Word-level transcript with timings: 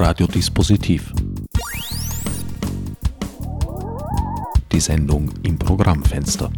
Radiodispositiv. 0.00 1.12
Die 4.70 4.78
Sendung 4.78 5.28
im 5.42 5.58
Programmfenster. 5.58 6.52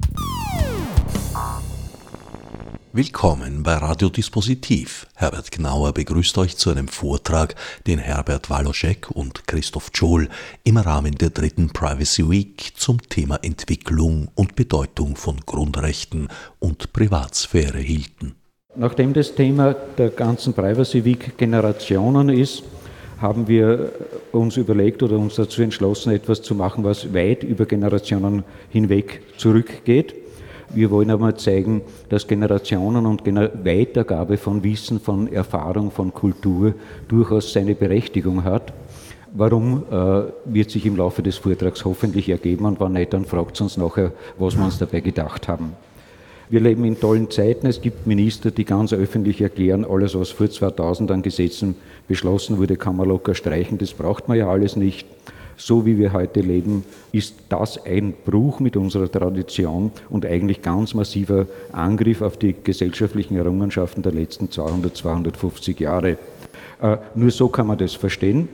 Willkommen 2.93 3.63
bei 3.63 3.77
Radiodispositiv. 3.77 5.07
Herbert 5.15 5.51
Gnauer 5.53 5.95
begrüßt 5.95 6.37
euch 6.37 6.59
zu 6.59 6.71
einem 6.71 6.89
Vortrag, 6.89 7.55
den 7.87 7.99
Herbert 7.99 8.51
Waloschek 8.51 9.11
und 9.11 9.47
Christoph 9.47 9.91
Johl 9.95 10.29
im 10.65 10.77
Rahmen 10.77 11.15
der 11.15 11.31
dritten 11.31 11.71
Privacy 11.71 12.29
Week 12.29 12.73
zum 12.77 13.01
Thema 13.09 13.37
Entwicklung 13.43 14.29
und 14.35 14.55
Bedeutung 14.55 15.17
von 15.17 15.41
Grundrechten 15.47 16.29
und 16.59 16.93
Privatsphäre 16.93 17.79
hielten. 17.79 18.35
Nachdem 18.77 19.15
das 19.15 19.35
Thema 19.35 19.73
der 19.73 20.11
ganzen 20.11 20.53
Privacy 20.53 21.05
Week 21.05 21.39
Generationen 21.39 22.29
ist, 22.29 22.65
haben 23.21 23.49
wir 23.49 23.93
uns 24.33 24.57
überlegt 24.57 25.03
oder 25.03 25.19
uns 25.19 25.35
dazu 25.35 25.63
entschlossen, 25.63 26.13
etwas 26.13 26.43
zu 26.43 26.55
machen, 26.55 26.85
was 26.85 27.13
weit 27.13 27.43
über 27.43 27.67
Generationen 27.67 28.45
hinweg 28.71 29.23
zurückgeht. 29.37 30.15
Wir 30.73 30.91
wollen 30.91 31.11
aber 31.11 31.37
zeigen, 31.37 31.83
dass 32.09 32.29
Generationen 32.29 33.05
und 33.05 33.27
Weitergabe 33.27 34.37
von 34.37 34.63
Wissen, 34.63 35.01
von 35.01 35.31
Erfahrung, 35.33 35.91
von 35.91 36.15
Kultur 36.15 36.75
durchaus 37.09 37.53
seine 37.53 37.75
Berechtigung 37.75 38.45
hat. 38.45 38.73
Warum 39.33 39.85
äh, 39.91 40.23
wird 40.45 40.71
sich 40.71 40.87
im 40.87 40.97
Laufe 40.97 41.23
des 41.23 41.37
Vortrags 41.37 41.85
hoffentlich 41.85 42.29
ergeben 42.29 42.65
und 42.65 42.81
wenn 42.81 42.93
nicht, 42.93 43.13
dann 43.13 43.25
fragt 43.25 43.61
uns 43.61 43.77
nachher, 43.77 44.13
was 44.39 44.57
wir 44.57 44.65
uns 44.65 44.79
dabei 44.79 45.01
gedacht 45.01 45.47
haben. 45.49 45.73
Wir 46.51 46.59
leben 46.59 46.85
in 46.85 46.99
tollen 46.99 47.31
Zeiten. 47.31 47.69
Es 47.69 47.81
gibt 47.81 48.09
Minister, 48.09 48.51
die 48.51 48.65
ganz 48.65 48.93
öffentlich 48.93 49.41
erklären, 49.41 49.85
alles, 49.85 50.17
was 50.17 50.31
vor 50.31 50.51
2000 50.51 51.11
an 51.13 51.23
Gesetzen 51.23 51.77
beschlossen 52.09 52.59
wurde, 52.59 52.77
kann 52.77 52.97
man 52.97 53.09
locker 53.09 53.37
streichen. 53.37 53.79
Das 53.79 53.93
braucht 53.93 54.27
man 54.27 54.37
ja 54.37 54.49
alles 54.49 54.75
nicht 54.75 55.07
so 55.61 55.85
wie 55.87 55.99
wir 55.99 56.13
heute 56.13 56.41
leben, 56.41 56.85
ist 57.13 57.35
das 57.51 57.85
ein 57.85 58.15
Bruch 58.25 58.61
mit 58.61 58.77
unserer 58.77 59.11
Tradition 59.11 59.93
und 60.09 60.25
eigentlich 60.25 60.63
ganz 60.63 60.95
massiver 60.95 61.47
Angriff 61.71 62.23
auf 62.23 62.39
die 62.39 62.55
gesellschaftlichen 62.65 63.37
Errungenschaften 63.37 64.03
der 64.03 64.13
letzten 64.13 64.51
200, 64.51 64.97
250 64.97 65.79
Jahre. 65.79 66.17
Äh, 66.81 66.97
nur 67.15 67.31
so 67.31 67.49
kann 67.49 67.67
man 67.67 67.79
das 67.79 67.95
verstehen. 67.95 68.49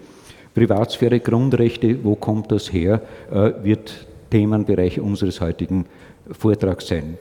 Privatsphäre, 0.55 1.21
Grundrechte, 1.21 2.03
wo 2.03 2.17
kommt 2.17 2.51
das 2.51 2.73
her, 2.73 3.03
äh, 3.31 3.53
wird 3.63 4.07
Themenbereich 4.31 5.01
unseres 5.01 5.41
heutigen 5.41 5.87
Vortrags 6.33 6.89
sein. 6.89 7.19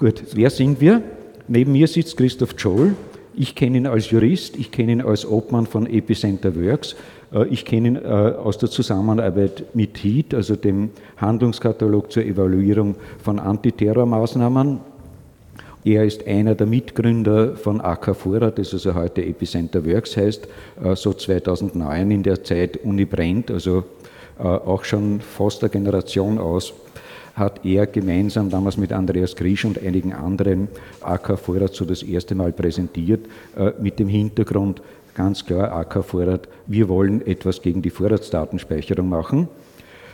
Gut, 0.00 0.24
wer 0.32 0.48
sind 0.48 0.80
wir? 0.80 1.02
Neben 1.46 1.72
mir 1.72 1.86
sitzt 1.86 2.16
Christoph 2.16 2.54
Scholl. 2.56 2.94
Ich 3.34 3.54
kenne 3.54 3.76
ihn 3.76 3.86
als 3.86 4.10
Jurist, 4.10 4.56
ich 4.56 4.70
kenne 4.70 4.92
ihn 4.92 5.02
als 5.02 5.26
Obmann 5.26 5.66
von 5.66 5.86
Epicenter 5.86 6.56
Works 6.56 6.96
äh, 7.34 7.46
ich 7.48 7.66
kenne 7.66 7.88
ihn 7.88 7.96
äh, 7.96 7.98
aus 7.98 8.56
der 8.56 8.70
Zusammenarbeit 8.70 9.66
mit 9.74 10.02
HEAT, 10.02 10.32
also 10.32 10.56
dem 10.56 10.88
Handlungskatalog 11.18 12.10
zur 12.10 12.24
Evaluierung 12.24 12.94
von 13.22 13.38
Antiterrormaßnahmen. 13.38 14.80
Er 15.84 16.04
ist 16.06 16.26
einer 16.26 16.54
der 16.54 16.66
Mitgründer 16.66 17.56
von 17.56 17.82
AK 17.82 18.16
das 18.56 18.72
also 18.72 18.94
heute 18.94 19.22
Epicenter 19.22 19.84
Works 19.84 20.16
heißt, 20.16 20.48
äh, 20.82 20.96
so 20.96 21.12
2009 21.12 22.10
in 22.10 22.22
der 22.22 22.42
Zeit 22.42 22.78
Uni 22.84 23.04
Brennt, 23.04 23.50
also 23.50 23.84
auch 24.38 24.84
schon 24.84 25.20
fast 25.20 25.62
eine 25.62 25.68
Generation 25.68 26.38
aus, 26.38 26.72
hat 27.40 27.64
er 27.64 27.86
gemeinsam 27.86 28.50
damals 28.50 28.76
mit 28.76 28.92
Andreas 28.92 29.34
Grisch 29.34 29.64
und 29.64 29.82
einigen 29.82 30.12
anderen 30.12 30.68
AK 31.00 31.36
Vorrat 31.36 31.74
so 31.74 31.84
das 31.84 32.04
erste 32.04 32.36
Mal 32.36 32.52
präsentiert, 32.52 33.26
mit 33.80 33.98
dem 33.98 34.06
Hintergrund, 34.06 34.80
ganz 35.14 35.44
klar 35.44 35.72
AK 35.72 36.04
Vorrat, 36.04 36.48
wir 36.68 36.88
wollen 36.88 37.26
etwas 37.26 37.62
gegen 37.62 37.82
die 37.82 37.90
Vorratsdatenspeicherung 37.90 39.08
machen. 39.08 39.48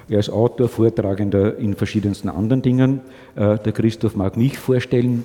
Er 0.09 0.21
ist 0.21 0.31
Autor, 0.31 0.69
Vortragender 0.69 1.59
in 1.59 1.75
verschiedensten 1.75 2.29
anderen 2.29 2.63
Dingen. 2.63 3.01
Äh, 3.35 3.59
der 3.59 3.73
Christoph 3.73 4.15
mag 4.15 4.37
mich 4.37 4.57
vorstellen. 4.57 5.25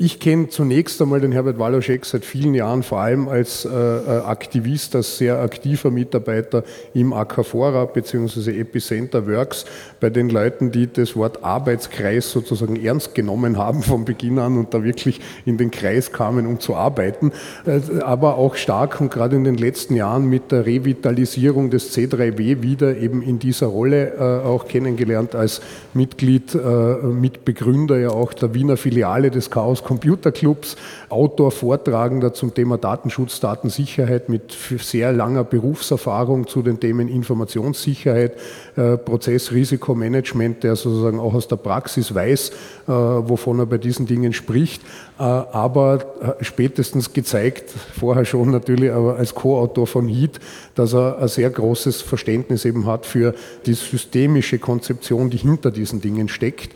Ich 0.00 0.20
kenne 0.20 0.48
zunächst 0.48 1.02
einmal 1.02 1.20
den 1.20 1.32
Herbert 1.32 1.58
Waloschek 1.58 2.04
seit 2.04 2.24
vielen 2.24 2.54
Jahren, 2.54 2.84
vor 2.84 3.00
allem 3.00 3.26
als 3.26 3.64
äh, 3.64 3.68
äh 3.68 4.20
Aktivist, 4.20 4.94
als 4.94 5.18
sehr 5.18 5.40
aktiver 5.40 5.90
Mitarbeiter 5.90 6.62
im 6.94 7.12
AKFORA 7.12 7.84
bzw. 7.86 8.60
Epicenter 8.60 9.26
Works, 9.26 9.64
bei 9.98 10.08
den 10.08 10.28
Leuten, 10.28 10.70
die 10.70 10.86
das 10.86 11.16
Wort 11.16 11.42
Arbeitskreis 11.42 12.30
sozusagen 12.30 12.76
ernst 12.76 13.16
genommen 13.16 13.58
haben 13.58 13.82
von 13.82 14.04
Beginn 14.04 14.38
an 14.38 14.56
und 14.56 14.72
da 14.72 14.84
wirklich 14.84 15.20
in 15.44 15.58
den 15.58 15.72
Kreis 15.72 16.12
kamen, 16.12 16.46
um 16.46 16.60
zu 16.60 16.76
arbeiten. 16.76 17.32
Äh, 17.66 18.00
aber 18.02 18.36
auch 18.36 18.54
stark 18.54 19.00
und 19.00 19.10
gerade 19.10 19.34
in 19.34 19.42
den 19.42 19.56
letzten 19.56 19.96
Jahren 19.96 20.28
mit 20.30 20.52
der 20.52 20.64
Revitalisierung 20.64 21.70
des 21.70 21.92
C3W 21.96 22.62
wieder 22.62 22.96
eben 22.96 23.20
in 23.20 23.40
dieser 23.40 23.66
Rolle 23.66 24.12
äh, 24.14 24.46
auch 24.46 24.68
kennengelernt 24.68 25.34
als 25.34 25.60
Mitglied, 25.92 26.54
äh, 26.54 26.58
Mitbegründer 27.04 27.98
ja 27.98 28.10
auch 28.10 28.32
der 28.32 28.54
Wiener 28.54 28.76
Filiale 28.76 29.32
des 29.32 29.50
Chaos 29.50 29.82
Computerclubs, 29.88 30.76
Autor, 31.08 31.50
Vortragender 31.50 32.34
zum 32.34 32.52
Thema 32.52 32.76
Datenschutz, 32.76 33.40
Datensicherheit 33.40 34.28
mit 34.28 34.54
sehr 34.78 35.14
langer 35.14 35.44
Berufserfahrung 35.44 36.46
zu 36.46 36.60
den 36.60 36.78
Themen 36.78 37.08
Informationssicherheit, 37.08 38.36
äh, 38.76 38.98
Prozessrisikomanagement, 38.98 40.62
der 40.62 40.76
sozusagen 40.76 41.18
auch 41.18 41.32
aus 41.32 41.48
der 41.48 41.56
Praxis 41.56 42.14
weiß, 42.14 42.50
äh, 42.50 42.90
wovon 42.90 43.60
er 43.60 43.66
bei 43.66 43.78
diesen 43.78 44.04
Dingen 44.04 44.34
spricht, 44.34 44.82
äh, 45.18 45.22
aber 45.22 46.04
spätestens 46.42 47.14
gezeigt, 47.14 47.70
vorher 47.98 48.26
schon 48.26 48.50
natürlich, 48.50 48.92
aber 48.92 49.16
als 49.16 49.34
Co-Autor 49.34 49.86
von 49.86 50.06
HEAT, 50.06 50.38
dass 50.74 50.92
er 50.92 51.18
ein 51.18 51.28
sehr 51.28 51.48
großes 51.48 52.02
Verständnis 52.02 52.66
eben 52.66 52.86
hat 52.86 53.06
für 53.06 53.34
die 53.64 53.72
systemische 53.72 54.58
Konzeption, 54.58 55.30
die 55.30 55.38
hinter 55.38 55.70
diesen 55.70 56.02
Dingen 56.02 56.28
steckt, 56.28 56.74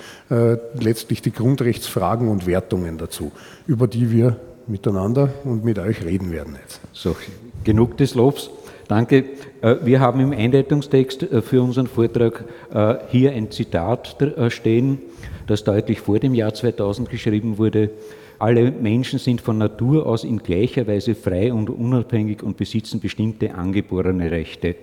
letztlich 0.75 1.21
die 1.21 1.33
Grundrechtsfragen 1.33 2.29
und 2.29 2.47
Wertungen 2.47 2.97
dazu, 3.03 3.33
über 3.67 3.87
die 3.87 4.11
wir 4.11 4.37
miteinander 4.67 5.29
und 5.45 5.65
mit 5.65 5.79
euch 5.79 6.05
reden 6.05 6.31
werden 6.31 6.57
jetzt. 6.61 6.81
So, 6.93 7.17
genug 7.65 7.97
des 7.97 8.15
Lobs. 8.15 8.51
Danke. 8.89 9.25
Äh, 9.61 9.77
wir 9.83 10.01
haben 10.01 10.21
im 10.21 10.33
Einleitungstext 10.33 11.23
äh, 11.23 11.43
für 11.43 11.63
unseren 11.63 11.87
Vortrag 11.87 12.45
äh, 12.73 12.95
hier 13.09 13.33
ein 13.33 13.51
Zitat 13.51 14.17
stehen, 14.49 14.99
das 15.47 15.65
deutlich 15.65 16.01
vor 16.01 16.19
dem 16.19 16.35
Jahr 16.35 16.55
2000 16.55 17.09
geschrieben 17.09 17.59
wurde. 17.59 17.91
Alle 18.39 18.71
Menschen 18.73 19.19
sind 19.19 19.41
von 19.41 19.59
Natur 19.59 20.07
aus 20.07 20.25
in 20.25 20.39
gleicher 20.39 20.87
Weise 20.87 21.15
frei 21.15 21.53
und 21.53 21.71
unabhängig 21.71 22.43
und 22.43 22.57
besitzen 22.57 22.99
bestimmte 22.99 23.55
angeborene 23.55 24.31
Rechte, 24.33 24.75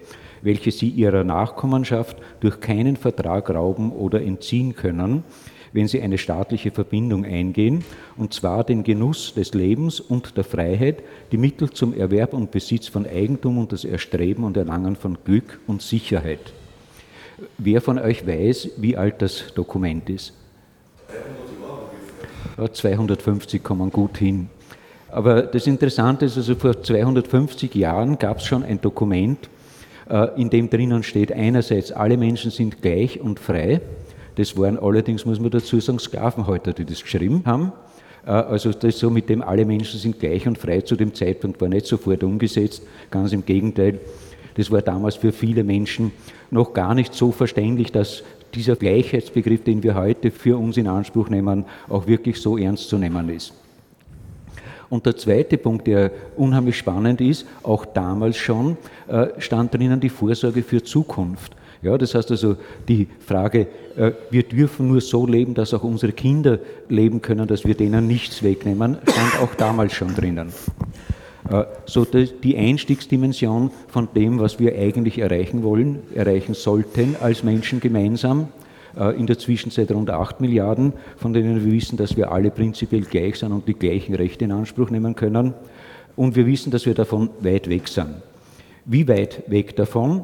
welche 0.41 0.71
sie 0.71 0.87
ihrer 0.87 1.25
Nachkommenschaft 1.25 2.17
durch 2.39 2.61
keinen 2.61 2.95
Vertrag 2.95 3.49
rauben 3.49 3.91
oder 3.91 4.21
entziehen 4.21 4.75
können 4.75 5.23
wenn 5.73 5.87
sie 5.87 6.01
eine 6.01 6.17
staatliche 6.17 6.71
Verbindung 6.71 7.25
eingehen, 7.25 7.83
und 8.17 8.33
zwar 8.33 8.63
den 8.63 8.83
Genuss 8.83 9.33
des 9.33 9.53
Lebens 9.53 9.99
und 9.99 10.37
der 10.37 10.43
Freiheit, 10.43 11.03
die 11.31 11.37
Mittel 11.37 11.69
zum 11.69 11.93
Erwerb 11.93 12.33
und 12.33 12.51
Besitz 12.51 12.87
von 12.87 13.05
Eigentum 13.05 13.57
und 13.57 13.71
das 13.71 13.85
Erstreben 13.85 14.43
und 14.43 14.57
Erlangen 14.57 14.95
von 14.95 15.17
Glück 15.23 15.59
und 15.67 15.81
Sicherheit. 15.81 16.53
Wer 17.57 17.81
von 17.81 17.99
euch 17.99 18.25
weiß, 18.27 18.71
wie 18.77 18.97
alt 18.97 19.21
das 19.21 19.53
Dokument 19.53 20.09
ist? 20.09 20.33
250 22.71 23.63
kommen 23.63 23.89
gut 23.89 24.17
hin. 24.17 24.49
Aber 25.11 25.43
das 25.43 25.65
Interessante 25.65 26.25
ist, 26.25 26.37
also 26.37 26.55
vor 26.55 26.83
250 26.83 27.73
Jahren 27.75 28.19
gab 28.19 28.39
es 28.39 28.45
schon 28.45 28.63
ein 28.63 28.81
Dokument, 28.81 29.49
äh, 30.09 30.39
in 30.39 30.49
dem 30.49 30.69
drinnen 30.69 31.03
steht, 31.03 31.31
einerseits 31.31 31.91
alle 31.91 32.17
Menschen 32.17 32.51
sind 32.51 32.81
gleich 32.81 33.19
und 33.19 33.39
frei 33.39 33.81
das 34.39 34.55
waren 34.55 34.79
allerdings, 34.79 35.25
muss 35.25 35.37
man 35.37 35.51
dazu 35.51 35.81
sagen, 35.81 35.99
Sklavenhalter, 35.99 36.71
die 36.71 36.85
das 36.85 37.03
geschrieben 37.03 37.43
haben. 37.45 37.73
Äh, 38.25 38.29
also 38.31 38.71
das 38.71 38.97
so 38.97 39.09
mit 39.09 39.27
dem 39.27 39.41
alle 39.41 39.65
Menschen 39.65 39.99
sind 39.99 40.17
gleich 40.17 40.47
und 40.47 40.57
frei 40.57 40.79
zu 40.79 40.95
dem 40.95 41.13
Zeitpunkt 41.13 41.59
war 41.59 41.67
nicht 41.67 41.87
sofort 41.87 42.23
umgesetzt. 42.23 42.83
Ganz 43.11 43.33
im 43.33 43.43
Gegenteil. 43.43 43.99
Das 44.55 44.71
war 44.71 44.81
damals 44.81 45.17
für 45.17 45.33
viele 45.33 45.65
Menschen 45.65 46.13
noch 46.51 46.73
gar 46.73 46.95
nicht 46.95 47.13
so 47.13 47.33
verständlich, 47.33 47.91
dass 47.91 48.23
dieser 48.53 48.77
Gleichheitsbegriff, 48.77 49.65
den 49.65 49.83
wir 49.83 49.95
heute 49.95 50.31
für 50.31 50.57
uns 50.57 50.77
in 50.77 50.87
Anspruch 50.87 51.27
nehmen, 51.29 51.65
auch 51.89 52.07
wirklich 52.07 52.41
so 52.41 52.57
ernst 52.57 52.87
zu 52.87 52.97
nehmen 52.97 53.27
ist. 53.27 53.53
Und 54.89 55.05
der 55.05 55.17
zweite 55.17 55.57
Punkt, 55.57 55.85
der 55.85 56.11
unheimlich 56.37 56.77
spannend 56.77 57.19
ist, 57.19 57.45
auch 57.61 57.85
damals 57.85 58.37
schon, 58.37 58.77
äh, 59.09 59.27
stand 59.37 59.73
drinnen 59.73 59.99
die 59.99 60.09
Vorsorge 60.09 60.63
für 60.63 60.81
Zukunft. 60.81 61.57
Ja, 61.81 61.97
das 61.97 62.13
heißt 62.13 62.29
also, 62.31 62.57
die 62.87 63.07
Frage, 63.25 63.67
äh, 63.95 64.11
wir 64.29 64.43
dürfen 64.43 64.89
nur 64.89 64.99
so 64.99 65.25
leben, 65.25 65.53
dass 65.53 65.73
auch 65.73 65.83
unsere 65.83 66.11
Kinder 66.11 66.59
leben 66.89 67.21
können, 67.21 67.47
dass 67.47 67.65
wir 67.65 67.75
denen 67.75 68.05
nichts 68.05 68.43
wegnehmen, 68.43 68.97
stand 69.03 69.41
auch 69.41 69.55
damals 69.55 69.93
schon 69.93 70.13
drinnen. 70.13 70.51
Äh, 71.49 71.63
so 71.85 72.05
die 72.05 72.57
Einstiegsdimension 72.57 73.71
von 73.87 74.09
dem, 74.13 74.39
was 74.39 74.59
wir 74.59 74.77
eigentlich 74.77 75.19
erreichen 75.19 75.63
wollen, 75.63 75.99
erreichen 76.13 76.53
sollten 76.53 77.15
als 77.21 77.43
Menschen 77.43 77.79
gemeinsam, 77.79 78.49
äh, 78.97 79.17
in 79.17 79.25
der 79.25 79.39
Zwischenzeit 79.39 79.89
rund 79.91 80.09
8 80.09 80.41
Milliarden, 80.41 80.91
von 81.15 81.31
denen 81.31 81.63
wir 81.63 81.71
wissen, 81.71 81.97
dass 81.97 82.17
wir 82.17 82.31
alle 82.31 82.51
prinzipiell 82.51 83.03
gleich 83.03 83.37
sind 83.37 83.53
und 83.53 83.67
die 83.69 83.73
gleichen 83.73 84.15
Rechte 84.15 84.43
in 84.43 84.51
Anspruch 84.51 84.89
nehmen 84.89 85.15
können. 85.15 85.53
Und 86.17 86.35
wir 86.35 86.45
wissen, 86.45 86.71
dass 86.71 86.85
wir 86.85 86.93
davon 86.93 87.29
weit 87.39 87.69
weg 87.69 87.87
sind. 87.87 88.15
Wie 88.83 89.07
weit 89.07 89.43
weg 89.47 89.77
davon? 89.77 90.23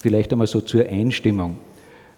Vielleicht 0.00 0.32
einmal 0.32 0.46
so 0.46 0.62
zur 0.62 0.86
Einstimmung. 0.88 1.58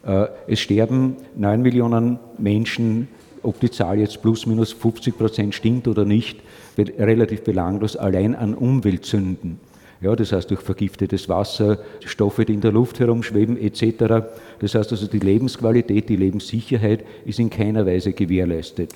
Äh, 0.06 0.26
es 0.46 0.60
sterben 0.60 1.16
9 1.36 1.60
Millionen 1.60 2.18
Menschen, 2.38 3.08
ob 3.42 3.58
die 3.58 3.70
Zahl 3.70 3.98
jetzt 3.98 4.22
plus 4.22 4.46
minus 4.46 4.72
50 4.72 5.18
Prozent 5.18 5.54
stimmt 5.54 5.88
oder 5.88 6.04
nicht, 6.04 6.40
relativ 6.78 7.42
belanglos, 7.42 7.96
allein 7.96 8.36
an 8.36 8.54
Umweltsünden. 8.54 9.58
Ja, 10.00 10.14
das 10.14 10.32
heißt 10.32 10.50
durch 10.50 10.60
vergiftetes 10.60 11.28
Wasser, 11.28 11.78
Stoffe, 12.04 12.44
die 12.44 12.54
in 12.54 12.60
der 12.60 12.72
Luft 12.72 13.00
herumschweben 13.00 13.56
etc. 13.56 14.26
Das 14.60 14.74
heißt 14.74 14.92
also 14.92 15.06
die 15.06 15.18
Lebensqualität, 15.18 16.08
die 16.08 16.16
Lebenssicherheit 16.16 17.04
ist 17.24 17.40
in 17.40 17.50
keiner 17.50 17.84
Weise 17.84 18.12
gewährleistet. 18.12 18.92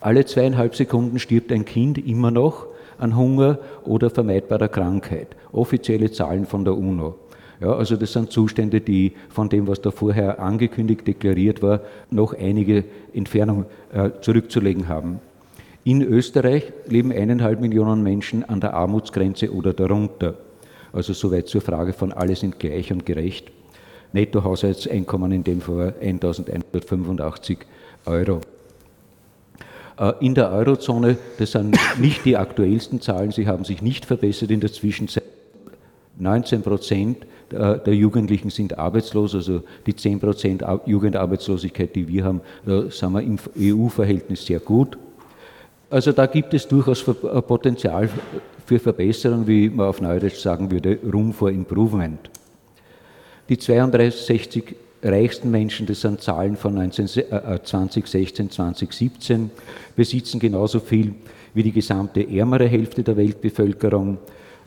Alle 0.00 0.24
zweieinhalb 0.24 0.74
Sekunden 0.74 1.18
stirbt 1.18 1.52
ein 1.52 1.64
Kind 1.64 1.98
immer 1.98 2.30
noch 2.30 2.66
an 2.98 3.16
Hunger 3.16 3.58
oder 3.84 4.08
vermeidbarer 4.08 4.68
Krankheit. 4.68 5.28
Offizielle 5.52 6.10
Zahlen 6.10 6.46
von 6.46 6.64
der 6.64 6.76
UNO. 6.76 7.14
Ja, 7.60 7.72
also 7.72 7.96
das 7.96 8.12
sind 8.12 8.30
Zustände, 8.30 8.80
die 8.80 9.12
von 9.30 9.48
dem, 9.48 9.66
was 9.66 9.80
da 9.80 9.90
vorher 9.90 10.40
angekündigt, 10.40 11.06
deklariert 11.06 11.62
war, 11.62 11.80
noch 12.10 12.34
einige 12.34 12.84
Entfernung 13.14 13.64
äh, 13.92 14.10
zurückzulegen 14.20 14.88
haben. 14.88 15.20
In 15.84 16.02
Österreich 16.02 16.72
leben 16.86 17.12
eineinhalb 17.12 17.60
Millionen 17.60 18.02
Menschen 18.02 18.44
an 18.44 18.60
der 18.60 18.74
Armutsgrenze 18.74 19.54
oder 19.54 19.72
darunter. 19.72 20.34
Also 20.92 21.12
soweit 21.12 21.48
zur 21.48 21.60
Frage 21.60 21.92
von 21.92 22.12
alle 22.12 22.36
sind 22.36 22.58
gleich 22.58 22.92
und 22.92 23.06
gerecht. 23.06 23.50
Nettohaushaltseinkommen 24.12 25.32
in 25.32 25.44
dem 25.44 25.60
Fall 25.60 25.94
1185 26.00 27.58
Euro. 28.06 28.40
Äh, 29.98 30.12
in 30.20 30.34
der 30.34 30.50
Eurozone, 30.50 31.16
das 31.38 31.52
sind 31.52 31.78
nicht 31.98 32.24
die 32.24 32.36
aktuellsten 32.36 33.00
Zahlen, 33.00 33.30
sie 33.32 33.46
haben 33.46 33.64
sich 33.64 33.82
nicht 33.82 34.04
verbessert 34.04 34.50
in 34.50 34.60
der 34.60 34.72
Zwischenzeit. 34.72 35.24
19 36.18 36.62
Prozent 36.62 37.26
der 37.50 37.94
Jugendlichen 37.94 38.50
sind 38.50 38.76
arbeitslos, 38.76 39.34
also 39.34 39.62
die 39.86 39.94
10 39.94 40.20
Prozent 40.20 40.64
Jugendarbeitslosigkeit, 40.86 41.94
die 41.94 42.08
wir 42.08 42.24
haben, 42.24 42.40
da 42.64 42.90
sind 42.90 43.12
wir 43.12 43.22
im 43.22 43.38
EU-Verhältnis 43.58 44.44
sehr 44.44 44.58
gut. 44.58 44.98
Also 45.88 46.12
da 46.12 46.26
gibt 46.26 46.52
es 46.54 46.66
durchaus 46.66 47.04
Potenzial 47.04 48.08
für 48.66 48.78
Verbesserung, 48.80 49.46
wie 49.46 49.70
man 49.70 49.86
auf 49.86 50.00
Neudeutsch 50.00 50.38
sagen 50.38 50.70
würde, 50.70 50.98
Room 51.12 51.32
for 51.32 51.50
Improvement. 51.50 52.18
Die 53.48 53.56
62 53.56 54.74
reichsten 55.02 55.50
Menschen, 55.50 55.86
das 55.86 56.00
sind 56.00 56.20
Zahlen 56.20 56.56
von 56.56 56.74
19, 56.74 57.06
äh, 57.30 57.60
2016, 57.62 58.50
2017, 58.50 59.50
besitzen 59.94 60.40
genauso 60.40 60.80
viel 60.80 61.14
wie 61.54 61.62
die 61.62 61.72
gesamte 61.72 62.28
ärmere 62.28 62.66
Hälfte 62.66 63.02
der 63.02 63.16
Weltbevölkerung. 63.16 64.18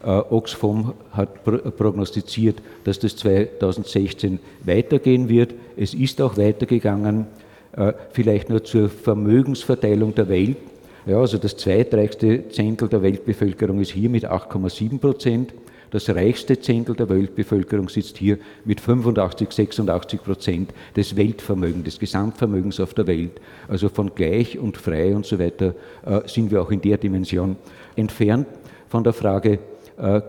Äh, 0.03 0.07
Oxfam 0.07 0.93
hat 1.11 1.43
prognostiziert, 1.43 2.61
dass 2.83 2.99
das 2.99 3.15
2016 3.17 4.39
weitergehen 4.63 5.27
wird. 5.29 5.53
Es 5.75 5.93
ist 5.93 6.21
auch 6.21 6.37
weitergegangen, 6.37 7.27
äh, 7.75 7.93
vielleicht 8.11 8.49
nur 8.49 8.63
zur 8.63 8.89
Vermögensverteilung 8.89 10.15
der 10.15 10.29
Welt. 10.29 10.57
Ja, 11.05 11.19
also 11.19 11.37
das 11.37 11.57
zweitreichste 11.57 12.49
Zehntel 12.49 12.87
der 12.87 13.01
Weltbevölkerung 13.01 13.79
ist 13.79 13.91
hier 13.91 14.09
mit 14.09 14.25
8,7 14.25 14.99
Prozent. 14.99 15.53
Das 15.91 16.07
reichste 16.09 16.59
Zehntel 16.59 16.95
der 16.95 17.09
Weltbevölkerung 17.09 17.89
sitzt 17.89 18.17
hier 18.17 18.37
mit 18.63 18.79
85, 18.79 19.51
86 19.51 20.23
Prozent 20.23 20.73
des 20.95 21.15
Weltvermögens, 21.15 21.85
des 21.85 21.99
Gesamtvermögens 21.99 22.79
auf 22.79 22.93
der 22.93 23.07
Welt. 23.07 23.41
Also 23.67 23.89
von 23.89 24.13
gleich 24.13 24.59
und 24.59 24.77
frei 24.77 25.15
und 25.15 25.25
so 25.25 25.39
weiter 25.39 25.73
äh, 26.05 26.21
sind 26.27 26.51
wir 26.51 26.61
auch 26.61 26.69
in 26.69 26.81
der 26.81 26.97
Dimension 26.97 27.55
entfernt 27.95 28.45
von 28.87 29.03
der 29.03 29.13
Frage, 29.13 29.53
äh, 29.53 29.57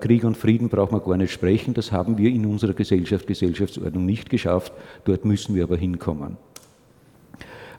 Krieg 0.01 0.25
und 0.25 0.37
Frieden 0.37 0.69
braucht 0.69 0.91
man 0.91 1.03
gar 1.03 1.17
nicht 1.17 1.33
sprechen. 1.33 1.75
Das 1.75 1.93
haben 1.93 2.19
wir 2.19 2.31
in 2.31 2.45
unserer 2.45 2.73
Gesellschaft, 2.73 3.27
Gesellschaftsordnung 3.27 4.05
nicht 4.05 4.29
geschafft. 4.29 4.73
Dort 5.05 5.25
müssen 5.25 5.55
wir 5.55 5.63
aber 5.63 5.77
hinkommen. 5.77 6.37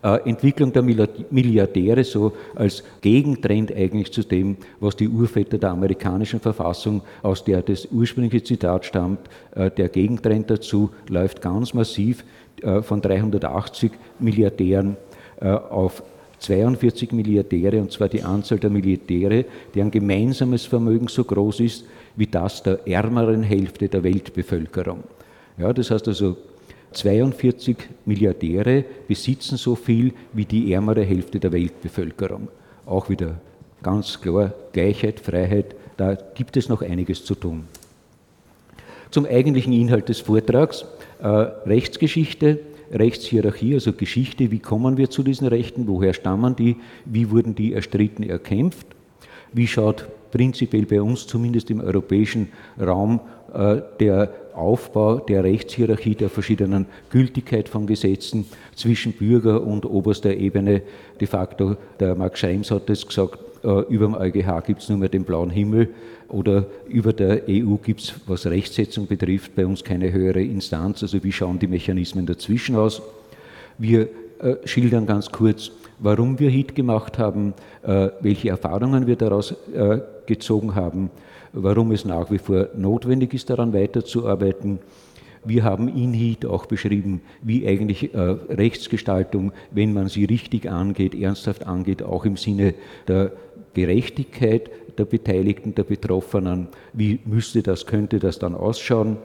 Äh, 0.04 0.30
Entwicklung 0.30 0.74
der 0.74 0.82
Milliardäre 0.82 2.04
so 2.04 2.34
als 2.56 2.84
Gegentrend 3.02 3.72
eigentlich 3.76 4.12
zu 4.12 4.24
dem, 4.24 4.58
was 4.80 4.96
die 4.96 5.08
Urväter 5.08 5.58
der 5.60 5.72
amerikanischen 5.72 6.40
Verfassung, 6.40 7.02
aus 7.22 7.44
der 7.44 7.62
das 7.62 7.88
ursprüngliche 7.92 8.44
Zitat 8.44 8.86
stammt, 8.86 9.30
äh, 9.56 9.70
der 9.70 9.90
Gegentrend 9.90 10.50
dazu 10.50 10.90
läuft 11.08 11.42
ganz 11.42 11.74
massiv 11.74 12.24
äh, 12.64 12.82
von 12.82 13.02
380 13.02 13.92
Milliardären 14.20 14.98
auf 15.42 16.04
42 16.42 17.12
Milliardäre, 17.12 17.80
und 17.80 17.92
zwar 17.92 18.10
die 18.10 18.24
Anzahl 18.24 18.58
der 18.58 18.72
Milliardäre, 18.72 19.46
deren 19.76 19.92
gemeinsames 19.92 20.66
Vermögen 20.66 21.08
so 21.08 21.24
groß 21.24 21.60
ist 21.60 21.86
wie 22.16 22.28
das 22.28 22.64
der 22.64 22.86
ärmeren 22.88 23.44
Hälfte 23.44 23.88
der 23.88 24.04
Weltbevölkerung. 24.04 25.04
Ja, 25.58 25.72
das 25.72 25.92
heißt 25.92 26.08
also, 26.08 26.38
42 26.94 27.78
Milliardäre 28.06 28.84
besitzen 29.08 29.58
so 29.58 29.76
viel 29.76 30.14
wie 30.34 30.46
die 30.46 30.74
ärmere 30.74 31.04
Hälfte 31.04 31.40
der 31.40 31.52
Weltbevölkerung. 31.52 32.50
Auch 32.86 33.10
wieder 33.10 33.40
ganz 33.82 34.20
klar 34.20 34.54
Gleichheit, 34.74 35.20
Freiheit, 35.20 35.76
da 35.96 36.16
gibt 36.16 36.58
es 36.58 36.68
noch 36.68 36.82
einiges 36.82 37.24
zu 37.24 37.36
tun. 37.36 37.66
Zum 39.12 39.26
eigentlichen 39.26 39.74
Inhalt 39.74 40.10
des 40.10 40.20
Vortrags, 40.20 40.86
äh, 41.22 41.28
Rechtsgeschichte, 41.28 42.60
Rechtshierarchie, 42.92 43.74
also 43.74 43.94
Geschichte, 43.94 44.52
wie 44.52 44.60
kommen 44.60 44.98
wir 44.98 45.10
zu 45.10 45.24
diesen 45.24 45.48
Rechten, 45.48 45.88
woher 45.88 46.14
stammen 46.14 46.56
die, 46.56 46.78
wie 47.06 47.30
wurden 47.30 47.56
die 47.56 47.74
erstritten, 47.74 48.24
erkämpft, 48.24 48.88
wie 49.54 49.68
schaut 49.68 50.08
prinzipiell 50.32 50.86
bei 50.86 51.02
uns 51.02 51.28
zumindest 51.28 51.70
im 51.70 51.82
europäischen 51.82 52.50
Raum 52.80 53.20
äh, 53.54 53.82
der 54.00 54.34
Aufbau 54.54 55.18
der 55.18 55.44
Rechtshierarchie 55.44 56.16
der 56.16 56.30
verschiedenen 56.30 56.86
Gültigkeit 57.10 57.70
von 57.70 57.88
Gesetzen 57.88 58.46
zwischen 58.76 59.14
Bürger 59.14 59.62
und 59.62 59.86
oberster 59.86 60.34
Ebene. 60.34 60.82
De 61.20 61.28
facto, 61.28 61.76
der 62.00 62.16
Max 62.16 62.40
Schrems 62.40 62.72
hat 62.72 62.90
es 62.90 63.06
gesagt, 63.06 63.40
äh, 63.64 63.82
über 63.90 64.06
dem 64.06 64.16
EuGH 64.16 64.66
gibt 64.66 64.82
es 64.82 64.90
nur 64.90 64.98
mehr 64.98 65.10
den 65.10 65.24
blauen 65.24 65.50
Himmel 65.50 65.90
oder 66.32 66.66
über 66.88 67.14
der 67.14 67.44
EU 67.50 67.76
gibt 67.76 68.02
es, 68.02 68.14
was 68.26 68.46
Rechtsetzung 68.46 69.08
betrifft, 69.08 69.56
bei 69.56 69.66
uns 69.66 69.84
keine 69.84 70.12
höhere 70.12 70.42
Instanz. 70.42 71.04
Also 71.04 71.24
wie 71.24 71.32
schauen 71.32 71.60
die 71.60 71.68
Mechanismen 71.68 72.26
dazwischen 72.26 72.76
aus? 72.76 73.02
Wir 73.78 74.08
äh, 74.40 74.56
schildern 74.66 75.06
ganz 75.06 75.30
kurz, 75.30 75.72
warum 76.00 76.40
wir 76.40 76.50
HIT 76.50 76.74
gemacht 76.74 77.20
haben, 77.20 77.54
äh, 77.84 78.10
welche 78.22 78.50
Erfahrungen 78.50 79.08
wir 79.08 79.16
daraus 79.16 79.54
äh, 79.74 80.00
gezogen 80.26 80.76
haben, 80.76 81.12
warum 81.54 81.92
es 81.92 82.06
nach 82.06 82.32
wie 82.32 82.38
vor 82.38 82.70
notwendig 82.76 83.34
ist, 83.34 83.50
daran 83.50 83.74
weiterzuarbeiten. 83.74 84.80
Wir 85.44 85.64
haben 85.64 85.88
in 85.90 86.14
HIT 86.14 86.46
auch 86.46 86.66
beschrieben, 86.66 87.22
wie 87.42 87.68
eigentlich 87.68 88.14
äh, 88.14 88.20
Rechtsgestaltung, 88.20 89.52
wenn 89.72 89.94
man 89.94 90.08
sie 90.08 90.26
richtig 90.26 90.70
angeht, 90.70 91.14
ernsthaft 91.16 91.66
angeht, 91.66 92.04
auch 92.04 92.26
im 92.26 92.38
Sinne 92.38 92.76
der 93.08 93.32
Gerechtigkeit 93.74 94.70
der 95.02 95.06
Beteiligten, 95.06 95.74
der 95.74 95.84
Betroffenen, 95.84 96.68
wie 96.94 97.20
müsste 97.26 97.64
das, 97.64 97.88
könnte 97.88 98.20
das 98.20 98.38
dann 98.38 98.54
ausschauen. 98.54 99.18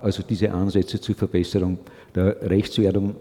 Also 0.00 0.24
diese 0.28 0.50
Ansätze 0.50 1.00
zur 1.00 1.14
Verbesserung 1.14 1.78
der 2.14 2.50
Rechtswerdung 2.50 3.14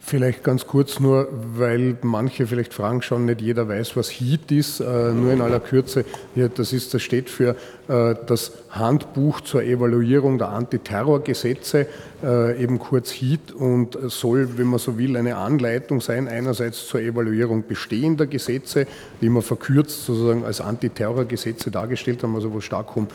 Vielleicht 0.00 0.44
ganz 0.44 0.66
kurz 0.66 1.00
nur, 1.00 1.28
weil 1.32 1.98
manche 2.02 2.46
vielleicht 2.46 2.72
fragen 2.72 3.02
schon, 3.02 3.24
nicht 3.24 3.40
jeder 3.40 3.68
weiß, 3.68 3.96
was 3.96 4.08
HEAT 4.10 4.52
ist, 4.52 4.80
äh, 4.80 5.12
nur 5.12 5.32
in 5.32 5.40
aller 5.40 5.58
Kürze. 5.58 6.04
Ja, 6.36 6.46
das, 6.48 6.72
ist, 6.72 6.94
das 6.94 7.02
steht 7.02 7.28
für 7.28 7.56
das 7.88 8.52
Handbuch 8.68 9.40
zur 9.40 9.62
Evaluierung 9.62 10.36
der 10.36 10.50
Antiterrorgesetze, 10.50 11.86
äh, 12.22 12.62
eben 12.62 12.78
kurz 12.78 13.12
HEAT, 13.12 13.52
und 13.52 13.96
soll, 14.08 14.58
wenn 14.58 14.66
man 14.66 14.78
so 14.78 14.98
will, 14.98 15.16
eine 15.16 15.36
Anleitung 15.36 16.02
sein, 16.02 16.28
einerseits 16.28 16.86
zur 16.86 17.00
Evaluierung 17.00 17.64
bestehender 17.66 18.26
Gesetze, 18.26 18.86
die 19.22 19.30
man 19.30 19.40
verkürzt 19.40 20.04
sozusagen 20.04 20.44
als 20.44 20.60
Antiterrorgesetze 20.60 21.70
dargestellt 21.70 22.22
haben, 22.22 22.34
also 22.34 22.52
wo 22.52 22.60
stark 22.60 22.94
um 22.94 23.06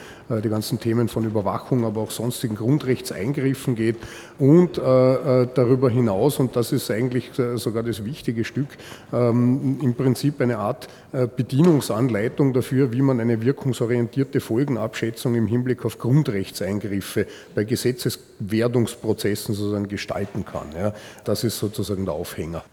die 0.44 0.50
ganzen 0.50 0.80
Themen 0.80 1.08
von 1.08 1.24
Überwachung, 1.24 1.86
aber 1.86 2.02
auch 2.02 2.12
sonstigen 2.12 2.56
Grundrechtseingriffen 2.56 3.76
geht, 3.76 3.98
und 4.40 4.78
darüber 4.78 5.90
hinaus, 5.90 6.40
und 6.40 6.56
das 6.56 6.72
ist 6.72 6.90
eigentlich 6.90 7.32
sogar 7.56 7.84
das 7.84 8.04
wichtige 8.06 8.44
Stück, 8.44 8.70
ähm, 9.12 9.78
im 9.82 9.94
Prinzip 9.94 10.42
eine 10.42 10.58
Art 10.58 10.88
Bedienungsanleitung 11.12 12.54
dafür, 12.54 12.92
wie 12.92 13.02
man 13.02 13.20
eine 13.20 13.44
wirkungsorientierte 13.44 14.40
Folge 14.40 14.63
Folgenabschätzung 14.64 15.36
im 15.36 15.46
Hinblick 15.46 15.84
auf 15.84 16.00
Grundrechtseingriffe 16.00 17.28
bei 17.54 17.66
Gesetzeswerdungsprozessen 17.66 19.54
sozusagen 19.54 19.90
gestalten 19.90 20.46
kann. 20.46 20.68
Ja, 20.74 20.94
das 21.26 21.44
ist 21.44 21.60
sozusagen 21.60 22.06
der 22.06 22.14
Aufhänger. 22.14 22.64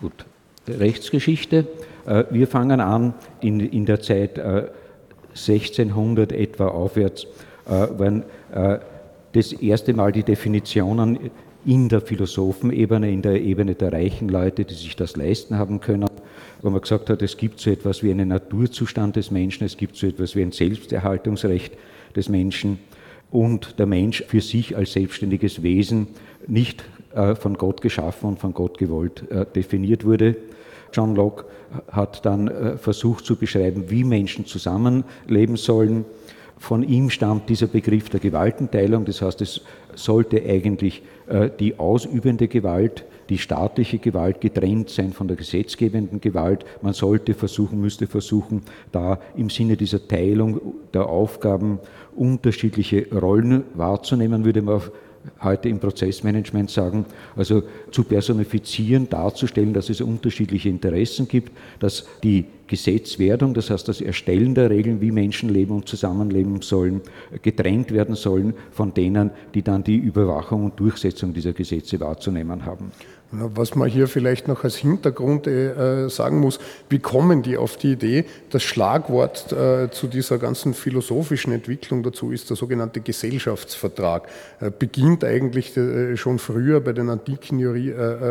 Gut. 0.00 0.24
Rechtsgeschichte. 0.66 1.68
Äh, 2.04 2.24
wir 2.30 2.48
fangen 2.48 2.80
an 2.80 3.14
in, 3.40 3.60
in 3.60 3.86
der 3.86 4.00
Zeit 4.00 4.40
1600 4.40 6.32
äh, 6.32 6.42
etwa 6.42 6.68
aufwärts, 6.68 7.26
äh, 7.68 7.86
wenn 7.96 8.24
das 9.32 9.52
erste 9.52 9.94
Mal 9.94 10.12
die 10.12 10.24
Definitionen 10.24 11.30
in 11.64 11.88
der 11.88 12.00
Philosophenebene, 12.00 13.10
in 13.10 13.22
der 13.22 13.40
Ebene 13.40 13.74
der 13.74 13.92
reichen 13.92 14.28
Leute, 14.28 14.64
die 14.64 14.74
sich 14.74 14.94
das 14.94 15.16
leisten 15.16 15.56
haben 15.56 15.80
können, 15.80 16.10
wo 16.62 16.70
man 16.70 16.80
gesagt 16.80 17.10
hat, 17.10 17.22
es 17.22 17.36
gibt 17.36 17.60
so 17.60 17.70
etwas 17.70 18.02
wie 18.02 18.10
einen 18.10 18.28
Naturzustand 18.28 19.16
des 19.16 19.30
Menschen, 19.30 19.64
es 19.64 19.76
gibt 19.76 19.96
so 19.96 20.06
etwas 20.06 20.36
wie 20.36 20.42
ein 20.42 20.52
Selbsterhaltungsrecht 20.52 21.76
des 22.14 22.28
Menschen 22.28 22.78
und 23.30 23.78
der 23.78 23.86
Mensch 23.86 24.24
für 24.28 24.40
sich 24.40 24.76
als 24.76 24.92
selbstständiges 24.92 25.62
Wesen 25.62 26.06
nicht 26.46 26.84
äh, 27.14 27.34
von 27.34 27.54
Gott 27.54 27.80
geschaffen 27.80 28.28
und 28.28 28.38
von 28.38 28.54
Gott 28.54 28.78
gewollt 28.78 29.28
äh, 29.30 29.44
definiert 29.44 30.04
wurde. 30.04 30.36
John 30.92 31.16
Locke 31.16 31.46
hat 31.90 32.24
dann 32.24 32.48
äh, 32.48 32.76
versucht 32.76 33.24
zu 33.24 33.36
beschreiben, 33.36 33.90
wie 33.90 34.04
Menschen 34.04 34.46
zusammenleben 34.46 35.56
sollen. 35.56 36.04
Von 36.58 36.84
ihm 36.84 37.10
stammt 37.10 37.48
dieser 37.48 37.66
Begriff 37.66 38.08
der 38.08 38.20
Gewaltenteilung, 38.20 39.04
das 39.04 39.20
heißt, 39.20 39.40
es 39.40 39.62
sollte 39.96 40.40
eigentlich 40.44 41.02
die 41.58 41.78
ausübende 41.78 42.46
Gewalt, 42.46 43.04
die 43.32 43.38
staatliche 43.38 43.98
Gewalt 43.98 44.42
getrennt 44.42 44.90
sein 44.90 45.14
von 45.14 45.26
der 45.26 45.38
gesetzgebenden 45.38 46.20
Gewalt. 46.20 46.66
Man 46.82 46.92
sollte 46.92 47.32
versuchen, 47.32 47.80
müsste 47.80 48.06
versuchen, 48.06 48.60
da 48.92 49.20
im 49.34 49.48
Sinne 49.48 49.78
dieser 49.78 50.06
Teilung 50.06 50.60
der 50.92 51.08
Aufgaben 51.08 51.78
unterschiedliche 52.14 53.06
Rollen 53.10 53.64
wahrzunehmen, 53.72 54.44
würde 54.44 54.60
man 54.60 54.82
heute 55.42 55.70
im 55.70 55.78
Prozessmanagement 55.78 56.68
sagen, 56.68 57.06
also 57.36 57.62
zu 57.90 58.04
personifizieren, 58.04 59.08
darzustellen, 59.08 59.72
dass 59.72 59.88
es 59.88 60.02
unterschiedliche 60.02 60.68
Interessen 60.68 61.26
gibt, 61.28 61.52
dass 61.78 62.06
die 62.22 62.44
Gesetzwerdung, 62.66 63.54
das 63.54 63.70
heißt 63.70 63.88
das 63.88 64.00
Erstellen 64.00 64.54
der 64.54 64.70
Regeln, 64.70 65.00
wie 65.00 65.10
Menschen 65.10 65.48
leben 65.48 65.74
und 65.74 65.88
zusammenleben 65.88 66.62
sollen, 66.62 67.02
getrennt 67.42 67.92
werden 67.92 68.14
sollen 68.14 68.54
von 68.72 68.94
denen, 68.94 69.30
die 69.54 69.62
dann 69.62 69.84
die 69.84 69.96
Überwachung 69.96 70.64
und 70.64 70.80
Durchsetzung 70.80 71.32
dieser 71.32 71.52
Gesetze 71.52 72.00
wahrzunehmen 72.00 72.64
haben. 72.64 72.90
Was 73.34 73.74
man 73.74 73.88
hier 73.88 74.08
vielleicht 74.08 74.46
noch 74.46 74.62
als 74.62 74.76
Hintergrund 74.76 75.46
äh, 75.46 76.10
sagen 76.10 76.38
muss, 76.38 76.60
wie 76.90 76.98
kommen 76.98 77.40
die 77.40 77.56
auf 77.56 77.78
die 77.78 77.92
Idee? 77.92 78.26
Das 78.50 78.62
Schlagwort 78.62 79.50
äh, 79.52 79.90
zu 79.90 80.06
dieser 80.06 80.36
ganzen 80.36 80.74
philosophischen 80.74 81.50
Entwicklung 81.50 82.02
dazu 82.02 82.30
ist 82.30 82.50
der 82.50 82.58
sogenannte 82.58 83.00
Gesellschaftsvertrag. 83.00 84.28
Äh, 84.60 84.70
beginnt 84.78 85.24
eigentlich 85.24 85.72
schon 86.16 86.38
früher 86.38 86.80
bei 86.80 86.92
den 86.92 87.08
antiken 87.08 87.58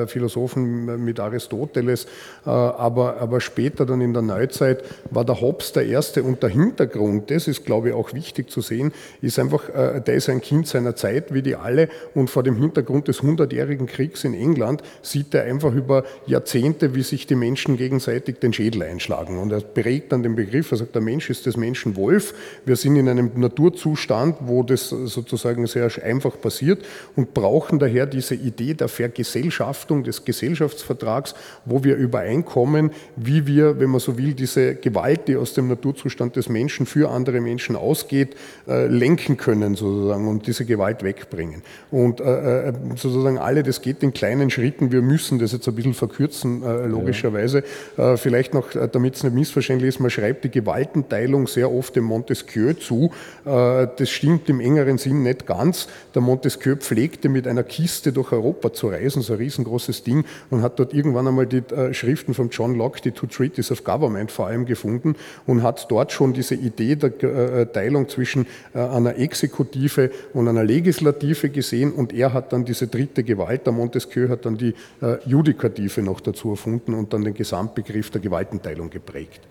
Philosophen 0.08 1.04
mit 1.04 1.20
Aristoteles, 1.20 2.06
aber, 2.44 3.18
aber 3.18 3.42
später 3.42 3.86
dann 3.86 4.02
in 4.02 4.14
der 4.14 4.22
Neuzeit 4.22 4.84
war 5.10 5.26
der 5.26 5.42
Hobbes 5.42 5.72
der 5.72 5.88
Erste 5.88 6.24
und 6.24 6.44
der 6.44 6.50
Hintergrund, 6.50 7.32
das 7.32 7.48
ist 7.48 7.66
glaube 7.66 7.90
ich 7.90 7.96
auch 7.96 8.14
wichtig 8.14 8.52
zu 8.52 8.62
sehen, 8.62 8.92
ist 9.22 9.40
einfach, 9.40 9.64
der 9.70 10.14
ist 10.14 10.30
ein 10.30 10.42
Kind 10.42 10.68
seiner 10.68 10.96
Zeit, 10.96 11.34
wie 11.34 11.42
die 11.42 11.56
alle 11.56 11.90
und 12.14 12.30
vor 12.30 12.44
dem 12.44 12.56
Hintergrund 12.56 13.08
des 13.08 13.22
Hundertjährigen 13.22 13.88
Kriegs 13.88 14.24
in 14.24 14.34
England 14.34 14.84
sieht 15.02 15.34
er 15.34 15.44
einfach 15.44 15.74
über 15.74 16.04
Jahrzehnte, 16.26 16.96
wie 16.96 17.04
sich 17.04 17.28
die 17.28 17.36
Menschen 17.36 17.78
gegenseitig 17.78 18.40
den 18.40 18.54
Schädel 18.54 18.84
einschlagen. 18.84 19.38
Und 19.38 19.52
er 19.52 19.62
prägt 19.62 20.12
dann 20.12 20.24
den 20.24 20.36
Begriff, 20.36 20.72
er 20.72 20.78
sagt, 20.78 20.96
der 20.96 21.02
Mensch 21.02 21.30
ist 21.30 21.46
des 21.46 21.58
Menschen 21.58 21.96
Wolf. 21.96 22.34
Wir 22.66 22.76
sind 22.76 22.96
in 22.96 23.10
einem 23.10 23.32
Naturzustand, 23.36 24.38
wo 24.42 24.64
das 24.64 24.90
sozusagen 24.90 25.68
sehr 25.68 25.90
einfach 26.04 26.40
passiert 26.40 26.84
und 27.16 27.34
brauchen 27.34 27.80
daher 27.80 28.06
diese 28.06 28.36
Idee 28.36 28.74
der 28.74 28.88
Vergesellschaftung, 28.88 30.04
des 30.04 30.26
Gesellschaftsvertrags, 30.26 31.36
wo 31.66 31.84
wir 31.84 31.96
übereinkommen, 31.96 32.92
wie 33.16 33.48
wir, 33.48 33.80
wenn 33.80 33.90
man 33.90 34.00
so 34.00 34.18
will, 34.18 34.34
diese 34.34 34.76
Gewalt, 34.76 35.28
die 35.28 35.36
aus 35.36 35.54
dem 35.54 35.68
Naturzustand 35.68 36.36
des 36.36 36.50
Menschen 36.50 36.86
für 36.86 37.10
andere 37.10 37.42
Menschen 37.42 37.76
ausgeht, 37.76 38.36
äh, 38.68 38.88
lenken 38.88 39.38
können 39.38 39.76
sozusagen 39.76 40.28
und 40.28 40.48
diese 40.48 40.66
Gewalt 40.66 41.04
wegbringen. 41.04 41.62
Und 41.90 42.20
äh, 42.22 42.70
äh, 42.70 42.74
sozusagen 42.96 43.38
alle, 43.38 43.64
das 43.64 43.82
geht 43.82 44.04
in 44.04 44.14
kleinen 44.14 44.50
Schritten 44.50 44.81
denken, 44.82 44.92
wir 44.92 45.02
müssen 45.02 45.40
das 45.40 45.52
jetzt 45.52 45.68
ein 45.68 45.76
bisschen 45.76 45.94
verkürzen, 45.94 46.64
äh, 46.64 46.86
logischerweise. 46.88 47.64
Ja. 47.98 48.14
Äh, 48.14 48.18
vielleicht 48.18 48.54
noch, 48.54 48.76
äh, 48.76 48.88
damit 48.92 49.16
es 49.16 49.24
nicht 49.24 49.34
missverständlich 49.34 49.90
ist, 49.90 50.00
man 50.00 50.10
schreibt 50.10 50.44
die 50.44 50.50
Gewaltenteilung 50.50 51.48
sehr 51.48 51.72
oft 51.72 51.96
dem 51.96 52.06
Montesquieu 52.06 52.74
zu. 52.74 53.12
Äh, 53.46 53.88
das 53.98 54.10
stimmt 54.10 54.50
im 54.50 54.60
engeren 54.60 54.98
Sinn 54.98 55.24
nicht 55.24 55.46
ganz. 55.46 55.88
Der 56.16 56.22
Montesquieu 56.22 56.76
pflegte 56.76 57.30
mit 57.30 57.48
einer 57.48 57.64
Kiste 57.64 58.12
durch 58.12 58.32
Europa 58.32 58.74
zu 58.74 58.88
reisen, 58.88 59.22
so 59.22 59.34
ein 59.34 59.40
riesengroßes 59.40 60.04
Ding, 60.04 60.26
und 60.50 60.62
hat 60.62 60.80
dort 60.80 60.94
irgendwann 60.94 61.28
einmal 61.28 61.46
die 61.46 61.58
äh, 61.58 61.94
Schriften 61.94 62.34
von 62.34 62.50
John 62.50 62.76
Locke, 62.76 63.02
die 63.02 63.12
Two 63.12 63.28
Treaties 63.28 63.72
of 63.72 63.84
Government 63.84 64.32
vor 64.32 64.48
allem 64.48 64.66
gefunden 64.66 65.16
und 65.46 65.64
hat 65.64 65.90
dort 65.90 66.12
schon 66.12 66.34
diese 66.34 66.56
Idee 66.56 66.96
der 66.96 67.72
Teilung 67.72 68.08
zwischen 68.10 68.46
einer 68.74 69.18
Exekutive 69.18 70.12
und 70.34 70.48
einer 70.48 70.64
Legislative 70.64 71.50
gesehen 71.50 71.92
und 71.92 72.14
er 72.14 72.34
hat 72.34 72.54
dann 72.54 72.66
diese 72.66 72.88
dritte 72.88 73.24
Gewalt, 73.24 73.66
der 73.66 73.74
Montesquieu 73.74 74.30
hat 74.30 74.46
dann 74.46 74.58
die 74.62 74.74
äh, 75.02 75.18
Judikative 75.26 76.02
noch 76.02 76.22
dazu 76.22 76.52
erfunden 76.52 76.94
und 76.94 77.14
dann 77.14 77.24
den 77.24 77.34
Gesamtbegriff 77.34 78.10
der 78.10 78.22
Gewaltenteilung 78.22 78.90
geprägt. 78.90 79.42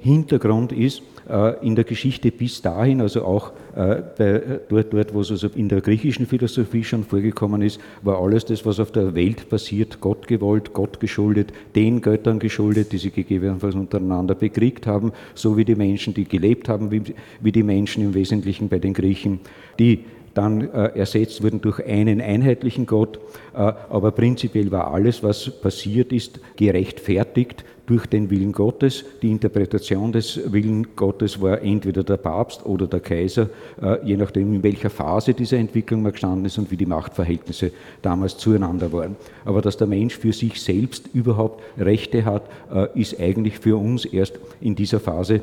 Hintergrund 0.00 0.70
ist 0.70 1.02
äh, 1.28 1.66
in 1.66 1.74
der 1.74 1.84
Geschichte 1.84 2.30
bis 2.30 2.62
dahin, 2.62 3.00
also 3.00 3.24
auch 3.24 3.50
äh, 3.74 4.00
bei, 4.16 4.60
dort, 4.68 4.92
dort, 4.92 5.12
wo 5.12 5.22
es 5.22 5.30
also 5.32 5.48
in 5.48 5.68
der 5.68 5.80
griechischen 5.80 6.26
Philosophie 6.26 6.84
schon 6.84 7.02
vorgekommen 7.02 7.62
ist, 7.62 7.80
war 8.02 8.20
alles 8.20 8.44
das, 8.44 8.64
was 8.64 8.78
auf 8.78 8.92
der 8.92 9.16
Welt 9.16 9.48
passiert, 9.48 10.00
Gott 10.00 10.28
gewollt, 10.28 10.72
Gott 10.72 11.00
geschuldet, 11.00 11.52
den 11.74 12.00
Göttern 12.00 12.38
geschuldet, 12.38 12.92
die 12.92 12.98
sie 12.98 13.10
gegebenenfalls 13.10 13.74
untereinander 13.74 14.36
bekriegt 14.36 14.86
haben, 14.86 15.12
so 15.34 15.56
wie 15.56 15.64
die 15.64 15.74
Menschen, 15.74 16.14
die 16.14 16.26
gelebt 16.26 16.68
haben, 16.68 16.92
wie, 16.92 17.02
wie 17.40 17.52
die 17.52 17.64
Menschen 17.64 18.04
im 18.04 18.14
Wesentlichen 18.14 18.68
bei 18.68 18.78
den 18.78 18.94
Griechen, 18.94 19.40
die 19.80 20.04
dann 20.38 20.72
äh, 20.72 20.96
ersetzt 20.96 21.42
wurden 21.42 21.60
durch 21.60 21.84
einen 21.84 22.20
einheitlichen 22.20 22.86
Gott. 22.86 23.18
Äh, 23.54 23.72
aber 23.90 24.12
prinzipiell 24.12 24.70
war 24.70 24.94
alles, 24.94 25.24
was 25.24 25.50
passiert 25.50 26.12
ist, 26.12 26.38
gerechtfertigt 26.56 27.64
durch 27.86 28.06
den 28.06 28.30
Willen 28.30 28.52
Gottes. 28.52 29.04
Die 29.20 29.32
Interpretation 29.32 30.12
des 30.12 30.52
Willen 30.52 30.94
Gottes 30.94 31.40
war 31.42 31.60
entweder 31.60 32.04
der 32.04 32.18
Papst 32.18 32.64
oder 32.64 32.86
der 32.86 33.00
Kaiser, 33.00 33.50
äh, 33.82 33.96
je 34.06 34.16
nachdem, 34.16 34.54
in 34.54 34.62
welcher 34.62 34.90
Phase 34.90 35.34
dieser 35.34 35.56
Entwicklung 35.56 36.02
man 36.02 36.12
gestanden 36.12 36.44
ist 36.44 36.56
und 36.56 36.70
wie 36.70 36.76
die 36.76 36.86
Machtverhältnisse 36.86 37.72
damals 38.00 38.36
zueinander 38.36 38.92
waren. 38.92 39.16
Aber 39.44 39.60
dass 39.60 39.76
der 39.76 39.88
Mensch 39.88 40.16
für 40.16 40.32
sich 40.32 40.62
selbst 40.62 41.10
überhaupt 41.14 41.64
Rechte 41.80 42.24
hat, 42.24 42.42
äh, 42.72 42.86
ist 42.94 43.18
eigentlich 43.18 43.58
für 43.58 43.76
uns 43.76 44.04
erst 44.04 44.38
in 44.60 44.76
dieser 44.76 45.00
Phase 45.00 45.40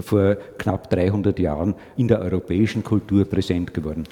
vor 0.00 0.36
knapp 0.58 0.90
300 0.90 1.38
Jahren 1.38 1.74
in 1.96 2.08
der 2.08 2.20
europäischen 2.20 2.82
Kultur 2.82 3.24
präsent 3.24 3.74
geworden. 3.74 4.04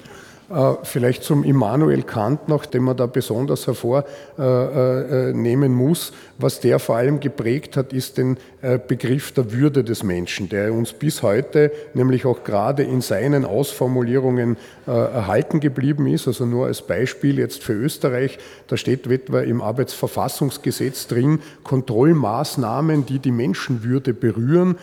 Äh, 0.53 0.75
vielleicht 0.83 1.23
zum 1.23 1.43
Immanuel 1.43 2.03
Kant 2.03 2.47
noch, 2.47 2.67
den 2.67 2.83
man 2.83 2.95
da 2.95 3.07
besonders 3.07 3.65
hervornehmen 3.65 5.73
muss. 5.73 6.13
Was 6.37 6.59
der 6.59 6.77
vor 6.77 6.97
allem 6.97 7.19
geprägt 7.19 7.75
hat, 7.75 7.91
ist 7.91 8.19
den 8.19 8.37
äh, 8.61 8.77
Begriff 8.77 9.31
der 9.31 9.51
Würde 9.51 9.83
des 9.83 10.03
Menschen, 10.03 10.49
der 10.49 10.71
uns 10.71 10.93
bis 10.93 11.23
heute, 11.23 11.71
nämlich 11.95 12.27
auch 12.27 12.43
gerade 12.43 12.83
in 12.83 13.01
seinen 13.01 13.45
Ausformulierungen 13.45 14.57
äh, 14.85 14.91
erhalten 14.91 15.59
geblieben 15.59 16.05
ist. 16.05 16.27
Also 16.27 16.45
nur 16.45 16.67
als 16.67 16.83
Beispiel 16.83 17.39
jetzt 17.39 17.63
für 17.63 17.73
Österreich, 17.73 18.37
da 18.67 18.77
steht 18.77 19.07
etwa 19.07 19.39
im 19.39 19.59
Arbeitsverfassungsgesetz 19.59 21.07
drin, 21.07 21.39
Kontrollmaßnahmen, 21.63 23.07
die 23.07 23.17
die 23.17 23.31
Menschenwürde 23.31 24.13
berühren, 24.13 24.77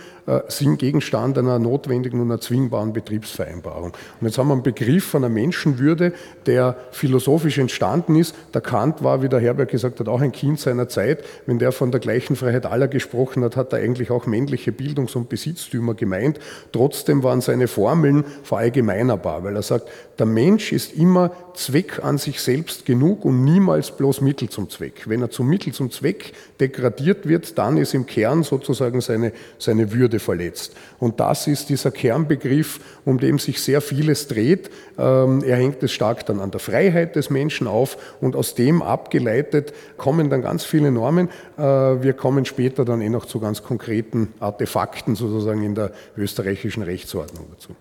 sind 0.47 0.79
Gegenstand 0.79 1.37
einer 1.39 1.59
notwendigen 1.59 2.21
und 2.21 2.31
erzwingbaren 2.31 2.93
Betriebsvereinbarung. 2.93 3.95
Und 4.21 4.27
jetzt 4.27 4.39
haben 4.39 4.49
wir 4.49 4.53
einen 4.53 4.63
Begriff 4.63 5.07
von 5.07 5.25
einer 5.25 5.35
Menschenwürde, 5.65 6.01
Menschenwürde, 6.01 6.13
der 6.47 6.77
philosophisch 6.91 7.59
entstanden 7.59 8.17
ist. 8.17 8.35
Der 8.55 8.61
Kant 8.61 9.03
war, 9.03 9.23
wie 9.23 9.29
der 9.29 9.41
Herbert 9.41 9.71
gesagt 9.71 10.01
hat, 10.01 10.09
auch 10.09 10.21
ein 10.21 10.33
Kind 10.33 10.59
seiner 10.59 10.89
Zeit. 10.89 11.25
Wenn 11.47 11.59
der 11.59 11.73
von 11.73 11.91
der 11.91 12.01
gleichen 12.01 12.37
Freiheit 12.37 12.67
aller 12.67 12.89
gesprochen 12.89 13.45
hat, 13.45 13.57
hat 13.57 13.73
er 13.73 13.81
eigentlich 13.81 14.11
auch 14.11 14.27
männliche 14.27 14.73
Bildungs- 14.73 15.17
und 15.17 15.29
Besitztümer 15.29 15.95
gemeint. 15.95 16.39
Trotzdem 16.73 17.23
waren 17.23 17.41
seine 17.41 17.69
Formeln 17.69 18.25
verallgemeinerbar, 18.43 19.45
weil 19.45 19.57
er 19.57 19.63
sagt, 19.63 19.89
der 20.19 20.27
Mensch 20.27 20.73
ist 20.73 20.95
immer 20.95 21.31
Zweck 21.55 22.05
an 22.05 22.19
sich 22.19 22.41
selbst 22.41 22.87
genug 22.87 23.25
und 23.25 23.45
niemals 23.45 23.91
bloß 23.91 24.21
Mittel 24.21 24.49
zum 24.49 24.71
Zweck. 24.71 25.05
Wenn 25.07 25.23
er 25.23 25.31
zum 25.31 25.49
Mittel 25.49 25.73
zum 25.73 25.91
Zweck 25.91 26.33
degradiert 26.61 27.29
wird, 27.29 27.59
dann 27.59 27.77
ist 27.77 27.95
im 27.95 28.07
Kern 28.07 28.43
sozusagen 28.43 29.01
seine, 29.01 29.33
seine 29.59 29.93
Würde 29.93 30.19
verletzt. 30.19 30.75
Und 30.99 31.21
das 31.21 31.47
ist 31.47 31.69
dieser 31.69 31.91
Kernbegriff, 31.91 32.81
um 33.05 33.19
den 33.19 33.39
sich 33.39 33.61
sehr 33.61 33.81
vieles 33.81 34.29
dreht. 34.29 34.71
Ähm, 34.99 35.43
er 35.51 35.57
hängt 35.57 35.83
es 35.83 35.91
stark 35.91 36.25
dann 36.27 36.41
an 36.41 36.53
der 36.53 36.61
Freiheit 36.61 37.17
des 37.17 37.29
Menschen 37.29 37.67
auf 37.67 37.97
und 38.21 38.37
aus 38.37 38.55
dem 38.55 38.83
abgeleitet 38.83 39.73
kommen 39.97 40.31
dann 40.31 40.43
ganz 40.43 40.65
viele 40.65 40.93
Normen. 40.93 41.29
Äh, 41.59 41.63
wir 41.63 42.13
kommen 42.13 42.45
später 42.45 42.85
dann 42.85 43.01
eh 43.01 43.09
noch 43.09 43.27
zu 43.27 43.41
ganz 43.41 43.65
konkreten 43.65 44.33
Artefakten 44.39 45.17
sozusagen 45.17 45.65
in 45.65 45.75
der 45.75 45.91
österreichischen 46.17 46.85
Rechtsordnung 46.85 47.47
dazu. 47.51 47.75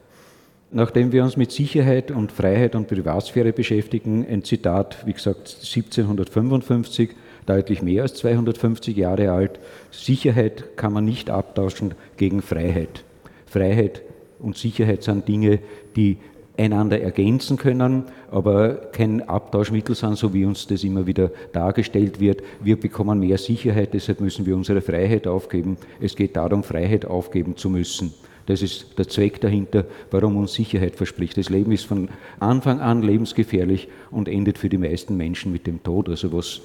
Nachdem 0.71 1.11
wir 1.11 1.23
uns 1.23 1.37
mit 1.37 1.51
Sicherheit 1.51 2.09
und 2.09 2.31
Freiheit 2.31 2.75
und 2.75 2.87
Privatsphäre 2.87 3.53
beschäftigen, 3.53 4.25
ein 4.27 4.43
Zitat, 4.43 5.05
wie 5.05 5.13
gesagt, 5.13 5.57
1755, 5.59 7.11
deutlich 7.45 7.83
mehr 7.83 8.03
als 8.03 8.15
250 8.15 8.97
Jahre 8.97 9.31
alt. 9.31 9.59
Sicherheit 9.91 10.75
kann 10.75 10.93
man 10.93 11.05
nicht 11.05 11.29
abtauschen 11.29 11.93
gegen 12.17 12.41
Freiheit. 12.41 13.03
Freiheit 13.45 14.01
und 14.39 14.57
Sicherheit 14.57 15.03
sind 15.03 15.27
Dinge, 15.27 15.59
die 15.95 16.17
einander 16.59 17.01
ergänzen 17.01 17.57
können, 17.57 18.03
aber 18.29 18.75
kein 18.91 19.27
Abtauschmittel 19.27 19.95
sind, 19.95 20.17
so 20.17 20.33
wie 20.33 20.45
uns 20.45 20.67
das 20.67 20.83
immer 20.83 21.07
wieder 21.07 21.31
dargestellt 21.53 22.19
wird. 22.19 22.43
Wir 22.61 22.77
bekommen 22.77 23.19
mehr 23.19 23.37
Sicherheit, 23.37 23.93
deshalb 23.93 24.19
müssen 24.19 24.45
wir 24.45 24.55
unsere 24.55 24.81
Freiheit 24.81 25.25
aufgeben. 25.25 25.77
Es 26.01 26.15
geht 26.15 26.35
darum, 26.35 26.63
Freiheit 26.63 27.05
aufgeben 27.05 27.55
zu 27.55 27.69
müssen. 27.69 28.13
Das 28.45 28.61
ist 28.61 28.97
der 28.97 29.07
Zweck 29.07 29.39
dahinter, 29.41 29.85
warum 30.11 30.35
uns 30.35 30.53
Sicherheit 30.53 30.95
verspricht. 30.95 31.37
Das 31.37 31.49
Leben 31.49 31.71
ist 31.71 31.85
von 31.85 32.09
Anfang 32.39 32.79
an 32.81 33.03
lebensgefährlich 33.03 33.87
und 34.11 34.27
endet 34.27 34.57
für 34.57 34.69
die 34.69 34.79
meisten 34.79 35.15
Menschen 35.15 35.51
mit 35.51 35.67
dem 35.67 35.81
Tod. 35.83 36.09
Also 36.09 36.33
was 36.33 36.61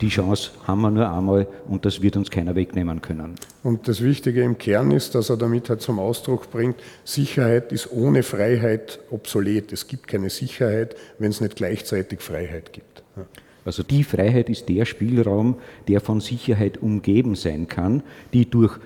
die 0.00 0.08
Chance 0.08 0.50
haben 0.66 0.82
wir 0.82 0.90
nur 0.90 1.10
einmal 1.10 1.46
und 1.68 1.84
das 1.84 2.02
wird 2.02 2.16
uns 2.16 2.30
keiner 2.30 2.54
wegnehmen 2.54 3.00
können. 3.00 3.36
Und 3.62 3.88
das 3.88 4.02
Wichtige 4.02 4.42
im 4.42 4.58
Kern 4.58 4.90
ist, 4.90 5.14
dass 5.14 5.30
er 5.30 5.36
damit 5.36 5.70
halt 5.70 5.80
zum 5.80 5.98
Ausdruck 5.98 6.50
bringt, 6.50 6.76
Sicherheit 7.04 7.72
ist 7.72 7.90
ohne 7.90 8.22
Freiheit 8.22 9.00
obsolet. 9.10 9.72
Es 9.72 9.86
gibt 9.86 10.06
keine 10.06 10.30
Sicherheit, 10.30 10.96
wenn 11.18 11.30
es 11.30 11.40
nicht 11.40 11.56
gleichzeitig 11.56 12.20
Freiheit 12.20 12.72
gibt. 12.72 13.02
Ja. 13.16 13.24
Also 13.64 13.82
die 13.82 14.04
Freiheit 14.04 14.48
ist 14.48 14.68
der 14.68 14.84
Spielraum, 14.84 15.56
der 15.88 16.00
von 16.00 16.20
Sicherheit 16.20 16.78
umgeben 16.78 17.34
sein 17.34 17.66
kann, 17.66 18.04
die 18.32 18.48
durch 18.48 18.78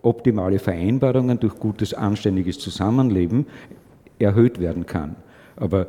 optimale 0.00 0.58
Vereinbarungen, 0.58 1.38
durch 1.38 1.56
gutes, 1.56 1.92
anständiges 1.92 2.58
Zusammenleben 2.58 3.46
erhöht 4.18 4.60
werden 4.60 4.86
kann. 4.86 5.16
Aber 5.56 5.88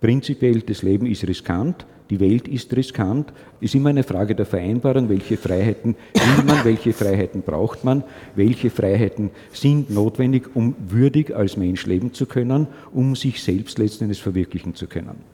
prinzipiell, 0.00 0.60
das 0.60 0.82
Leben 0.82 1.06
ist 1.06 1.26
riskant, 1.26 1.84
die 2.12 2.20
Welt 2.20 2.46
ist 2.46 2.76
riskant, 2.76 3.32
ist 3.62 3.74
immer 3.74 3.88
eine 3.88 4.02
Frage 4.02 4.34
der 4.34 4.44
Vereinbarung, 4.44 5.08
welche 5.08 5.38
Freiheiten 5.38 5.96
will 6.12 6.44
man, 6.44 6.62
welche 6.62 6.92
Freiheiten 6.92 7.40
braucht 7.40 7.84
man, 7.84 8.04
welche 8.36 8.68
Freiheiten 8.68 9.30
sind 9.50 9.88
notwendig, 9.88 10.54
um 10.54 10.76
würdig 10.90 11.34
als 11.34 11.56
Mensch 11.56 11.86
leben 11.86 12.12
zu 12.12 12.26
können, 12.26 12.66
um 12.92 13.16
sich 13.16 13.42
selbst 13.42 13.78
letztendlich 13.78 14.20
verwirklichen 14.20 14.74
zu 14.74 14.88
können. 14.88 15.24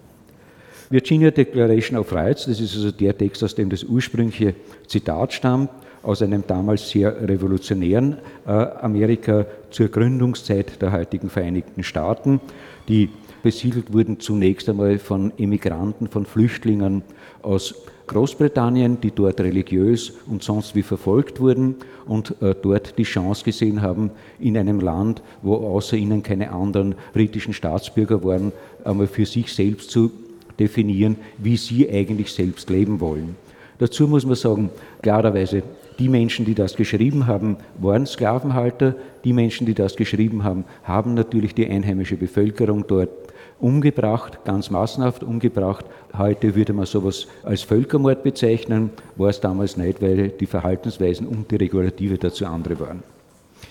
Virginia 0.88 1.32
Declaration 1.32 1.98
of 1.98 2.12
Rights, 2.12 2.46
das 2.46 2.60
ist 2.60 2.76
also 2.76 2.92
der 2.92 3.18
Text, 3.18 3.42
aus 3.42 3.56
dem 3.56 3.70
das 3.70 3.82
ursprüngliche 3.82 4.54
Zitat 4.86 5.32
stammt, 5.32 5.70
aus 6.04 6.22
einem 6.22 6.44
damals 6.46 6.90
sehr 6.90 7.28
revolutionären 7.28 8.18
äh, 8.46 8.50
Amerika 8.50 9.46
zur 9.70 9.88
Gründungszeit 9.88 10.80
der 10.80 10.92
heutigen 10.92 11.28
Vereinigten 11.28 11.82
Staaten, 11.82 12.40
die 12.86 13.10
besiedelt 13.42 13.92
wurden 13.92 14.20
zunächst 14.20 14.68
einmal 14.68 14.98
von 14.98 15.32
Emigranten, 15.38 16.08
von 16.08 16.26
Flüchtlingen 16.26 17.02
aus 17.42 17.74
Großbritannien, 18.08 19.00
die 19.00 19.10
dort 19.10 19.40
religiös 19.40 20.12
und 20.26 20.42
sonst 20.42 20.74
wie 20.74 20.82
verfolgt 20.82 21.40
wurden 21.40 21.76
und 22.06 22.40
äh, 22.42 22.54
dort 22.60 22.98
die 22.98 23.04
Chance 23.04 23.44
gesehen 23.44 23.82
haben, 23.82 24.10
in 24.40 24.56
einem 24.56 24.80
Land, 24.80 25.22
wo 25.42 25.54
außer 25.56 25.96
ihnen 25.96 26.22
keine 26.22 26.50
anderen 26.50 26.94
britischen 27.12 27.52
Staatsbürger 27.52 28.24
waren, 28.24 28.52
einmal 28.84 29.06
für 29.06 29.26
sich 29.26 29.52
selbst 29.52 29.90
zu 29.90 30.10
definieren, 30.58 31.16
wie 31.36 31.56
sie 31.56 31.88
eigentlich 31.88 32.32
selbst 32.32 32.70
leben 32.70 32.98
wollen. 33.00 33.36
Dazu 33.78 34.08
muss 34.08 34.26
man 34.26 34.34
sagen, 34.34 34.70
klarerweise, 35.02 35.62
die 35.98 36.08
Menschen, 36.08 36.44
die 36.44 36.54
das 36.54 36.76
geschrieben 36.76 37.26
haben, 37.26 37.56
waren 37.78 38.06
Sklavenhalter. 38.06 38.94
Die 39.24 39.32
Menschen, 39.32 39.66
die 39.66 39.74
das 39.74 39.96
geschrieben 39.96 40.44
haben, 40.44 40.64
haben 40.84 41.14
natürlich 41.14 41.54
die 41.54 41.66
einheimische 41.66 42.16
Bevölkerung 42.16 42.84
dort 42.86 43.10
umgebracht, 43.60 44.44
ganz 44.44 44.70
massenhaft 44.70 45.22
umgebracht. 45.22 45.84
Heute 46.16 46.54
würde 46.54 46.72
man 46.72 46.86
sowas 46.86 47.26
als 47.42 47.62
Völkermord 47.62 48.22
bezeichnen, 48.22 48.90
war 49.16 49.30
es 49.30 49.40
damals 49.40 49.76
nicht, 49.76 50.00
weil 50.00 50.28
die 50.28 50.46
Verhaltensweisen 50.46 51.26
und 51.26 51.50
die 51.50 51.56
Regulative 51.56 52.18
dazu 52.18 52.46
andere 52.46 52.78
waren. 52.80 53.02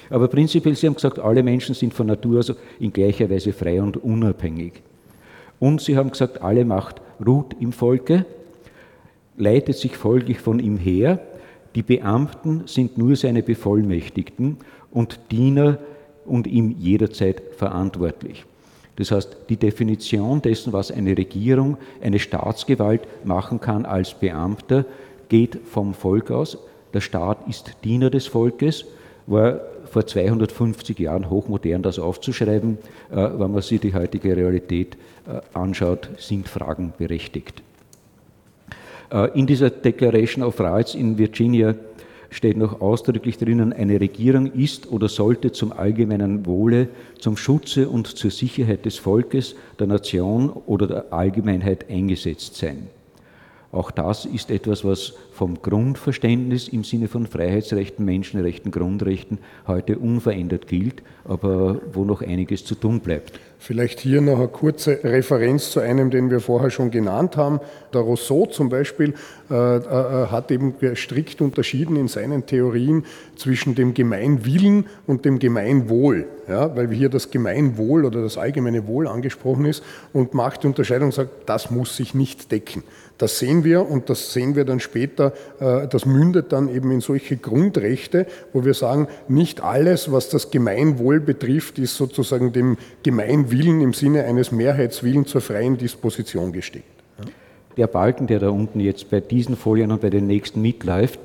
Aber 0.09 0.27
prinzipiell, 0.27 0.75
Sie 0.75 0.87
haben 0.87 0.95
gesagt, 0.95 1.19
alle 1.19 1.43
Menschen 1.43 1.75
sind 1.75 1.93
von 1.93 2.07
Natur 2.07 2.39
aus 2.39 2.53
in 2.79 2.93
gleicher 2.93 3.29
Weise 3.29 3.53
frei 3.53 3.81
und 3.81 3.97
unabhängig. 3.97 4.73
Und 5.59 5.81
Sie 5.81 5.97
haben 5.97 6.11
gesagt, 6.11 6.41
alle 6.41 6.65
Macht 6.65 7.01
ruht 7.25 7.55
im 7.59 7.71
Volke, 7.71 8.25
leitet 9.37 9.77
sich 9.77 9.97
folglich 9.97 10.39
von 10.39 10.59
ihm 10.59 10.77
her. 10.77 11.19
Die 11.75 11.83
Beamten 11.83 12.63
sind 12.65 12.97
nur 12.97 13.15
seine 13.15 13.43
Bevollmächtigten 13.43 14.57
und 14.91 15.19
Diener 15.31 15.79
und 16.25 16.47
ihm 16.47 16.75
jederzeit 16.77 17.41
verantwortlich. 17.55 18.45
Das 18.97 19.11
heißt, 19.11 19.37
die 19.49 19.57
Definition 19.57 20.41
dessen, 20.41 20.73
was 20.73 20.91
eine 20.91 21.17
Regierung, 21.17 21.77
eine 22.01 22.19
Staatsgewalt 22.19 23.01
machen 23.23 23.61
kann 23.61 23.85
als 23.85 24.13
Beamter, 24.13 24.85
geht 25.29 25.59
vom 25.65 25.93
Volk 25.93 26.31
aus. 26.31 26.57
Der 26.93 27.01
Staat 27.01 27.47
ist 27.47 27.71
Diener 27.83 28.09
des 28.09 28.27
Volkes, 28.27 28.85
war 29.27 29.61
vor 29.85 30.05
250 30.05 30.97
Jahren 30.99 31.29
hochmodern, 31.29 31.83
das 31.83 31.99
aufzuschreiben. 31.99 32.77
Äh, 33.11 33.15
wenn 33.15 33.51
man 33.51 33.61
sich 33.61 33.79
die 33.79 33.93
heutige 33.93 34.35
Realität 34.35 34.97
äh, 35.27 35.41
anschaut, 35.57 36.09
sind 36.17 36.49
Fragen 36.49 36.93
berechtigt. 36.97 37.61
Äh, 39.11 39.37
in 39.37 39.47
dieser 39.47 39.69
Declaration 39.69 40.43
of 40.43 40.59
Rights 40.59 40.95
in 40.95 41.17
Virginia 41.17 41.75
steht 42.37 42.55
noch 42.55 42.81
ausdrücklich 42.81 43.39
drinnen, 43.39 43.73
eine 43.73 43.99
Regierung 43.99 44.53
ist 44.53 44.91
oder 44.91 45.09
sollte 45.09 45.51
zum 45.51 45.71
allgemeinen 45.71 46.45
Wohle, 46.45 46.87
zum 47.17 47.35
Schutze 47.35 47.89
und 47.89 48.05
zur 48.05 48.29
Sicherheit 48.29 48.85
des 48.85 48.97
Volkes, 48.97 49.55
der 49.79 49.87
Nation 49.87 50.51
oder 50.51 50.85
der 50.85 51.13
Allgemeinheit 51.13 51.89
eingesetzt 51.89 52.55
sein. 52.55 52.89
Auch 53.71 53.89
das 53.89 54.25
ist 54.25 54.51
etwas, 54.51 54.85
was 54.85 55.13
vom 55.31 55.61
Grundverständnis 55.63 56.67
im 56.67 56.83
Sinne 56.83 57.07
von 57.07 57.25
Freiheitsrechten, 57.25 58.05
Menschenrechten, 58.05 58.71
Grundrechten 58.71 59.39
heute 59.65 59.97
unverändert 59.97 60.67
gilt, 60.67 61.01
aber 61.25 61.81
wo 61.91 62.05
noch 62.05 62.21
einiges 62.21 62.63
zu 62.63 62.75
tun 62.75 62.99
bleibt. 62.99 63.39
Vielleicht 63.59 63.99
hier 63.99 64.21
noch 64.21 64.37
eine 64.37 64.47
kurze 64.47 65.03
Referenz 65.03 65.71
zu 65.71 65.79
einem, 65.79 66.11
den 66.11 66.29
wir 66.29 66.39
vorher 66.39 66.69
schon 66.69 66.91
genannt 66.91 67.37
haben. 67.37 67.59
Der 67.91 68.01
Rousseau 68.01 68.45
zum 68.45 68.69
Beispiel 68.69 69.15
äh, 69.49 69.77
äh, 69.77 70.27
hat 70.27 70.51
eben 70.51 70.75
strikt 70.95 71.41
unterschieden 71.41 71.95
in 71.95 72.07
seinen 72.07 72.45
Theorien 72.45 73.03
zwischen 73.35 73.73
dem 73.73 73.95
Gemeinwillen 73.95 74.85
und 75.07 75.25
dem 75.25 75.39
Gemeinwohl, 75.39 76.27
ja, 76.47 76.75
weil 76.75 76.91
hier 76.91 77.09
das 77.09 77.31
Gemeinwohl 77.31 78.05
oder 78.05 78.21
das 78.21 78.37
allgemeine 78.37 78.85
Wohl 78.85 79.07
angesprochen 79.07 79.65
ist 79.65 79.83
und 80.13 80.35
macht 80.35 80.61
die 80.61 80.67
Unterscheidung 80.67 81.07
und 81.07 81.15
sagt, 81.15 81.31
das 81.47 81.71
muss 81.71 81.97
sich 81.97 82.13
nicht 82.13 82.51
decken. 82.51 82.83
Das 83.17 83.39
sehen 83.39 83.63
wir 83.63 83.89
und 83.89 84.09
das 84.09 84.33
sehen 84.33 84.55
wir 84.55 84.63
dann 84.63 84.79
später, 84.79 85.33
äh, 85.59 85.87
das 85.87 86.05
mündet 86.05 86.51
dann 86.51 86.69
eben 86.69 86.91
in 86.91 87.01
solche 87.01 87.37
Grundrechte, 87.37 88.27
wo 88.53 88.63
wir 88.63 88.73
sagen, 88.73 89.07
nicht 89.27 89.61
alles, 89.61 90.11
was 90.11 90.29
das 90.29 90.51
Gemeinwohl 90.51 91.19
betrifft, 91.19 91.79
ist 91.79 91.95
sozusagen 91.95 92.53
dem 92.53 92.77
Gemeinwillen 93.03 93.81
im 93.81 93.93
Sinne 93.93 94.25
eines 94.25 94.51
Mehrheitswillens 94.51 95.29
zur 95.29 95.41
freien 95.41 95.77
Disposition 95.77 96.51
gesteckt. 96.51 96.85
Der 97.75 97.87
Balken, 97.87 98.27
der 98.27 98.39
da 98.39 98.49
unten 98.49 98.79
jetzt 98.79 99.09
bei 99.09 99.19
diesen 99.19 99.55
Folien 99.55 99.91
und 99.91 100.01
bei 100.01 100.09
den 100.09 100.27
nächsten 100.27 100.61
mitläuft, 100.61 101.19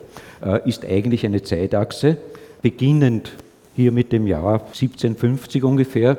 äh, 0.44 0.66
ist 0.68 0.84
eigentlich 0.84 1.24
eine 1.26 1.42
Zeitachse, 1.42 2.16
beginnend 2.62 3.32
hier 3.74 3.92
mit 3.92 4.12
dem 4.12 4.26
Jahr 4.26 4.60
1750 4.66 5.64
ungefähr 5.64 6.18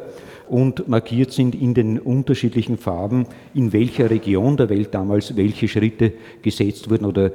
und 0.54 0.88
markiert 0.88 1.32
sind 1.32 1.60
in 1.60 1.74
den 1.74 1.98
unterschiedlichen 1.98 2.78
Farben, 2.78 3.26
in 3.56 3.74
welcher 3.74 4.12
Region 4.12 4.56
der 4.56 4.70
Welt 4.70 4.94
damals 4.94 5.36
welche 5.36 5.68
Schritte 5.68 6.13
gesetzt 6.44 6.92
wurden 6.92 7.06
oder 7.06 7.32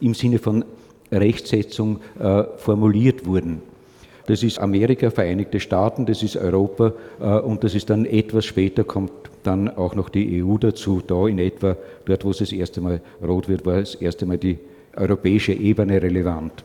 im 0.00 0.14
Sinne 0.14 0.38
von 0.38 0.64
Rechtsetzung 1.10 1.98
äh, 2.20 2.44
formuliert 2.58 3.26
wurden. 3.26 3.60
Das 4.26 4.44
ist 4.44 4.60
Amerika, 4.60 5.10
Vereinigte 5.10 5.58
Staaten, 5.58 6.06
das 6.06 6.22
ist 6.22 6.36
Europa 6.36 6.92
äh, 7.20 7.40
und 7.40 7.64
das 7.64 7.74
ist 7.74 7.90
dann 7.90 8.06
etwas 8.06 8.44
später 8.44 8.84
kommt 8.84 9.10
dann 9.42 9.68
auch 9.68 9.96
noch 9.96 10.08
die 10.08 10.40
EU 10.40 10.56
dazu. 10.56 11.02
Da 11.04 11.26
in 11.26 11.40
etwa, 11.40 11.76
dort 12.04 12.24
wo 12.24 12.30
es 12.30 12.38
das 12.38 12.52
erste 12.52 12.80
Mal 12.80 13.00
rot 13.20 13.48
wird, 13.48 13.66
war 13.66 13.80
das 13.80 13.96
erste 13.96 14.26
Mal 14.26 14.38
die 14.38 14.58
europäische 14.94 15.54
Ebene 15.54 16.00
relevant. 16.00 16.62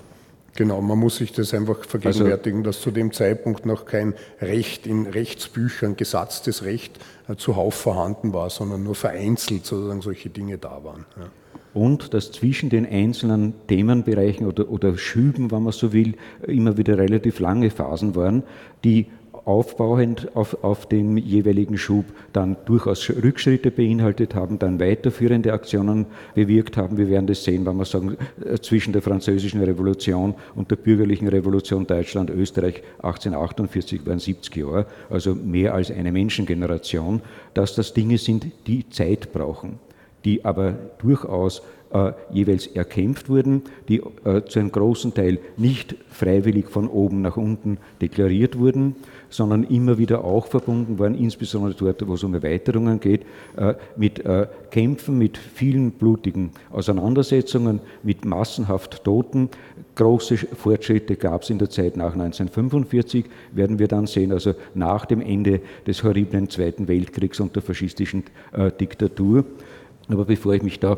Genau, 0.56 0.82
man 0.82 0.98
muss 0.98 1.18
sich 1.18 1.34
das 1.34 1.54
einfach 1.54 1.84
vergegenwärtigen, 1.84 2.60
also, 2.60 2.70
dass 2.70 2.82
zu 2.82 2.92
dem 2.92 3.12
Zeitpunkt 3.12 3.66
noch 3.66 3.86
kein 3.86 4.14
Recht 4.40 4.88
in 4.88 5.06
Rechtsbüchern, 5.06 5.98
gesatztes 5.98 6.64
Recht 6.64 6.98
äh, 7.28 7.36
zuhauf 7.36 7.74
vorhanden 7.74 8.34
war, 8.34 8.50
sondern 8.50 8.84
nur 8.84 8.96
vereinzelt 8.96 9.66
sozusagen 9.66 10.02
solche 10.02 10.30
Dinge 10.30 10.58
da 10.58 10.84
waren. 10.84 11.06
Ja. 11.18 11.30
Und 11.74 12.14
dass 12.14 12.32
zwischen 12.32 12.70
den 12.70 12.86
einzelnen 12.86 13.54
Themenbereichen 13.68 14.48
oder, 14.48 14.70
oder 14.70 14.98
Schüben, 14.98 15.52
wenn 15.52 15.64
man 15.64 15.74
so 15.74 15.92
will, 15.92 16.16
immer 16.48 16.78
wieder 16.78 16.98
relativ 16.98 17.40
lange 17.40 17.70
Phasen 17.70 18.16
waren, 18.16 18.44
die 18.86 19.08
aufbauend 19.46 20.36
auf, 20.36 20.64
auf 20.64 20.88
den 20.88 21.18
jeweiligen 21.18 21.78
Schub 21.78 22.06
dann 22.34 22.58
durchaus 22.66 23.10
Rückschritte 23.10 23.72
beinhaltet 23.72 24.36
haben, 24.36 24.60
dann 24.60 24.80
weiterführende 24.80 25.54
Aktionen 25.54 26.08
bewirkt 26.34 26.78
haben. 26.78 26.98
Wir 26.98 27.10
werden 27.10 27.28
das 27.28 27.44
sehen, 27.44 27.66
wenn 27.66 27.78
wir 27.78 27.86
sagen, 27.86 28.18
äh, 28.44 28.58
zwischen 28.60 28.92
der 28.92 29.02
französischen 29.02 29.62
Revolution 29.62 30.34
und 30.56 30.72
der 30.72 30.78
bürgerlichen 30.78 31.28
Revolution 31.28 31.86
Deutschland, 31.86 32.30
Österreich 32.32 32.82
1848 32.98 34.06
waren 34.06 34.20
70 34.20 34.56
Jahre, 34.56 34.88
also 35.10 35.36
mehr 35.36 35.76
als 35.76 35.92
eine 35.92 36.12
Menschengeneration, 36.12 37.22
dass 37.54 37.76
das 37.76 37.94
Dinge 37.94 38.18
sind, 38.18 38.48
die 38.68 38.90
Zeit 38.90 39.32
brauchen 39.32 39.80
die 40.26 40.44
aber 40.44 40.74
durchaus 40.98 41.62
äh, 41.94 42.12
jeweils 42.32 42.68
erkämpft 42.68 43.30
wurden, 43.30 43.62
die 43.88 44.02
äh, 44.26 44.44
zu 44.46 44.60
einem 44.60 44.72
großen 44.72 45.14
Teil 45.14 45.40
nicht 45.56 45.96
freiwillig 46.10 46.68
von 46.68 46.90
oben 46.90 47.22
nach 47.22 47.38
unten 47.38 47.78
deklariert 48.02 48.58
wurden, 48.58 48.96
sondern 49.36 49.64
immer 49.64 49.98
wieder 49.98 50.24
auch 50.24 50.48
verbunden 50.48 50.98
waren, 51.00 51.16
insbesondere 51.16 51.74
dort, 51.74 52.08
wo 52.08 52.14
es 52.14 52.24
um 52.24 52.34
Erweiterungen 52.34 53.00
geht, 53.00 53.22
äh, 53.58 53.74
mit 53.96 54.26
äh, 54.26 54.48
Kämpfen, 54.72 55.18
mit 55.18 55.38
vielen 55.38 55.92
blutigen 55.92 56.52
Auseinandersetzungen, 56.72 57.80
mit 58.04 58.26
massenhaft 58.26 59.04
Toten. 59.04 59.50
Große 59.96 60.38
Fortschritte 60.38 61.16
gab 61.16 61.44
es 61.44 61.50
in 61.50 61.60
der 61.60 61.70
Zeit 61.70 61.98
nach 61.98 62.14
1945, 62.14 63.26
werden 63.52 63.80
wir 63.80 63.88
dann 63.88 64.08
sehen, 64.08 64.32
also 64.32 64.54
nach 64.74 65.06
dem 65.06 65.22
Ende 65.22 65.62
des 65.86 66.04
horriblen 66.04 66.50
Zweiten 66.50 66.88
Weltkriegs 66.88 67.40
und 67.40 67.56
der 67.56 67.64
faschistischen 67.64 68.24
äh, 68.54 68.72
Diktatur. 68.72 69.46
Aber 70.08 70.26
bevor 70.26 70.54
ich 70.54 70.64
mich 70.64 70.80
da 70.80 70.98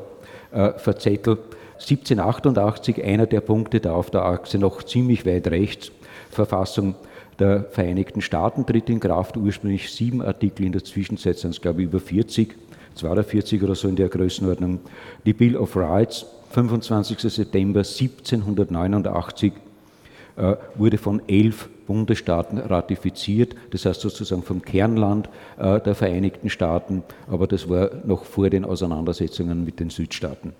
äh, 0.51 0.73
verzettel, 0.73 1.37
1788 1.79 3.03
einer 3.03 3.27
der 3.27 3.41
Punkte 3.41 3.79
da 3.79 3.93
auf 3.93 4.09
der 4.09 4.25
Achse 4.25 4.57
noch 4.57 4.83
ziemlich 4.83 5.25
weit 5.25 5.47
rechts, 5.47 5.91
Verfassung 6.31 6.95
der 7.39 7.65
Vereinigten 7.71 8.21
Staaten 8.21 8.65
tritt 8.65 8.89
in 8.89 8.99
Kraft, 8.99 9.37
ursprünglich 9.37 9.91
sieben 9.91 10.21
Artikel, 10.21 10.65
in 10.65 10.71
der 10.71 10.83
Zwischenzeit 10.83 11.37
sind 11.37 11.51
es, 11.51 11.61
glaube 11.61 11.81
ich, 11.81 11.87
über 11.87 11.99
40, 11.99 12.55
42 12.95 13.63
oder 13.63 13.75
so 13.75 13.87
in 13.87 13.95
der 13.95 14.09
Größenordnung. 14.09 14.79
Die 15.25 15.33
Bill 15.33 15.55
of 15.55 15.75
Rights, 15.75 16.25
25. 16.51 17.19
September 17.19 17.79
1789, 17.79 19.53
äh, 20.37 20.55
wurde 20.75 20.97
von 20.97 21.21
elf 21.27 21.69
Bundesstaaten 21.87 22.57
ratifiziert, 22.57 23.55
das 23.71 23.85
heißt 23.85 24.01
sozusagen 24.01 24.43
vom 24.43 24.61
Kernland 24.61 25.29
äh, 25.57 25.79
der 25.79 25.95
Vereinigten 25.95 26.49
Staaten, 26.49 27.03
aber 27.27 27.47
das 27.47 27.69
war 27.69 27.91
noch 28.05 28.25
vor 28.25 28.49
den 28.49 28.65
Auseinandersetzungen 28.65 29.63
mit 29.63 29.79
den 29.79 29.89
Südstaaten. 29.89 30.53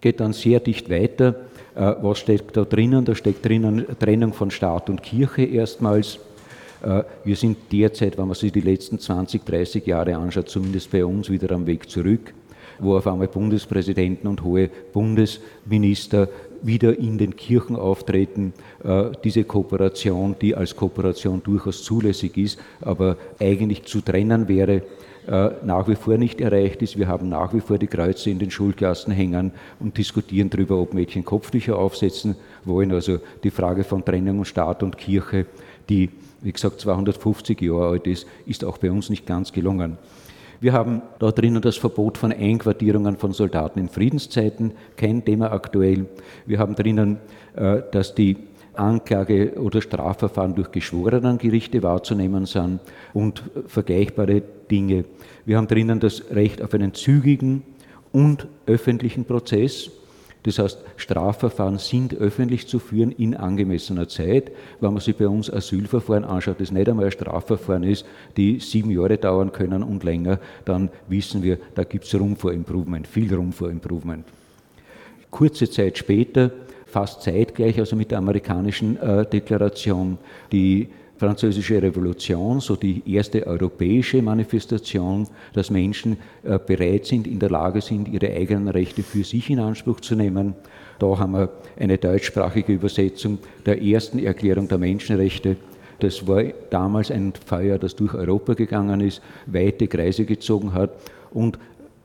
Geht 0.00 0.20
dann 0.20 0.32
sehr 0.32 0.60
dicht 0.60 0.88
weiter 0.88 1.34
was 1.74 2.18
steckt 2.18 2.56
da 2.56 2.64
drinnen? 2.64 3.04
Da 3.04 3.14
steckt 3.14 3.44
drinnen 3.44 3.86
Trennung 3.98 4.32
von 4.32 4.50
Staat 4.50 4.90
und 4.90 5.02
Kirche 5.02 5.42
erstmals. 5.42 6.18
Äh, 6.82 7.02
wir 7.24 7.36
sind 7.36 7.58
derzeit, 7.72 8.18
wenn 8.18 8.26
man 8.26 8.34
sich 8.34 8.52
die 8.52 8.60
letzten 8.60 8.98
20, 8.98 9.44
30 9.44 9.86
Jahre 9.86 10.16
anschaut, 10.16 10.48
zumindest 10.48 10.90
bei 10.90 11.04
uns 11.04 11.30
wieder 11.30 11.50
am 11.52 11.66
Weg 11.66 11.88
zurück, 11.88 12.32
wo 12.78 12.96
auf 12.96 13.06
einmal 13.06 13.28
Bundespräsidenten 13.28 14.28
und 14.28 14.42
hohe 14.42 14.70
Bundesminister 14.92 16.28
wieder 16.62 16.98
in 16.98 17.18
den 17.18 17.36
Kirchen 17.36 17.76
auftreten. 17.76 18.52
Äh, 18.84 19.10
diese 19.24 19.44
Kooperation, 19.44 20.36
die 20.40 20.54
als 20.54 20.76
Kooperation 20.76 21.42
durchaus 21.42 21.82
zulässig 21.84 22.36
ist, 22.36 22.58
aber 22.80 23.16
eigentlich 23.38 23.84
zu 23.84 24.00
trennen 24.00 24.48
wäre, 24.48 24.76
äh, 24.76 24.82
nach 25.26 25.86
wie 25.86 25.94
vor 25.94 26.16
nicht 26.16 26.40
erreicht 26.40 26.82
ist. 26.82 26.98
Wir 26.98 27.06
haben 27.06 27.28
nach 27.28 27.54
wie 27.54 27.60
vor 27.60 27.78
die 27.78 27.86
Kreuze 27.86 28.30
in 28.30 28.38
den 28.38 28.50
Schulklassen 28.50 29.12
hängen 29.12 29.52
und 29.78 29.96
diskutieren 29.96 30.50
darüber, 30.50 30.78
ob 30.78 30.94
Mädchen 30.94 31.24
Kopftücher 31.24 31.78
aufsetzen 31.78 32.36
wollen. 32.64 32.92
Also 32.92 33.18
die 33.44 33.50
Frage 33.50 33.84
von 33.84 34.04
Trennung 34.04 34.44
Staat 34.44 34.82
und 34.82 34.98
Kirche, 34.98 35.46
die, 35.88 36.10
wie 36.40 36.52
gesagt, 36.52 36.80
250 36.80 37.60
Jahre 37.60 37.88
alt 37.88 38.06
ist, 38.06 38.26
ist 38.46 38.64
auch 38.64 38.78
bei 38.78 38.90
uns 38.90 39.10
nicht 39.10 39.26
ganz 39.26 39.52
gelungen. 39.52 39.98
Wir 40.60 40.74
haben 40.74 41.00
da 41.18 41.32
drinnen 41.32 41.62
das 41.62 41.78
Verbot 41.78 42.18
von 42.18 42.32
Einquartierungen 42.32 43.16
von 43.16 43.32
Soldaten 43.32 43.78
in 43.78 43.88
Friedenszeiten, 43.88 44.72
kein 44.94 45.24
Thema 45.24 45.52
aktuell. 45.52 46.06
Wir 46.44 46.58
haben 46.58 46.74
drinnen, 46.74 47.16
äh, 47.56 47.80
dass 47.92 48.14
die 48.14 48.36
Anklage- 48.74 49.54
oder 49.58 49.80
Strafverfahren 49.80 50.54
durch 50.54 50.70
Geschworenengerichte 50.70 51.82
wahrzunehmen 51.82 52.44
sind 52.46 52.80
und 53.14 53.42
vergleichbare 53.66 54.42
Dinge. 54.70 55.04
Wir 55.44 55.56
haben 55.56 55.66
drinnen 55.68 56.00
das 56.00 56.30
Recht 56.30 56.62
auf 56.62 56.74
einen 56.74 56.94
zügigen 56.94 57.62
und 58.12 58.46
öffentlichen 58.66 59.24
Prozess. 59.24 59.90
Das 60.42 60.58
heißt, 60.58 60.78
Strafverfahren 60.96 61.78
sind 61.78 62.14
öffentlich 62.14 62.66
zu 62.66 62.78
führen 62.78 63.12
in 63.12 63.36
angemessener 63.36 64.08
Zeit. 64.08 64.50
Wenn 64.80 64.94
man 64.94 65.02
sich 65.02 65.14
bei 65.16 65.28
uns 65.28 65.52
Asylverfahren 65.52 66.24
anschaut, 66.24 66.60
das 66.60 66.70
nicht 66.70 66.88
einmal 66.88 67.04
ein 67.04 67.10
Strafverfahren 67.10 67.82
ist, 67.82 68.06
die 68.38 68.58
sieben 68.58 68.90
Jahre 68.90 69.18
dauern 69.18 69.52
können 69.52 69.82
und 69.82 70.02
länger, 70.02 70.38
dann 70.64 70.88
wissen 71.08 71.42
wir, 71.42 71.58
da 71.74 71.84
gibt 71.84 72.04
es 72.04 72.14
Room 72.14 72.36
for 72.36 72.52
Improvement, 72.52 73.06
viel 73.06 73.34
Room 73.34 73.52
for 73.52 73.70
Improvement. 73.70 74.24
Kurze 75.30 75.68
Zeit 75.68 75.98
später 75.98 76.50
fast 76.86 77.22
zeitgleich, 77.22 77.78
also 77.78 77.94
mit 77.94 78.10
der 78.10 78.18
amerikanischen 78.18 78.96
äh, 78.96 79.24
Deklaration, 79.26 80.18
die 80.50 80.88
französische 81.20 81.82
Revolution, 81.82 82.60
so 82.60 82.76
die 82.76 83.02
erste 83.04 83.46
europäische 83.46 84.22
Manifestation, 84.22 85.28
dass 85.52 85.68
Menschen 85.68 86.16
äh, 86.42 86.58
bereit 86.58 87.04
sind, 87.04 87.26
in 87.26 87.38
der 87.38 87.50
Lage 87.50 87.82
sind, 87.82 88.08
ihre 88.08 88.30
eigenen 88.30 88.68
Rechte 88.68 89.02
für 89.02 89.22
sich 89.22 89.50
in 89.50 89.58
Anspruch 89.58 90.00
zu 90.00 90.16
nehmen. 90.16 90.54
Da 90.98 91.18
haben 91.18 91.32
wir 91.32 91.50
eine 91.78 91.98
deutschsprachige 91.98 92.72
Übersetzung 92.72 93.36
der 93.66 93.82
ersten 93.82 94.18
Erklärung 94.18 94.66
der 94.68 94.78
Menschenrechte. 94.78 95.56
Das 95.98 96.26
war 96.26 96.42
damals 96.70 97.10
ein 97.10 97.34
Feuer, 97.44 97.76
das 97.76 97.96
durch 97.96 98.14
Europa 98.14 98.54
gegangen 98.54 99.02
ist, 99.02 99.20
weite 99.44 99.88
Kreise 99.88 100.24
gezogen 100.24 100.72
hat 100.72 100.90
und 101.32 101.58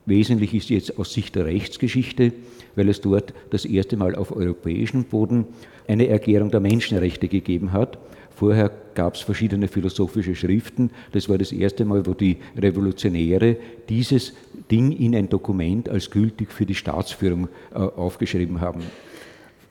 wesentlich 0.06 0.54
ist 0.54 0.70
jetzt 0.70 1.00
aus 1.00 1.14
Sicht 1.14 1.36
der 1.36 1.46
Rechtsgeschichte, 1.46 2.34
weil 2.76 2.90
es 2.90 3.00
dort 3.00 3.34
das 3.50 3.64
erste 3.64 3.96
Mal 3.96 4.14
auf 4.14 4.36
europäischem 4.36 5.06
Boden 5.06 5.46
eine 5.88 6.10
Erklärung 6.10 6.52
der 6.52 6.60
Menschenrechte 6.60 7.30
gegeben 7.30 7.72
hat. 7.72 7.98
Vorher 8.36 8.72
gab 8.96 9.16
es 9.16 9.22
verschiedene 9.22 9.68
philosophische 9.68 10.36
Schriften. 10.36 10.90
Das 11.12 11.30
war 11.30 11.38
das 11.38 11.52
erste 11.52 11.86
Mal, 11.86 12.06
wo 12.06 12.14
die 12.14 12.38
Revolutionäre 12.58 13.58
dieses 13.88 14.34
Ding 14.72 14.92
in 14.92 15.16
ein 15.16 15.30
Dokument 15.30 15.90
als 15.90 16.10
gültig 16.10 16.52
für 16.52 16.66
die 16.66 16.76
Staatsführung 16.76 17.50
äh, 17.74 17.78
aufgeschrieben 17.78 18.62
haben. 18.62 18.82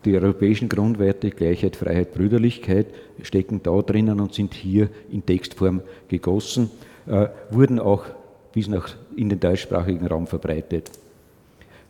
Die 0.04 0.14
europäischen 0.14 0.68
Grundwerte 0.68 1.30
Gleichheit, 1.30 1.76
Freiheit, 1.76 2.12
Brüderlichkeit 2.12 2.88
stecken 3.22 3.62
da 3.62 3.80
drinnen 3.80 4.20
und 4.20 4.34
sind 4.34 4.52
hier 4.52 4.90
in 5.10 5.24
Textform 5.24 5.80
gegossen, 6.08 6.70
äh, 7.06 7.28
wurden 7.50 7.80
auch 7.80 8.04
bis 8.52 8.68
nach 8.68 8.94
in 9.16 9.30
den 9.30 9.40
deutschsprachigen 9.40 10.06
Raum 10.06 10.26
verbreitet. 10.26 10.90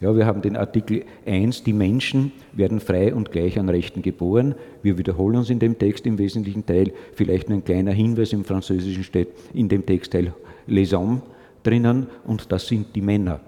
Ja, 0.04 0.14
wir 0.14 0.26
haben 0.26 0.42
den 0.42 0.54
Artikel 0.54 1.06
1, 1.24 1.62
die 1.62 1.72
Menschen 1.72 2.30
werden 2.52 2.78
frei 2.78 3.14
und 3.14 3.32
gleich 3.32 3.58
an 3.58 3.70
Rechten 3.70 4.02
geboren. 4.02 4.54
Wir 4.82 4.98
wiederholen 4.98 5.36
uns 5.36 5.48
in 5.48 5.60
dem 5.60 5.78
Text 5.78 6.04
im 6.04 6.18
wesentlichen 6.18 6.66
Teil. 6.66 6.92
Vielleicht 7.14 7.48
nur 7.48 7.56
ein 7.56 7.64
kleiner 7.64 7.92
Hinweis 7.92 8.34
im 8.34 8.44
Französischen 8.44 9.02
steht 9.02 9.28
in 9.54 9.70
dem 9.70 9.86
Textteil 9.86 10.34
les 10.66 10.92
hommes 10.92 11.22
drinnen 11.62 12.08
und 12.26 12.52
das 12.52 12.66
sind 12.66 12.94
die 12.94 13.00
Männer. 13.00 13.40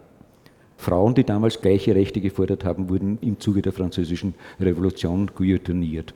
Frauen, 0.79 1.15
die 1.15 1.25
damals 1.25 1.61
gleiche 1.61 1.95
Rechte 1.95 2.23
gefordert 2.23 2.65
haben, 2.65 2.89
wurden 2.89 3.19
im 3.21 3.39
Zuge 3.39 3.61
der 3.61 3.73
Französischen 3.73 4.33
Revolution 4.59 5.31
guillotiniert. 5.35 6.15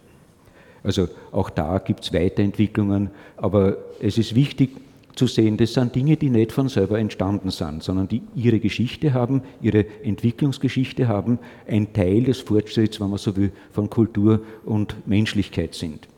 Also 0.83 1.09
auch 1.33 1.51
da 1.51 1.77
gibt 1.81 2.05
es 2.05 2.15
Weiterentwicklungen, 2.15 3.11
aber 3.37 3.77
es 4.01 4.17
ist 4.17 4.35
wichtig, 4.35 4.71
zu 5.21 5.27
sehen, 5.27 5.59
das 5.59 5.75
sind 5.75 5.95
Dinge, 5.95 6.17
die 6.17 6.31
nicht 6.31 6.51
von 6.51 6.71
selber 6.71 6.99
entstanden 6.99 7.51
sind, 7.51 7.83
sondern 7.83 8.09
die 8.09 8.23
ihre 8.35 8.59
Geschichte 8.59 9.13
haben, 9.13 9.43
ihre 9.61 9.85
Entwicklungsgeschichte 10.03 11.09
haben, 11.09 11.39
ein 11.69 11.93
Teil 11.93 12.25
des 12.25 12.41
Fortschritts, 12.41 13.03
wenn 13.03 13.11
man 13.11 13.19
so 13.19 13.37
will, 13.37 13.53
von 13.71 13.91
Kultur 13.91 14.41
und 14.65 15.07
Menschlichkeit 15.07 15.75
sind. 15.75 16.09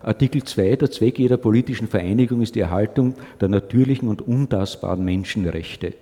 Artikel 0.00 0.44
2, 0.44 0.76
der 0.76 0.92
Zweck 0.92 1.18
jeder 1.18 1.36
politischen 1.36 1.88
Vereinigung 1.88 2.42
ist 2.42 2.54
die 2.54 2.60
Erhaltung 2.60 3.14
der 3.40 3.48
natürlichen 3.48 4.08
und 4.08 4.22
untastbaren 4.22 5.04
Menschenrechte. 5.04 5.94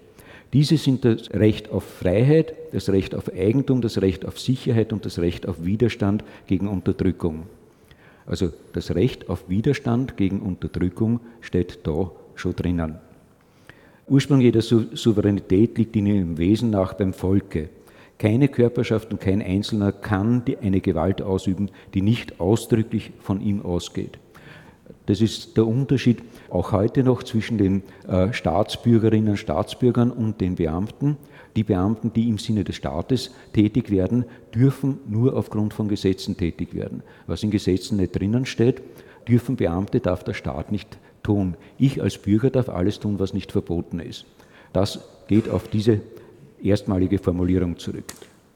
Diese 0.52 0.76
sind 0.76 1.06
das 1.06 1.30
Recht 1.30 1.70
auf 1.70 1.84
Freiheit, 1.84 2.52
das 2.72 2.90
Recht 2.90 3.14
auf 3.14 3.32
Eigentum, 3.32 3.80
das 3.80 4.02
Recht 4.02 4.26
auf 4.26 4.38
Sicherheit 4.38 4.92
und 4.92 5.06
das 5.06 5.18
Recht 5.18 5.48
auf 5.48 5.64
Widerstand 5.64 6.22
gegen 6.46 6.68
Unterdrückung. 6.68 7.44
Also 8.26 8.52
das 8.72 8.94
Recht 8.94 9.28
auf 9.28 9.48
Widerstand 9.48 10.16
gegen 10.16 10.40
Unterdrückung 10.40 11.20
steht 11.40 11.80
da 11.84 12.10
schon 12.34 12.54
drinnen. 12.56 12.96
Ursprung 14.08 14.40
jeder 14.40 14.62
Souveränität 14.62 15.78
liegt 15.78 15.96
in 15.96 16.06
ihrem 16.06 16.38
Wesen 16.38 16.70
nach 16.70 16.94
beim 16.94 17.12
Volke. 17.12 17.70
Keine 18.18 18.48
Körperschaft 18.48 19.10
und 19.12 19.20
kein 19.20 19.42
Einzelner 19.42 19.90
kann 19.90 20.42
eine 20.60 20.80
Gewalt 20.80 21.22
ausüben, 21.22 21.70
die 21.94 22.02
nicht 22.02 22.40
ausdrücklich 22.40 23.12
von 23.20 23.40
ihm 23.40 23.62
ausgeht. 23.62 24.18
Das 25.06 25.20
ist 25.20 25.56
der 25.56 25.66
Unterschied 25.66 26.22
auch 26.48 26.72
heute 26.72 27.02
noch 27.02 27.22
zwischen 27.22 27.58
den 27.58 27.82
äh, 28.06 28.32
Staatsbürgerinnen 28.32 29.30
und 29.30 29.36
Staatsbürgern 29.36 30.10
und 30.10 30.40
den 30.40 30.54
Beamten. 30.54 31.16
Die 31.56 31.64
Beamten, 31.64 32.12
die 32.12 32.28
im 32.28 32.38
Sinne 32.38 32.64
des 32.64 32.76
Staates 32.76 33.30
tätig 33.52 33.90
werden, 33.90 34.24
dürfen 34.54 35.00
nur 35.06 35.36
aufgrund 35.36 35.74
von 35.74 35.88
Gesetzen 35.88 36.36
tätig 36.36 36.74
werden. 36.74 37.02
Was 37.26 37.42
in 37.42 37.50
Gesetzen 37.50 37.98
nicht 37.98 38.18
drinnen 38.18 38.46
steht, 38.46 38.82
dürfen 39.28 39.56
Beamte, 39.56 40.00
darf 40.00 40.24
der 40.24 40.34
Staat 40.34 40.72
nicht 40.72 40.98
tun. 41.22 41.56
Ich 41.78 42.02
als 42.02 42.18
Bürger 42.18 42.50
darf 42.50 42.68
alles 42.68 43.00
tun, 43.00 43.18
was 43.18 43.34
nicht 43.34 43.52
verboten 43.52 44.00
ist. 44.00 44.24
Das 44.72 45.00
geht 45.28 45.48
auf 45.48 45.68
diese 45.68 46.00
erstmalige 46.62 47.18
Formulierung 47.18 47.78
zurück. 47.78 48.04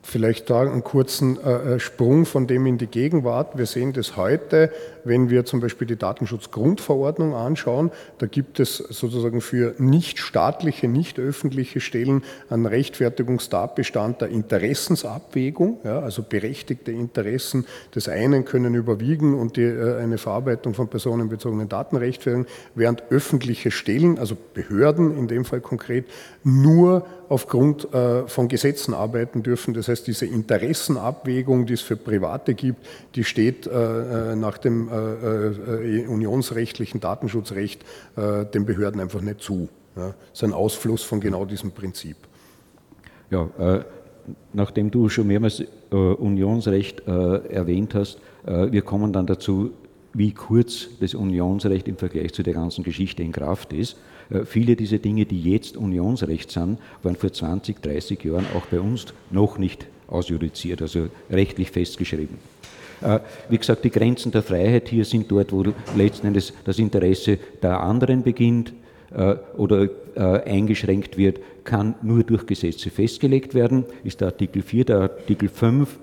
Vielleicht 0.08 0.50
da 0.50 0.60
einen 0.60 0.84
kurzen 0.84 1.36
äh, 1.44 1.74
äh, 1.74 1.80
Sprung 1.80 2.26
von 2.26 2.46
dem 2.46 2.64
in 2.66 2.78
die 2.78 2.86
Gegenwart. 2.86 3.58
Wir 3.58 3.66
sehen 3.66 3.92
das 3.92 4.16
heute, 4.16 4.70
wenn 5.02 5.30
wir 5.30 5.44
zum 5.44 5.58
Beispiel 5.58 5.88
die 5.88 5.96
Datenschutzgrundverordnung 5.96 7.34
anschauen. 7.34 7.90
Da 8.18 8.26
gibt 8.26 8.60
es 8.60 8.76
sozusagen 8.76 9.40
für 9.40 9.74
nicht 9.78 10.20
staatliche, 10.20 10.86
nicht 10.86 11.18
öffentliche 11.18 11.80
Stellen 11.80 12.22
einen 12.48 12.66
Rechtfertigungstatbestand 12.66 14.20
der 14.20 14.28
Interessensabwägung. 14.28 15.80
Ja, 15.82 15.98
also 15.98 16.22
berechtigte 16.22 16.92
Interessen 16.92 17.66
des 17.92 18.08
einen 18.08 18.44
können 18.44 18.76
überwiegen 18.76 19.34
und 19.34 19.56
die, 19.56 19.62
äh, 19.62 19.96
eine 19.96 20.18
Verarbeitung 20.18 20.74
von 20.74 20.86
personenbezogenen 20.86 21.68
Daten 21.68 21.96
rechtfertigen, 21.96 22.46
während 22.76 23.02
öffentliche 23.10 23.72
Stellen, 23.72 24.20
also 24.20 24.36
Behörden 24.54 25.18
in 25.18 25.26
dem 25.26 25.44
Fall 25.44 25.60
konkret, 25.60 26.04
nur 26.44 27.04
aufgrund 27.28 27.92
äh, 27.92 28.26
von 28.28 28.46
Gesetzen 28.48 28.94
arbeiten 28.94 29.42
dürfen. 29.42 29.74
Das 29.74 29.88
heißt, 29.88 29.95
diese 30.04 30.26
Interessenabwägung, 30.26 31.66
die 31.66 31.74
es 31.74 31.80
für 31.80 31.96
Private 31.96 32.54
gibt, 32.54 32.86
die 33.14 33.24
steht 33.24 33.66
äh, 33.66 34.32
äh 34.32 34.36
nach 34.36 34.58
dem 34.58 34.88
äh, 34.88 36.02
äh, 36.02 36.06
unionsrechtlichen 36.06 37.00
Datenschutzrecht 37.00 37.84
äh, 38.16 38.44
den 38.46 38.66
Behörden 38.66 39.00
einfach 39.00 39.20
nicht 39.20 39.40
zu. 39.40 39.68
Ja. 39.96 40.08
Das 40.08 40.16
ist 40.34 40.44
ein 40.44 40.52
Ausfluss 40.52 41.02
von 41.02 41.20
genau 41.20 41.44
diesem 41.44 41.70
Prinzip. 41.72 42.16
Ja, 43.30 43.48
nachdem 44.52 44.92
du 44.92 45.08
schon 45.08 45.26
mehrmals 45.26 45.64
Unionsrecht 45.90 47.00
erwähnt 47.08 47.92
hast, 47.96 48.20
wir 48.44 48.82
kommen 48.82 49.12
dann 49.12 49.26
dazu, 49.26 49.72
wie 50.12 50.32
kurz 50.32 50.88
das 51.00 51.14
Unionsrecht 51.14 51.88
im 51.88 51.96
Vergleich 51.96 52.32
zu 52.32 52.44
der 52.44 52.54
ganzen 52.54 52.84
Geschichte 52.84 53.24
in 53.24 53.32
Kraft 53.32 53.72
ist. 53.72 53.96
Äh, 54.30 54.44
viele 54.44 54.76
dieser 54.76 54.98
Dinge, 54.98 55.26
die 55.26 55.42
jetzt 55.42 55.76
Unionsrecht 55.76 56.50
sind, 56.50 56.78
waren 57.02 57.16
vor 57.16 57.32
20, 57.32 57.82
30 57.82 58.24
Jahren 58.24 58.46
auch 58.56 58.66
bei 58.66 58.80
uns 58.80 59.06
noch 59.30 59.58
nicht 59.58 59.86
ausjudiziert, 60.08 60.82
also 60.82 61.08
rechtlich 61.30 61.70
festgeschrieben. 61.70 62.38
Äh, 63.02 63.20
wie 63.48 63.58
gesagt, 63.58 63.84
die 63.84 63.90
Grenzen 63.90 64.32
der 64.32 64.42
Freiheit 64.42 64.88
hier 64.88 65.04
sind 65.04 65.30
dort, 65.30 65.52
wo 65.52 65.64
letzten 65.96 66.28
Endes 66.28 66.52
das 66.64 66.78
Interesse 66.78 67.38
der 67.62 67.80
anderen 67.80 68.22
beginnt 68.22 68.72
äh, 69.14 69.36
oder 69.56 69.88
eingeschränkt 70.16 71.18
wird, 71.18 71.40
kann 71.64 71.94
nur 72.00 72.24
durch 72.24 72.46
Gesetze 72.46 72.88
festgelegt 72.88 73.52
werden, 73.52 73.84
ist 74.02 74.22
der 74.22 74.28
Artikel 74.28 74.62
4. 74.62 74.86
Der 74.86 74.96
Artikel 74.96 75.50
5 75.50 75.98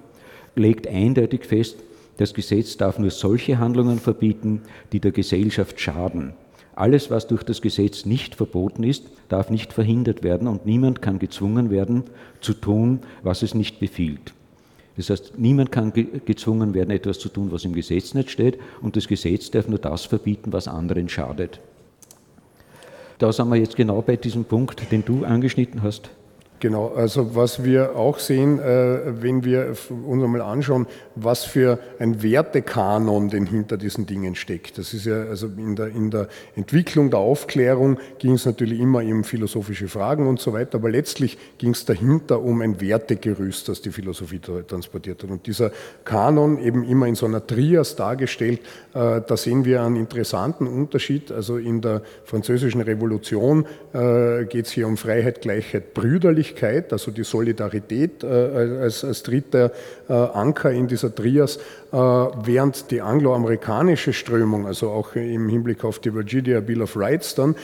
legt 0.56 0.86
eindeutig 0.86 1.46
fest, 1.46 1.78
das 2.18 2.36
Gesetz 2.36 2.78
darf 2.78 3.00
nur 3.00 3.10
solche 3.10 3.58
Handlungen 3.58 3.98
verbieten, 4.00 4.62
die 4.92 5.00
der 5.00 5.12
Gesellschaft 5.12 5.80
schaden. 5.80 6.34
Alles, 6.76 7.12
was 7.12 7.28
durch 7.28 7.44
das 7.44 7.62
Gesetz 7.62 8.06
nicht 8.06 8.36
verboten 8.36 8.84
ist, 8.84 9.06
darf 9.30 9.50
nicht 9.50 9.74
verhindert 9.74 10.24
werden 10.24 10.48
und 10.48 10.66
niemand 10.66 11.02
kann 11.02 11.20
gezwungen 11.20 11.70
werden, 11.70 12.04
zu 12.42 12.54
tun, 12.54 13.00
was 13.22 13.44
es 13.44 13.54
nicht 13.54 13.80
befiehlt. 13.80 14.34
Das 14.98 15.10
heißt, 15.10 15.34
niemand 15.38 15.72
kann 15.72 15.94
ge 15.94 16.08
gezwungen 16.26 16.74
werden, 16.74 16.92
etwas 16.92 17.20
zu 17.20 17.30
tun, 17.30 17.52
was 17.52 17.66
im 17.66 17.74
Gesetz 17.74 18.14
nicht 18.14 18.30
steht, 18.30 18.60
und 18.82 18.96
das 18.96 19.08
Gesetz 19.08 19.50
darf 19.52 19.68
nur 19.68 19.80
das 19.80 20.06
verbieten, 20.06 20.54
was 20.54 20.68
anderen 20.68 21.10
schadet. 21.10 21.60
Da 23.18 23.32
sind 23.32 23.50
wir 23.50 23.56
jetzt 23.56 23.76
genau 23.76 24.02
bei 24.02 24.18
diesem 24.18 24.46
Punkt, 24.46 24.92
den 24.92 25.06
du 25.06 25.26
angeschnitten 25.26 25.82
hast. 25.82 26.10
Genau, 26.64 26.94
also 26.96 27.36
was 27.36 27.66
wir 27.66 27.98
auch 27.98 28.20
sehen, 28.20 28.58
äh, 28.58 29.22
wenn 29.22 29.44
wir 29.44 29.76
uns 30.08 30.24
einmal 30.24 30.40
anschauen, 30.40 30.88
was 31.14 31.44
für 31.44 31.78
ein 32.00 32.24
Wertekanon 32.24 33.28
denn 33.28 33.46
hinter 33.48 33.76
diesen 33.76 34.06
Dingen 34.06 34.34
steckt. 34.36 34.78
Das 34.78 34.94
ist 34.94 35.06
ja, 35.06 35.24
also 35.24 35.48
in 35.58 35.76
der, 35.76 35.88
in 35.88 36.10
der 36.10 36.30
Entwicklung 36.56 37.10
der 37.10 37.20
Aufklärung 37.20 38.00
ging 38.18 38.36
es 38.36 38.46
natürlich 38.46 38.80
immer 38.80 39.00
um 39.00 39.26
philosophische 39.26 39.90
Fragen 39.90 40.26
und 40.26 40.40
so 40.40 40.54
weiter, 40.54 40.78
aber 40.78 40.90
letztlich 40.90 41.38
ging 41.58 41.72
es 41.72 41.84
dahinter 41.84 42.42
um 42.42 42.62
ein 42.62 42.80
Wertegerüst, 42.80 43.68
das 43.68 43.82
die 43.82 43.92
Philosophie 43.92 44.40
transportiert 44.40 45.22
hat. 45.22 45.32
Und 45.32 45.46
dieser 45.46 45.70
Kanon 46.06 46.60
eben 46.60 46.86
immer 46.86 47.08
in 47.08 47.16
so 47.16 47.26
einer 47.26 47.46
Trias 47.46 47.98
dargestellt, 47.98 48.62
äh, 48.94 49.20
da 49.20 49.36
sehen 49.36 49.66
wir 49.66 49.82
einen 49.82 49.98
interessanten 49.98 50.68
Unterschied. 50.68 51.30
Also 51.30 51.58
in 51.58 51.82
der 51.82 52.04
französischen 52.24 52.80
Revolution 52.80 53.66
äh, 53.92 54.46
geht 54.46 54.68
es 54.68 54.72
hier 54.72 54.88
um 54.88 54.96
Freiheit, 54.96 55.42
Gleichheit, 55.42 55.94
Brüderlichkeit 55.94 56.53
Menschlichkeit, 56.54 56.92
also 56.92 57.12
die 57.12 57.24
Solidarität 57.24 58.24
äh, 58.24 58.28
als, 58.28 59.04
als 59.04 59.24
dritter 59.24 59.72
äh, 60.08 60.14
Anker 60.14 60.72
in 60.72 60.88
dieser 60.88 61.14
Trias, 61.14 61.58
äh, 61.58 61.96
während 61.98 62.92
die 62.92 63.02
angloamerikanische 63.02 64.14
Strömung, 64.14 64.66
also 64.68 64.90
auch 64.90 65.16
im 65.16 65.50
Hinblick 65.50 65.84
auf 65.84 66.00
die 66.00 66.14
Virginia 66.14 66.60
Bill 66.60 66.82
of 66.82 66.96
Rights 66.96 67.36
dann, 67.36 67.56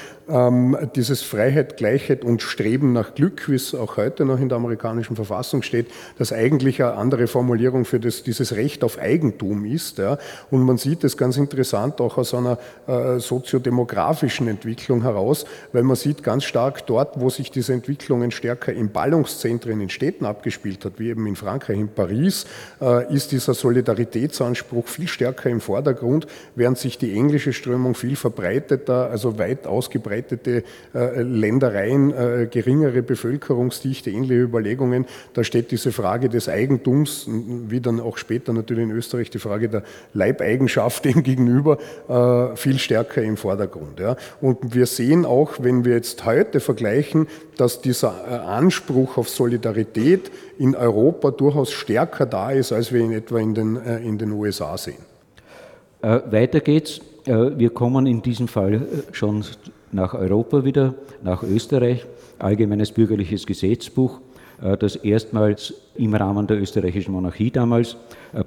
dieses 0.96 1.24
Freiheit, 1.24 1.78
Gleichheit 1.78 2.24
und 2.24 2.42
Streben 2.42 2.94
nach 2.94 3.16
Glück, 3.16 3.50
wie 3.50 3.56
es 3.56 3.74
auch 3.74 3.98
heute 3.98 4.26
noch 4.26 4.40
in 4.40 4.48
der 4.48 4.58
amerikanischen 4.58 5.16
Verfassung 5.16 5.64
steht, 5.64 5.88
das 6.18 6.32
eigentlich 6.32 6.84
eine 6.84 6.94
andere 6.94 7.28
Formulierung 7.28 7.86
für 7.86 8.00
das, 8.00 8.22
dieses 8.22 8.56
Recht 8.56 8.84
auf 8.84 9.00
Eigentum 9.00 9.66
ist. 9.66 9.98
Ja. 9.98 10.20
Und 10.52 10.64
man 10.64 10.78
sieht 10.78 11.04
es 11.04 11.18
ganz 11.18 11.38
interessant 11.38 12.00
auch 12.00 12.18
aus 12.18 12.34
einer 12.34 12.60
äh, 12.88 13.20
soziodemografischen 13.20 14.48
Entwicklung 14.48 15.02
heraus, 15.02 15.46
weil 15.74 15.84
man 15.84 15.96
sieht 15.96 16.22
ganz 16.22 16.44
stark 16.44 16.86
dort, 16.86 17.20
wo 17.20 17.30
sich 17.30 17.50
diese 17.50 17.74
Entwicklungen 17.74 18.32
stärker 18.32 18.72
in 18.72 18.92
Ballungszentren 18.92 19.82
in 19.82 19.90
Städten 19.90 20.26
abgespielt 20.26 20.86
hat, 20.86 20.94
wie 20.98 21.10
eben 21.10 21.26
in 21.26 21.36
Frankreich, 21.36 21.80
in 21.80 21.90
Paris, 21.90 22.46
äh, 22.82 23.12
ist 23.14 23.32
dieser 23.32 23.54
Solidaritätsanspruch 23.54 24.88
viel 24.88 25.08
stärker 25.08 25.50
im 25.50 25.62
Vordergrund, 25.62 26.28
während 26.56 26.78
sich 26.78 26.98
die 26.98 27.16
englische 27.16 27.54
Strömung 27.54 27.96
viel 27.96 28.16
verbreiteter, 28.16 29.10
also 29.10 29.40
weit 29.40 29.66
ausgebreitete 30.20 30.64
äh, 30.94 31.22
Ländereien, 31.22 32.12
äh, 32.12 32.48
geringere 32.50 33.02
Bevölkerungsdichte, 33.02 34.10
ähnliche 34.10 34.42
Überlegungen, 34.42 35.06
da 35.34 35.44
steht 35.44 35.72
diese 35.72 35.92
Frage 35.92 36.30
des 36.30 36.50
Eigentums, 36.50 37.28
wie 37.28 37.80
dann 37.80 38.00
auch 38.00 38.18
später 38.18 38.54
natürlich 38.54 38.84
in 38.84 38.92
Österreich 38.92 39.30
die 39.30 39.40
Frage 39.40 39.70
der 39.70 39.84
Leibeigenschaft 40.14 41.06
dem 41.10 41.24
gegenüber, 41.24 41.78
viel 42.56 42.80
stärker 42.80 43.22
im 43.22 43.38
Vordergrund. 43.38 44.02
Und 44.42 44.74
wir 44.74 44.86
sehen 44.86 45.26
auch, 45.26 45.54
wenn 45.60 45.86
wir 45.86 45.94
jetzt 45.94 46.26
heute 46.26 46.60
vergleichen, 46.60 47.28
dass 47.58 47.82
dieser 47.82 48.46
Anspruch 48.48 49.18
auf 49.18 49.30
Solidarität 49.30 50.32
in 50.58 50.76
Europa 50.76 51.32
durchaus 51.32 51.72
stärker 51.72 52.26
da 52.26 52.52
ist, 52.52 52.72
als 52.72 52.92
wir 52.92 53.02
ihn 53.02 53.12
etwa 53.12 53.40
in 53.40 53.54
den, 53.54 53.78
äh, 53.78 54.00
in 54.00 54.18
den 54.18 54.32
USA 54.32 54.78
sehen. 54.78 55.04
Äh, 56.02 56.20
weiter 56.32 56.62
geht's. 56.62 57.02
Äh, 57.26 57.58
wir 57.58 57.70
kommen 57.70 58.08
in 58.08 58.22
diesem 58.22 58.48
Fall 58.48 58.74
äh, 58.74 58.80
schon 59.12 59.44
nach 59.92 60.14
Europa 60.14 60.64
wieder, 60.64 60.96
nach 61.24 61.44
Österreich. 61.44 62.06
Allgemeines 62.38 62.92
bürgerliches 62.92 63.46
Gesetzbuch, 63.46 64.20
äh, 64.62 64.78
das 64.78 64.96
erstmals 64.96 65.74
im 65.96 66.14
Rahmen 66.14 66.48
der 66.48 66.62
österreichischen 66.62 67.12
Monarchie 67.12 67.52
damals 67.52 67.98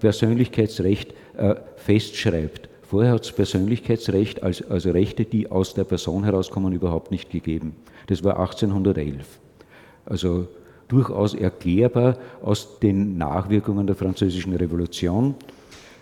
Persönlichkeitsrecht 0.01 1.13
äh, 1.37 1.55
festschreibt. 1.77 2.69
Vorher 2.83 3.13
hat 3.13 3.25
es 3.25 3.33
Persönlichkeitsrecht 3.33 4.43
als, 4.43 4.63
also 4.71 4.91
Rechte, 4.91 5.25
die 5.25 5.51
aus 5.51 5.73
der 5.75 5.85
Person 5.85 6.25
herauskommen, 6.25 6.75
überhaupt 6.75 7.11
nicht 7.11 7.31
gegeben. 7.31 7.75
Das 8.07 8.23
war 8.23 8.39
1811. 8.39 9.27
Also 10.05 10.49
durchaus 10.89 11.33
erklärbar 11.35 12.19
aus 12.43 12.79
den 12.81 13.17
Nachwirkungen 13.17 13.87
der 13.87 13.97
Französischen 13.97 14.55
Revolution. 14.55 15.35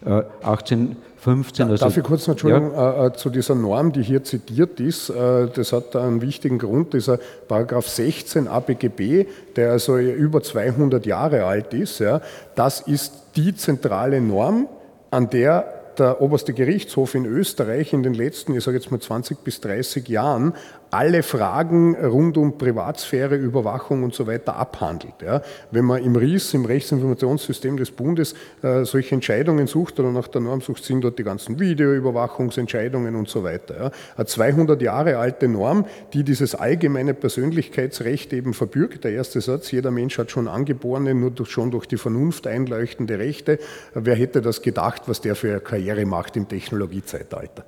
1815. 0.04 1.66
Äh, 1.66 1.70
also, 1.70 1.84
Darf 1.84 1.96
ich 1.96 2.02
kurz 2.02 2.26
noch, 2.26 2.32
Entschuldigung, 2.32 2.72
ja? 2.72 3.04
Äh, 3.04 3.06
äh, 3.08 3.12
zu 3.12 3.30
dieser 3.30 3.54
Norm, 3.54 3.92
die 3.92 4.02
hier 4.02 4.24
zitiert 4.24 4.80
ist, 4.80 5.10
das 5.10 5.72
hat 5.72 5.94
einen 5.96 6.22
wichtigen 6.22 6.58
Grund, 6.58 6.94
dieser 6.94 7.18
Paragraph 7.48 7.88
16 7.88 8.48
ABGB, 8.48 9.26
der 9.56 9.72
also 9.72 9.98
über 9.98 10.42
200 10.42 11.04
Jahre 11.06 11.44
alt 11.44 11.74
ist, 11.74 11.98
ja, 11.98 12.20
das 12.54 12.80
ist 12.80 13.12
die 13.36 13.54
zentrale 13.54 14.20
Norm, 14.20 14.68
an 15.10 15.28
der 15.28 15.80
der 15.98 16.22
oberste 16.22 16.54
Gerichtshof 16.54 17.14
in 17.14 17.26
Österreich 17.26 17.92
in 17.92 18.02
den 18.02 18.14
letzten, 18.14 18.56
ich 18.56 18.64
sage 18.64 18.78
jetzt 18.78 18.90
mal 18.90 19.00
20 19.00 19.44
bis 19.44 19.60
30 19.60 20.08
Jahren 20.08 20.54
alle 20.90 21.22
Fragen 21.22 21.94
rund 21.94 22.37
um 22.37 22.59
Privatsphäre, 22.59 23.37
Überwachung 23.37 24.03
und 24.03 24.14
so 24.14 24.26
weiter 24.26 24.57
abhandelt. 24.57 25.14
Ja. 25.24 25.42
Wenn 25.70 25.85
man 25.85 26.03
im 26.03 26.16
RIS, 26.16 26.55
im 26.55 26.64
Rechtsinformationssystem 26.64 27.76
des 27.76 27.90
Bundes, 27.90 28.35
äh, 28.62 28.85
solche 28.85 29.14
Entscheidungen 29.14 29.66
sucht 29.66 30.00
oder 30.00 30.11
nach 30.11 30.29
der 30.29 30.40
Norm 30.40 30.61
sucht, 30.61 30.85
sind 30.85 31.03
dort 31.03 31.18
die 31.18 31.22
ganzen 31.22 31.61
Videoüberwachungsentscheidungen 31.61 33.14
und 33.14 33.29
so 33.29 33.44
weiter. 33.44 33.85
Ja. 33.85 33.90
Eine 34.16 34.26
200 34.26 34.83
Jahre 34.83 35.18
alte 35.18 35.48
Norm, 35.48 35.87
die 36.12 36.24
dieses 36.24 36.55
allgemeine 36.55 37.14
Persönlichkeitsrecht 37.14 38.33
eben 38.33 38.55
verbürgt. 38.55 39.05
Der 39.05 39.12
erste 39.12 39.40
Satz, 39.40 39.70
jeder 39.70 39.90
Mensch 39.90 40.18
hat 40.18 40.31
schon 40.31 40.48
angeborene, 40.48 41.14
nur 41.14 41.31
durch, 41.31 41.50
schon 41.50 41.70
durch 41.70 41.87
die 41.87 41.98
Vernunft 41.98 42.46
einleuchtende 42.46 43.18
Rechte. 43.18 43.59
Wer 43.94 44.16
hätte 44.16 44.42
das 44.42 44.62
gedacht, 44.62 45.03
was 45.07 45.20
der 45.20 45.37
für 45.37 45.50
eine 45.50 45.61
Karriere 45.61 46.05
macht 46.05 46.37
im 46.37 46.48
Technologiezeitalter? 46.48 47.64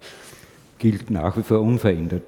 Gilt 0.79 1.11
nach 1.11 1.37
wie 1.37 1.43
vor 1.43 1.61
unverändert. 1.61 2.23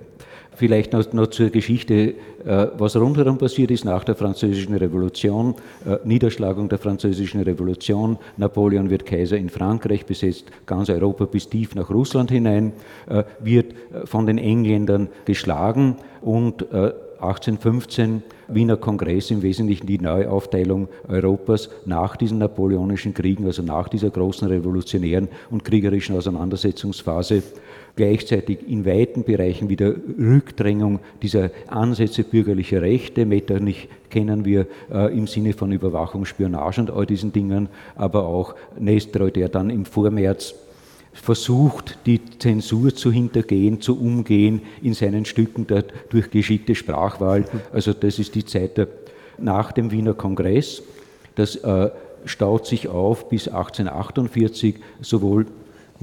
Vielleicht 0.57 0.93
noch, 0.93 1.13
noch 1.13 1.27
zur 1.29 1.51
Geschichte, 1.51 2.15
äh, 2.45 2.67
was 2.79 2.97
rundherum 2.97 3.39
passiert 3.39 3.71
ist 3.71 3.85
nach 3.85 4.05
der 4.05 4.15
Französischen 4.15 4.75
Revolution, 4.77 5.55
äh, 5.85 5.97
Niederschlagung 6.05 6.69
der 6.69 6.79
Französischen 6.79 7.41
Revolution, 7.41 8.19
Napoleon 8.37 8.89
wird 8.89 9.05
Kaiser 9.05 9.37
in 9.37 9.51
Frankreich, 9.51 10.07
besetzt 10.07 10.47
ganz 10.67 10.91
Europa 10.91 11.25
bis 11.25 11.49
tief 11.49 11.75
nach 11.75 11.91
Russland 11.91 12.31
hinein, 12.31 12.73
äh, 13.09 13.25
wird 13.41 13.75
von 14.05 14.27
den 14.27 14.39
Engländern 14.39 15.09
geschlagen 15.25 15.97
und 16.23 16.67
1815 16.73 18.23
Wiener 18.49 18.77
Kongress 18.77 19.31
im 19.31 19.43
Wesentlichen 19.43 19.87
die 19.87 19.99
Neuaufteilung 19.99 20.89
Europas 21.09 21.71
nach 21.87 22.17
diesen 22.17 22.39
napoleonischen 22.39 23.15
Kriegen, 23.15 23.47
also 23.47 23.63
nach 23.63 23.89
dieser 23.89 24.11
großen 24.11 24.49
revolutionären 24.49 25.29
und 25.51 25.65
kriegerischen 25.65 26.17
Auseinandersetzungsphase 26.17 27.43
gleichzeitig 27.97 28.59
in 28.69 28.85
weiten 28.85 29.25
Bereichen 29.25 29.69
wieder 29.69 29.95
Rückdrängung 30.19 31.01
dieser 31.23 31.51
Ansätze 31.69 32.25
bürgerlicher 32.25 32.83
Rechte. 32.83 33.27
Metternich 33.27 33.89
kennen 34.11 34.45
wir 34.45 34.67
äh, 34.93 35.17
im 35.17 35.27
Sinne 35.27 35.53
von 35.53 35.73
Überwachung, 35.73 36.25
Spionage 36.25 36.81
und 36.81 36.91
all 36.91 37.07
diesen 37.07 37.33
Dingen, 37.33 37.69
aber 37.95 38.27
auch 38.27 38.55
Nestroy, 38.79 39.31
der 39.31 39.49
dann 39.49 39.71
im 39.71 39.85
Vormärz 39.85 40.55
versucht, 41.13 41.99
die 42.07 42.21
Zensur 42.39 42.95
zu 42.95 43.13
hintergehen, 43.13 43.81
zu 43.81 43.99
umgehen 43.99 44.63
in 44.83 44.95
seinen 44.95 45.25
Stücken 45.25 45.67
durch 46.11 46.31
geschickte 46.31 46.75
Sprachwahl. 46.75 47.45
Also 47.73 47.93
das 47.93 48.19
ist 48.19 48.35
die 48.35 48.45
Zeit 48.45 48.77
der, 48.77 48.89
nach 49.39 49.73
dem 49.73 49.93
Wiener 49.93 50.15
Kongress. 50.15 50.83
Das 51.37 51.57
äh, 51.57 51.91
staut 52.25 52.67
sich 52.67 52.89
auf 52.89 53.29
bis 53.29 53.49
1848, 53.49 54.77
sowohl 55.01 55.47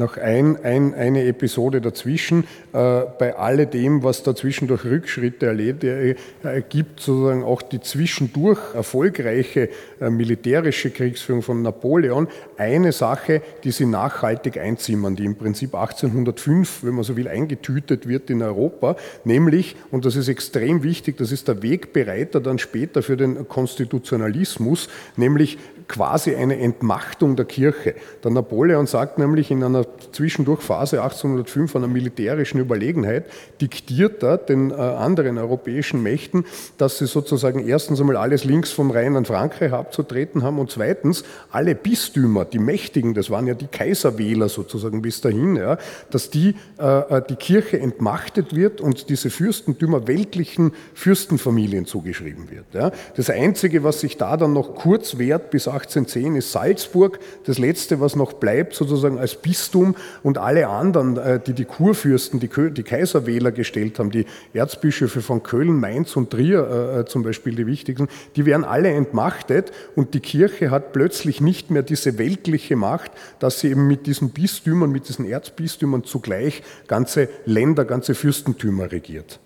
noch 0.02 0.18
ein, 0.18 0.58
ein, 0.64 0.94
eine 0.94 1.24
Episode 1.24 1.80
dazwischen. 1.80 2.44
Äh, 2.74 3.04
bei 3.18 3.36
alledem, 3.38 4.04
was 4.04 4.24
dazwischen 4.24 4.68
durch 4.68 4.84
Rückschritte 4.84 5.46
erlebt, 5.46 5.84
äh, 5.84 6.16
ergibt 6.44 7.00
sozusagen 7.00 7.44
auch 7.44 7.62
die 7.62 7.80
zwischendurch 7.80 8.60
erfolgreiche 8.76 9.70
äh, 10.02 10.10
militärische 10.10 10.90
Kriegsführung 10.90 11.42
von 11.42 11.62
Napoleon 11.62 12.28
eine 12.58 12.92
Sache, 12.92 13.42
die 13.64 13.72
sie 13.72 13.86
nachhaltig 13.86 14.58
einzimmern, 14.58 15.16
die 15.16 15.26
im 15.26 15.36
Prinzip 15.36 15.74
1805, 15.76 16.84
wenn 16.84 16.96
man 16.96 17.04
so 17.04 17.16
will, 17.16 17.28
eingetütet 17.28 18.08
wird 18.08 18.30
in 18.30 18.42
Europa, 18.42 18.96
nämlich, 19.24 19.76
und 19.92 20.06
das 20.06 20.16
ist 20.16 20.28
extrem 20.28 20.84
wichtig, 20.84 21.18
das 21.18 21.32
ist 21.32 21.48
der 21.48 21.64
Wegbereiter 21.64 22.42
dann 22.42 22.60
später 22.60 23.04
für 23.04 23.18
den 23.18 23.48
Konstitutionalismus, 23.48 24.90
nämlich 25.16 25.58
quasi 25.88 26.36
eine 26.36 26.60
Entmachtung 26.60 27.36
der 27.36 27.46
Kirche. 27.46 27.96
Der 28.24 28.32
Napoleon 28.32 28.88
sagt 28.88 29.18
nämlich 29.18 29.52
in 29.52 29.64
einer 29.64 29.86
Zwischendurchphase 30.12 31.02
1805 31.02 31.76
einer 31.76 31.88
militärischen 31.88 32.60
Überlegenheit, 32.60 33.26
diktiert 33.60 34.24
er 34.24 34.38
den 34.38 34.72
äh, 34.72 34.76
anderen 34.76 35.38
europäischen 35.38 36.04
Mächten, 36.04 36.46
dass 36.78 36.98
sie 36.98 37.08
sozusagen 37.08 37.68
erstens 37.68 38.00
einmal 38.00 38.18
alles 38.18 38.44
links 38.44 38.72
vom 38.72 38.92
Rhein 38.92 39.16
an 39.16 39.26
Frankreich 39.26 39.74
abzutreten 39.74 40.44
haben 40.44 40.60
und 40.60 40.72
zweitens 40.72 41.24
alle 41.52 41.76
Bistümer, 41.76 42.46
die 42.46 42.60
Mächtigen, 42.60 43.14
das 43.14 43.30
waren 43.30 43.48
ja 43.48 43.54
die 43.54 43.68
Kaiserwähler 43.68 44.50
sozusagen 44.50 45.02
bis 45.02 45.22
dahin, 45.22 45.56
ja, 45.56 45.78
dass 46.10 46.30
die, 46.30 46.56
äh, 46.80 47.18
äh 47.18 47.22
die 47.30 47.36
Kirche 47.36 47.80
entmachtet 47.80 48.56
wird 48.56 48.82
und 48.82 49.10
diese 49.10 49.30
Fürstentümer 49.30 50.08
weltlichen 50.08 50.74
Fürstenfamilien 50.94 51.86
zugeschrieben 51.86 52.50
wird. 52.50 52.66
Ja. 52.74 52.92
Das 53.16 53.30
Einzige, 53.30 53.84
was 53.84 54.00
sich 54.00 54.18
da 54.18 54.38
dann 54.38 54.54
noch 54.54 54.76
kurz 54.76 55.18
wehrt 55.18 55.52
bis 55.52 55.68
18 55.68 55.71
1810 55.72 56.36
ist 56.36 56.52
Salzburg 56.52 57.20
das 57.46 57.58
letzte, 57.58 58.00
was 58.00 58.16
noch 58.16 58.34
bleibt, 58.34 58.74
sozusagen 58.74 59.20
als 59.20 59.36
Bistum 59.36 59.96
und 60.24 60.38
alle 60.38 60.68
anderen, 60.68 61.18
äh, 61.18 61.40
die 61.40 61.54
die 61.54 61.66
Kurfürsten, 61.66 62.40
die, 62.40 62.48
Kaiserwähler 62.48 63.52
gestellt 63.52 64.00
haben, 64.00 64.12
die 64.12 64.26
Erzbischöfe 64.54 65.22
von 65.22 65.44
Köln, 65.44 65.80
Mainz 65.80 66.16
und 66.16 66.30
Trier 66.30 66.68
äh, 66.68 67.00
äh, 67.00 67.06
zum 67.06 67.24
Beispiel 67.24 67.56
die 67.56 67.68
wichtigsten, 67.68 68.08
die 68.36 68.46
werden 68.46 68.64
alle 68.64 68.90
entmachtet 68.90 69.72
und 69.96 70.14
die 70.14 70.20
Kirche 70.20 70.72
hat 70.72 70.94
plötzlich 70.94 71.42
nicht 71.42 71.72
mehr 71.72 71.84
diese 71.84 72.18
weltliche 72.18 72.76
Macht, 72.76 73.12
dass 73.40 73.60
sie 73.60 73.70
eben 73.70 73.88
mit 73.88 74.08
diesen 74.08 74.32
Bistümern, 74.32 74.92
mit 74.92 75.08
diesen 75.08 75.26
Erzbistümern 75.26 76.04
zugleich 76.04 76.64
ganze 76.88 77.30
Länder, 77.46 77.86
ganze 77.86 78.16
Fürstentümer 78.16 78.92
regiert. 78.92 79.40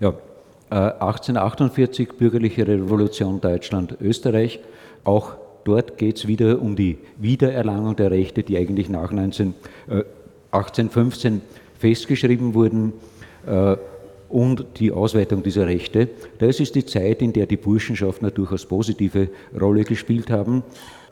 Ja, 0.00 0.14
1848 0.72 2.14
bürgerliche 2.16 2.66
Revolution 2.66 3.42
Deutschland, 3.42 3.96
Österreich, 4.00 4.60
auch 5.04 5.34
Dort 5.64 5.98
geht 5.98 6.16
es 6.16 6.26
wieder 6.26 6.60
um 6.60 6.76
die 6.76 6.98
Wiedererlangung 7.18 7.96
der 7.96 8.10
Rechte, 8.10 8.42
die 8.42 8.56
eigentlich 8.56 8.88
nach 8.88 9.12
19, 9.12 9.54
äh, 9.88 10.02
1815 10.50 11.40
festgeschrieben 11.78 12.54
wurden 12.54 12.92
äh, 13.46 13.76
und 14.28 14.66
die 14.78 14.92
Ausweitung 14.92 15.42
dieser 15.42 15.66
Rechte. 15.66 16.08
Das 16.38 16.58
ist 16.60 16.74
die 16.74 16.86
Zeit, 16.86 17.22
in 17.22 17.32
der 17.32 17.46
die 17.46 17.56
Burschenschaften 17.56 18.26
eine 18.26 18.34
durchaus 18.34 18.66
positive 18.66 19.28
Rolle 19.58 19.84
gespielt 19.84 20.30
haben. 20.30 20.62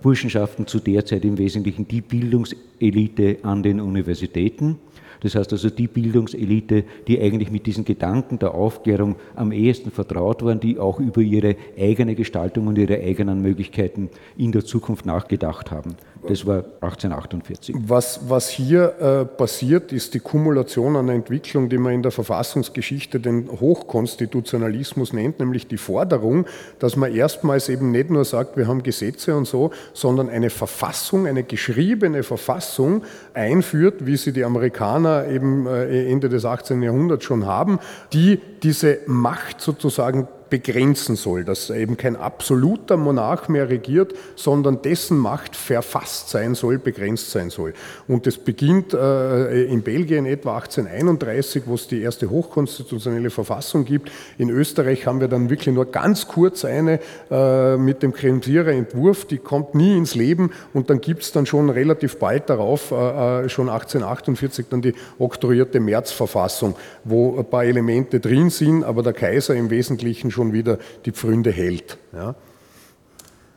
Burschenschaften 0.02 0.66
zu 0.66 0.78
der 0.78 1.04
Zeit 1.04 1.24
im 1.24 1.36
Wesentlichen 1.36 1.86
die 1.86 2.00
Bildungselite 2.00 3.38
an 3.42 3.62
den 3.62 3.80
Universitäten 3.80 4.78
das 5.20 5.34
heißt 5.34 5.52
also 5.52 5.70
die 5.70 5.88
Bildungselite, 5.88 6.84
die 7.06 7.20
eigentlich 7.20 7.50
mit 7.50 7.66
diesen 7.66 7.84
Gedanken 7.84 8.38
der 8.38 8.54
Aufklärung 8.54 9.16
am 9.36 9.52
ehesten 9.52 9.90
vertraut 9.90 10.42
waren, 10.44 10.60
die 10.60 10.78
auch 10.78 10.98
über 10.98 11.20
ihre 11.20 11.56
eigene 11.78 12.14
Gestaltung 12.14 12.66
und 12.66 12.78
ihre 12.78 12.98
eigenen 12.98 13.42
Möglichkeiten 13.42 14.10
in 14.36 14.52
der 14.52 14.64
Zukunft 14.64 15.06
nachgedacht 15.06 15.70
haben. 15.70 15.96
Das 16.26 16.44
war 16.44 16.64
1848. 16.82 17.74
Was, 17.86 18.28
was 18.28 18.50
hier 18.50 18.94
äh, 19.00 19.24
passiert, 19.24 19.92
ist 19.92 20.12
die 20.12 20.20
Kumulation 20.20 20.96
einer 20.96 21.14
Entwicklung, 21.14 21.68
die 21.68 21.78
man 21.78 21.94
in 21.94 22.02
der 22.02 22.12
Verfassungsgeschichte 22.12 23.20
den 23.20 23.48
Hochkonstitutionalismus 23.48 25.12
nennt, 25.12 25.40
nämlich 25.40 25.66
die 25.66 25.78
Forderung, 25.78 26.46
dass 26.78 26.96
man 26.96 27.14
erstmals 27.14 27.68
eben 27.68 27.90
nicht 27.90 28.10
nur 28.10 28.24
sagt, 28.24 28.56
wir 28.56 28.68
haben 28.68 28.82
Gesetze 28.82 29.34
und 29.34 29.46
so, 29.46 29.70
sondern 29.94 30.28
eine 30.28 30.50
Verfassung, 30.50 31.26
eine 31.26 31.42
geschriebene 31.42 32.22
Verfassung 32.22 33.02
einführt, 33.32 34.06
wie 34.06 34.16
sie 34.16 34.32
die 34.32 34.44
Amerikaner 34.44 35.09
Amerikaner 35.10 35.28
eben 35.28 35.66
äh, 35.66 36.10
Ende 36.10 36.28
des 36.28 36.44
18. 36.44 36.82
Jahrhunderts 36.82 37.24
schon 37.24 37.46
haben, 37.46 37.78
die 38.12 38.40
diese 38.62 38.98
Macht 39.06 39.60
sozusagen 39.60 40.28
begrenzen 40.50 41.16
soll, 41.16 41.44
dass 41.44 41.70
eben 41.70 41.96
kein 41.96 42.16
absoluter 42.16 42.96
Monarch 42.96 43.48
mehr 43.48 43.68
regiert, 43.68 44.14
sondern 44.36 44.82
dessen 44.82 45.16
Macht 45.16 45.56
verfasst 45.56 46.30
sein 46.30 46.54
soll, 46.54 46.78
begrenzt 46.78 47.30
sein 47.30 47.50
soll. 47.50 47.72
Und 48.08 48.26
das 48.26 48.36
beginnt 48.36 48.92
äh, 48.92 49.64
in 49.64 49.82
Belgien 49.82 50.26
etwa 50.26 50.56
1831, 50.56 51.62
wo 51.66 51.74
es 51.74 51.88
die 51.88 52.02
erste 52.02 52.28
hochkonstitutionelle 52.28 53.30
Verfassung 53.30 53.84
gibt. 53.84 54.10
In 54.38 54.50
Österreich 54.50 55.06
haben 55.06 55.20
wir 55.20 55.28
dann 55.28 55.48
wirklich 55.48 55.74
nur 55.74 55.86
ganz 55.86 56.26
kurz 56.26 56.64
eine 56.64 57.00
äh, 57.30 57.76
mit 57.76 58.02
dem 58.02 58.12
Kremtierer 58.12 58.72
Entwurf, 58.72 59.24
die 59.24 59.38
kommt 59.38 59.74
nie 59.74 59.96
ins 59.96 60.14
Leben 60.14 60.50
und 60.74 60.90
dann 60.90 61.00
gibt 61.00 61.22
es 61.22 61.32
dann 61.32 61.46
schon 61.46 61.70
relativ 61.70 62.18
bald 62.18 62.50
darauf, 62.50 62.90
äh 62.90 63.48
schon 63.48 63.68
1848, 63.68 64.66
dann 64.70 64.82
die 64.82 64.94
oktroyierte 65.18 65.80
Märzverfassung, 65.80 66.74
wo 67.04 67.38
ein 67.38 67.44
paar 67.44 67.64
Elemente 67.64 68.20
drin 68.20 68.50
sind, 68.50 68.84
aber 68.84 69.02
der 69.02 69.12
Kaiser 69.12 69.54
im 69.54 69.70
Wesentlichen 69.70 70.30
schon 70.30 70.39
schon 70.40 70.54
wieder 70.54 70.78
die 71.04 71.12
Pfründe 71.12 71.50
hält. 71.50 71.98
Ja. 72.14 72.34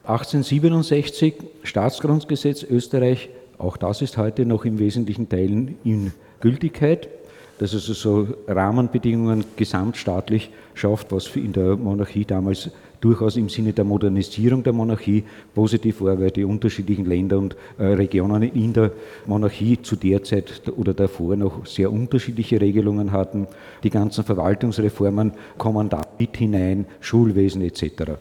1867 0.03 1.35
Staatsgrundgesetz 1.63 2.63
Österreich, 2.63 3.29
auch 3.57 3.77
das 3.77 4.01
ist 4.01 4.17
heute 4.17 4.45
noch 4.45 4.65
im 4.65 4.79
wesentlichen 4.79 5.29
Teilen 5.29 5.77
in 5.85 6.11
Gültigkeit, 6.41 7.07
das 7.59 7.73
also 7.73 7.93
so 7.93 8.27
Rahmenbedingungen 8.47 9.45
gesamtstaatlich 9.55 10.51
schafft, 10.73 11.13
was 11.13 11.33
in 11.37 11.53
der 11.53 11.77
Monarchie 11.77 12.25
damals 12.25 12.69
durchaus 13.03 13.35
im 13.35 13.49
Sinne 13.49 13.73
der 13.73 13.83
Modernisierung 13.83 14.63
der 14.63 14.71
Monarchie 14.71 15.25
positiv 15.53 15.99
war, 16.01 16.19
weil 16.19 16.31
die 16.31 16.45
unterschiedlichen 16.45 17.05
Länder 17.05 17.37
und 17.37 17.57
äh, 17.77 17.83
Regionen 17.83 18.43
in 18.43 18.71
der 18.71 18.91
Monarchie 19.25 19.81
zu 19.81 19.97
der 19.97 20.23
Zeit 20.23 20.63
oder 20.77 20.93
davor 20.93 21.35
noch 21.35 21.65
sehr 21.65 21.91
unterschiedliche 21.91 22.61
Regelungen 22.61 23.11
hatten. 23.11 23.47
Die 23.83 23.89
ganzen 23.89 24.23
Verwaltungsreformen 24.23 25.33
kommen 25.57 25.89
da 25.89 26.01
mit 26.17 26.37
hinein, 26.37 26.85
Schulwesen 27.01 27.61
etc. 27.61 28.13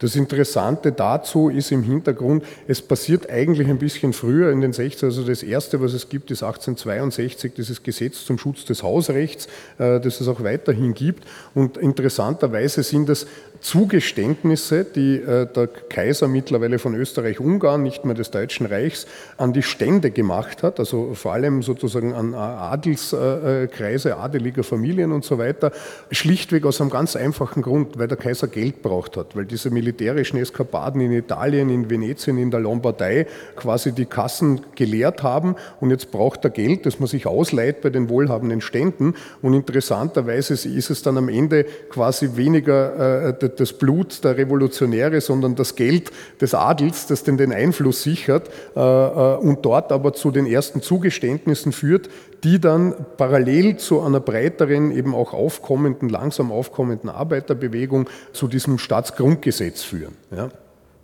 Das 0.00 0.16
Interessante 0.16 0.92
dazu 0.92 1.50
ist 1.50 1.70
im 1.72 1.82
Hintergrund, 1.82 2.42
es 2.66 2.80
passiert 2.80 3.28
eigentlich 3.28 3.68
ein 3.68 3.78
bisschen 3.78 4.14
früher 4.14 4.50
in 4.50 4.62
den 4.62 4.72
60 4.72 5.04
also 5.04 5.22
das 5.24 5.42
erste, 5.42 5.82
was 5.82 5.92
es 5.92 6.08
gibt, 6.08 6.30
ist 6.30 6.42
1862, 6.42 7.52
dieses 7.52 7.82
Gesetz 7.82 8.24
zum 8.24 8.38
Schutz 8.38 8.64
des 8.64 8.82
Hausrechts, 8.82 9.46
äh, 9.76 10.00
das 10.00 10.22
es 10.22 10.26
auch 10.26 10.42
weiterhin 10.42 10.94
gibt. 10.94 11.24
Und 11.54 11.76
interessanterweise 11.76 12.82
sind 12.82 13.10
das 13.10 13.26
Zugeständnisse, 13.60 14.84
die 14.84 15.16
äh, 15.16 15.46
der 15.46 15.66
Kaiser 15.66 16.28
mittlerweile 16.28 16.78
von 16.78 16.94
Österreich-Ungarn, 16.94 17.82
nicht 17.82 18.04
mehr 18.04 18.14
des 18.14 18.30
Deutschen 18.30 18.66
Reichs, 18.66 19.06
an 19.36 19.52
die 19.52 19.62
Stände 19.62 20.10
gemacht 20.10 20.62
hat, 20.62 20.78
also 20.78 21.14
vor 21.14 21.34
allem 21.34 21.62
sozusagen 21.62 22.14
an 22.14 22.34
Adelskreise, 22.34 24.16
adeliger 24.16 24.64
Familien 24.64 25.12
und 25.12 25.24
so 25.24 25.38
weiter, 25.38 25.72
schlichtweg 26.10 26.64
aus 26.64 26.80
einem 26.80 26.90
ganz 26.90 27.16
einfachen 27.16 27.62
Grund, 27.62 27.98
weil 27.98 28.08
der 28.08 28.16
Kaiser 28.16 28.48
Geld 28.48 28.82
braucht 28.82 29.16
hat, 29.16 29.36
weil 29.36 29.44
diese 29.44 29.70
militärischen 29.70 30.38
Eskapaden 30.38 31.00
in 31.00 31.12
Italien, 31.12 31.68
in 31.68 31.90
Venetien, 31.90 32.38
in 32.38 32.50
der 32.50 32.60
Lombardei 32.60 33.26
quasi 33.56 33.92
die 33.92 34.06
Kassen 34.06 34.62
geleert 34.74 35.22
haben 35.22 35.56
und 35.80 35.90
jetzt 35.90 36.10
braucht 36.10 36.44
er 36.44 36.50
Geld, 36.50 36.86
das 36.86 36.98
man 36.98 37.08
sich 37.08 37.26
ausleiht 37.26 37.82
bei 37.82 37.90
den 37.90 38.08
wohlhabenden 38.08 38.62
Ständen 38.62 39.14
und 39.42 39.52
interessanterweise 39.52 40.54
ist 40.54 40.90
es 40.90 41.02
dann 41.02 41.18
am 41.18 41.28
Ende 41.28 41.64
quasi 41.90 42.36
weniger 42.36 43.28
äh, 43.28 43.49
das 43.56 43.72
Blut 43.72 44.22
der 44.24 44.36
Revolutionäre, 44.36 45.20
sondern 45.20 45.54
das 45.54 45.76
Geld 45.76 46.10
des 46.40 46.54
Adels, 46.54 47.06
das 47.06 47.24
denn 47.24 47.36
den 47.36 47.52
Einfluss 47.52 48.02
sichert 48.02 48.50
äh, 48.74 48.80
und 48.80 49.64
dort 49.64 49.92
aber 49.92 50.12
zu 50.12 50.30
den 50.30 50.46
ersten 50.46 50.82
Zugeständnissen 50.82 51.72
führt, 51.72 52.08
die 52.44 52.60
dann 52.60 52.94
parallel 53.16 53.76
zu 53.76 54.00
einer 54.00 54.20
breiteren, 54.20 54.90
eben 54.90 55.14
auch 55.14 55.34
aufkommenden, 55.34 56.08
langsam 56.08 56.52
aufkommenden 56.52 57.10
Arbeiterbewegung 57.10 58.08
zu 58.32 58.48
diesem 58.48 58.78
Staatsgrundgesetz 58.78 59.82
führen. 59.82 60.16
Ja. 60.34 60.48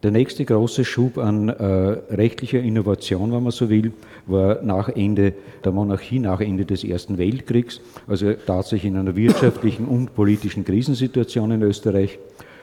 Der 0.03 0.11
nächste 0.11 0.45
große 0.45 0.85
Schub 0.85 1.17
an 1.17 1.49
äh, 1.49 1.65
rechtlicher 1.65 2.61
Innovation, 2.61 3.33
wenn 3.33 3.43
man 3.43 3.51
so 3.51 3.71
will, 3.71 3.93
war 4.27 4.61
nach 4.63 4.91
Ende 4.91 5.33
der 5.65 5.73
Monarchie, 5.73 6.19
nach 6.19 6.41
Ende 6.41 6.67
des 6.67 6.85
Ersten 6.85 7.17
Weltkriegs, 7.17 7.81
also 8.07 8.35
tatsächlich 8.35 8.93
in 8.93 8.99
einer 8.99 9.17
wirtschaftlichen 9.17 9.87
und 9.87 10.15
politischen 10.15 10.65
Krisensituation 10.67 11.51
in 11.51 11.63
Österreich. 11.63 12.19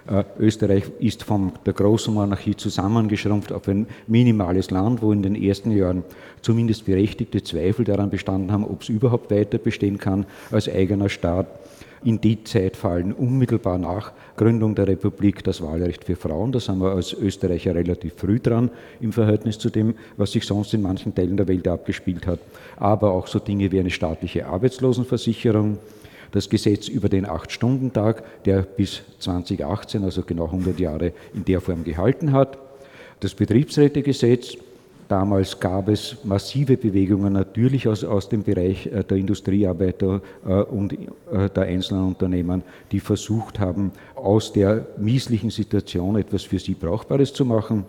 Äh, 0.07 0.25
Österreich 0.37 0.83
ist 0.99 1.23
von 1.23 1.53
der 1.65 1.73
großen 1.73 2.13
Monarchie 2.13 2.55
zusammengeschrumpft 2.55 3.51
auf 3.51 3.67
ein 3.67 3.87
minimales 4.05 4.69
Land, 4.69 5.01
wo 5.01 5.11
in 5.11 5.23
den 5.23 5.35
ersten 5.35 5.71
Jahren 5.71 6.03
zumindest 6.41 6.85
berechtigte 6.85 7.41
Zweifel 7.41 7.83
daran 7.83 8.11
bestanden 8.11 8.51
haben, 8.51 8.65
ob 8.65 8.83
es 8.83 8.89
überhaupt 8.89 9.31
weiter 9.31 9.57
bestehen 9.57 9.97
kann 9.97 10.27
als 10.51 10.69
eigener 10.69 11.09
Staat. 11.09 11.47
In 12.05 12.19
die 12.19 12.43
Zeit 12.43 12.75
fallen 12.75 13.13
unmittelbar 13.13 13.77
nach 13.77 14.11
Gründung 14.35 14.75
der 14.75 14.87
Republik 14.87 15.43
das 15.43 15.61
Wahlrecht 15.61 16.03
für 16.03 16.17
Frauen. 16.17 16.51
Da 16.51 16.59
sind 16.59 16.79
wir 16.79 16.91
als 16.91 17.13
Österreicher 17.13 17.75
relativ 17.75 18.15
früh 18.17 18.39
dran 18.39 18.71
im 18.99 19.13
Verhältnis 19.13 19.57
zu 19.57 19.69
dem, 19.69 19.95
was 20.17 20.33
sich 20.33 20.45
sonst 20.45 20.73
in 20.73 20.81
manchen 20.81 21.15
Teilen 21.15 21.37
der 21.37 21.47
Welt 21.47 21.67
abgespielt 21.67 22.27
hat. 22.27 22.39
Aber 22.75 23.11
auch 23.11 23.27
so 23.27 23.39
Dinge 23.39 23.71
wie 23.71 23.79
eine 23.79 23.89
staatliche 23.89 24.47
Arbeitslosenversicherung, 24.47 25.77
das 26.31 26.49
Gesetz 26.49 26.89
über 26.89 27.07
den 27.07 27.25
Acht-Stunden-Tag, 27.25 28.43
der 28.43 28.63
bis 28.63 29.03
2018, 29.19 30.03
also 30.03 30.23
genau 30.23 30.45
100 30.45 30.79
Jahre, 30.79 31.13
in 31.33 31.45
der 31.45 31.61
Form 31.61 31.85
gehalten 31.85 32.33
hat, 32.33 32.57
das 33.21 33.33
Betriebsrätegesetz, 33.33 34.57
Damals 35.07 35.59
gab 35.59 35.89
es 35.89 36.17
massive 36.23 36.77
Bewegungen 36.77 37.33
natürlich 37.33 37.87
aus, 37.87 38.03
aus 38.03 38.29
dem 38.29 38.43
Bereich 38.43 38.87
äh, 38.87 39.03
der 39.03 39.17
Industriearbeiter 39.17 40.21
äh, 40.45 40.53
und 40.53 40.93
äh, 40.93 41.49
der 41.49 41.63
einzelnen 41.63 42.07
Unternehmen, 42.07 42.63
die 42.91 42.99
versucht 42.99 43.59
haben, 43.59 43.91
aus 44.15 44.53
der 44.53 44.87
mieslichen 44.97 45.49
Situation 45.49 46.15
etwas 46.15 46.43
für 46.43 46.59
sie 46.59 46.73
Brauchbares 46.73 47.33
zu 47.33 47.45
machen. 47.45 47.85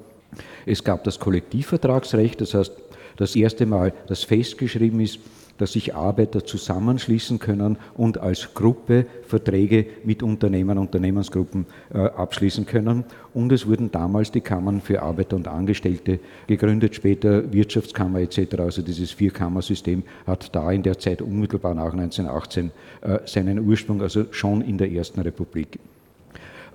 Es 0.66 0.82
gab 0.82 1.04
das 1.04 1.18
Kollektivvertragsrecht, 1.20 2.40
das 2.40 2.54
heißt, 2.54 2.72
das 3.16 3.36
erste 3.36 3.64
Mal, 3.64 3.92
das 4.08 4.24
festgeschrieben 4.24 5.00
ist, 5.00 5.20
dass 5.58 5.72
sich 5.72 5.94
Arbeiter 5.94 6.44
zusammenschließen 6.44 7.38
können 7.38 7.78
und 7.94 8.18
als 8.18 8.54
Gruppe 8.54 9.06
Verträge 9.26 9.86
mit 10.04 10.22
Unternehmen, 10.22 10.78
Unternehmensgruppen 10.78 11.66
äh, 11.92 11.98
abschließen 11.98 12.66
können. 12.66 13.04
Und 13.32 13.52
es 13.52 13.66
wurden 13.66 13.90
damals 13.90 14.30
die 14.30 14.40
Kammern 14.40 14.80
für 14.80 15.02
Arbeiter 15.02 15.36
und 15.36 15.48
Angestellte 15.48 16.20
gegründet, 16.46 16.94
später 16.94 17.52
Wirtschaftskammer 17.52 18.20
etc. 18.20 18.58
Also 18.58 18.82
dieses 18.82 19.12
Vierkammersystem 19.12 20.02
hat 20.26 20.54
da 20.54 20.70
in 20.70 20.82
der 20.82 20.98
Zeit 20.98 21.22
unmittelbar 21.22 21.74
nach 21.74 21.92
1918 21.92 22.70
äh, 23.00 23.18
seinen 23.24 23.66
Ursprung, 23.66 24.02
also 24.02 24.26
schon 24.30 24.60
in 24.60 24.78
der 24.78 24.90
Ersten 24.90 25.20
Republik. 25.20 25.78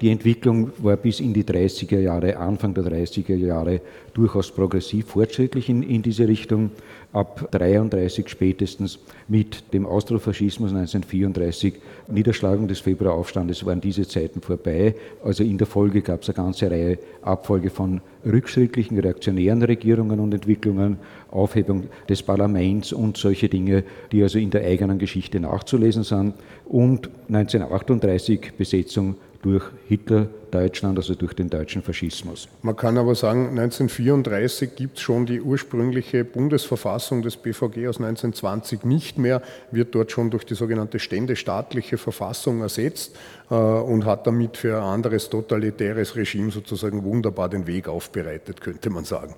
Die 0.02 0.12
Entwicklung 0.12 0.72
war 0.78 0.96
bis 0.96 1.20
in 1.20 1.34
die 1.34 1.44
30er 1.44 2.00
Jahre, 2.00 2.38
Anfang 2.38 2.74
der 2.74 2.86
30er 2.86 3.36
Jahre 3.36 3.82
durchaus 4.14 4.50
progressiv 4.50 5.08
fortschrittlich 5.08 5.68
in, 5.68 5.84
in 5.84 6.02
diese 6.02 6.26
Richtung. 6.26 6.72
Ab 7.12 7.50
33 7.52 8.30
spätestens 8.30 9.00
mit 9.28 9.74
dem 9.74 9.86
Austrofaschismus 9.86 10.70
1934, 10.72 11.74
Niederschlagung 12.08 12.68
des 12.68 12.80
Februaraufstandes 12.80 13.66
waren 13.66 13.82
diese 13.82 14.08
Zeiten 14.08 14.42
vorbei. 14.42 14.96
Also 15.24 15.44
in 15.44 15.58
der 15.58 15.68
Folge 15.68 16.02
gab 16.02 16.22
es 16.22 16.30
eine 16.30 16.36
ganze 16.36 16.72
Reihe 16.72 17.00
Abfolge 17.22 17.70
von 17.70 18.00
rückschrittlichen 18.26 19.00
reaktionären 19.00 19.64
Regierungen 19.64 20.20
und 20.20 20.34
Entwicklungen, 20.34 20.98
Aufhebung 21.32 21.86
des 22.08 22.24
Parlaments 22.24 22.94
und 22.94 23.18
solche 23.18 23.50
Dinge, 23.50 23.84
die 24.12 24.24
also 24.24 24.40
in 24.40 24.52
der 24.52 24.64
eigenen 24.64 25.00
Geschichte 25.00 25.40
nachzulesen 25.40 26.04
sind. 26.04 26.36
Und 26.66 27.10
1938 27.28 28.54
Besetzung 28.58 29.16
durch 29.42 29.64
Hitler-Deutschland, 29.88 30.98
also 30.98 31.16
durch 31.16 31.34
den 31.34 31.50
deutschen 31.50 31.82
Faschismus. 31.82 32.50
Man 32.62 32.76
kann 32.76 32.98
aber 32.98 33.16
sagen, 33.16 33.50
1934 33.50 34.76
gibt 34.76 34.98
es 34.98 35.04
schon 35.04 35.26
die 35.26 35.42
ursprüngliche 35.42 36.26
Bundesverfassung 36.26 37.22
des 37.22 37.38
BVG 37.38 37.88
aus 37.88 37.98
1920 37.98 38.84
nicht 38.84 39.18
mehr, 39.18 39.42
wird 39.72 39.96
dort 39.96 40.12
schon 40.12 40.30
durch 40.30 40.46
die 40.46 40.56
sogenannte 40.56 41.00
ständestaatliche 41.00 41.98
Verfassung 41.98 42.62
ersetzt 42.62 43.16
äh, 43.50 43.56
und 43.56 44.06
hat 44.06 44.28
damit 44.28 44.58
für 44.58 44.78
ein 44.78 44.84
anderes 44.84 45.30
totalitäres 45.30 46.16
Regime 46.18 46.52
sozusagen 46.52 47.04
wunderbar 47.04 47.48
den 47.48 47.66
Weg 47.66 47.88
aufbereitet, 47.88 48.60
könnte 48.60 48.90
man 48.90 49.06
sagen. 49.06 49.36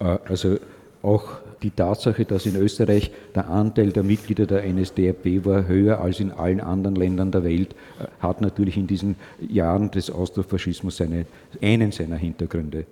Äh, 0.00 0.18
also 0.26 0.58
auch 1.02 1.38
die 1.62 1.70
Tatsache, 1.70 2.24
dass 2.24 2.46
in 2.46 2.56
Österreich 2.56 3.10
der 3.34 3.48
Anteil 3.48 3.92
der 3.92 4.02
Mitglieder 4.02 4.46
der 4.46 4.64
NSDAP 4.64 5.44
war 5.44 5.66
höher 5.66 6.00
als 6.00 6.20
in 6.20 6.30
allen 6.30 6.60
anderen 6.60 6.96
Ländern 6.96 7.30
der 7.30 7.44
Welt, 7.44 7.74
äh, 8.00 8.06
hat 8.20 8.40
natürlich 8.40 8.76
in 8.76 8.86
diesen 8.86 9.16
Jahren 9.40 9.90
des 9.90 10.10
Austrofaschismus 10.10 10.96
seine, 10.96 11.26
einen 11.60 11.92
seiner 11.92 12.16
Hintergründe. 12.16 12.86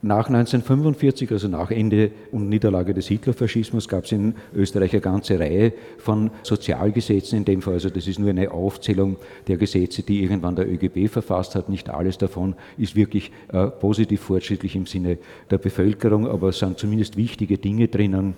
Nach 0.00 0.28
1945, 0.28 1.32
also 1.32 1.48
nach 1.48 1.72
Ende 1.72 2.12
und 2.30 2.48
Niederlage 2.48 2.94
des 2.94 3.08
Hitlerfaschismus, 3.08 3.88
gab 3.88 4.04
es 4.04 4.12
in 4.12 4.34
Österreich 4.54 4.92
eine 4.92 5.00
ganze 5.00 5.40
Reihe 5.40 5.72
von 5.98 6.30
Sozialgesetzen, 6.44 7.38
in 7.38 7.44
dem 7.44 7.62
Fall, 7.62 7.74
also 7.74 7.90
das 7.90 8.06
ist 8.06 8.20
nur 8.20 8.30
eine 8.30 8.52
Aufzählung 8.52 9.16
der 9.48 9.56
Gesetze, 9.56 10.02
die 10.02 10.22
irgendwann 10.22 10.54
der 10.54 10.70
ÖGB 10.70 11.10
verfasst 11.10 11.56
hat. 11.56 11.68
Nicht 11.68 11.90
alles 11.90 12.16
davon 12.16 12.54
ist 12.76 12.94
wirklich 12.94 13.32
äh, 13.52 13.66
positiv 13.66 14.20
fortschrittlich 14.20 14.76
im 14.76 14.86
Sinne 14.86 15.18
der 15.50 15.58
Bevölkerung, 15.58 16.28
aber 16.28 16.50
es 16.50 16.60
sind 16.60 16.78
zumindest 16.78 17.16
wichtige 17.16 17.58
Dinge 17.58 17.88
drinnen 17.88 18.34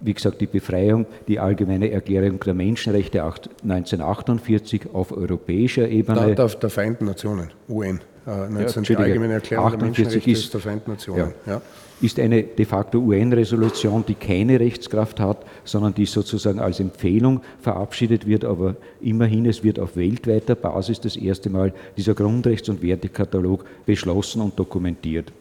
wie 0.00 0.12
gesagt, 0.12 0.40
die 0.40 0.46
Befreiung, 0.46 1.06
die 1.28 1.38
allgemeine 1.38 1.90
Erklärung 1.90 2.38
der 2.40 2.52
Menschenrechte 2.52 3.22
1948 3.22 4.92
auf 4.92 5.16
europäischer 5.16 5.88
Ebene. 5.88 6.34
Der, 6.34 6.48
der 6.48 6.70
Vereinten 6.70 7.06
Nationen, 7.06 7.50
UN. 7.68 8.00
19. 8.26 8.84
Ja, 8.84 8.88
die 8.88 8.96
allgemeine 8.96 9.34
Erklärung 9.34 9.66
48 9.66 10.28
ist, 10.28 10.54
der 10.54 10.60
Vereinten 10.60 10.92
Nationen. 10.92 11.32
Ja, 11.46 11.52
ja. 11.52 11.62
Ist 12.00 12.18
eine 12.18 12.42
de 12.42 12.64
facto 12.64 12.98
UN-Resolution, 12.98 14.04
die 14.06 14.14
keine 14.14 14.58
Rechtskraft 14.58 15.20
hat, 15.20 15.44
sondern 15.64 15.94
die 15.94 16.06
sozusagen 16.06 16.58
als 16.58 16.80
Empfehlung 16.80 17.40
verabschiedet 17.60 18.26
wird, 18.26 18.44
aber 18.44 18.76
immerhin, 19.00 19.46
es 19.46 19.62
wird 19.62 19.78
auf 19.78 19.96
weltweiter 19.96 20.54
Basis 20.54 21.00
das 21.00 21.16
erste 21.16 21.50
Mal 21.50 21.72
dieser 21.96 22.14
Grundrechts- 22.14 22.68
und 22.68 22.82
Wertekatalog 22.82 23.64
beschlossen 23.86 24.42
und 24.42 24.58
dokumentiert. 24.58 25.32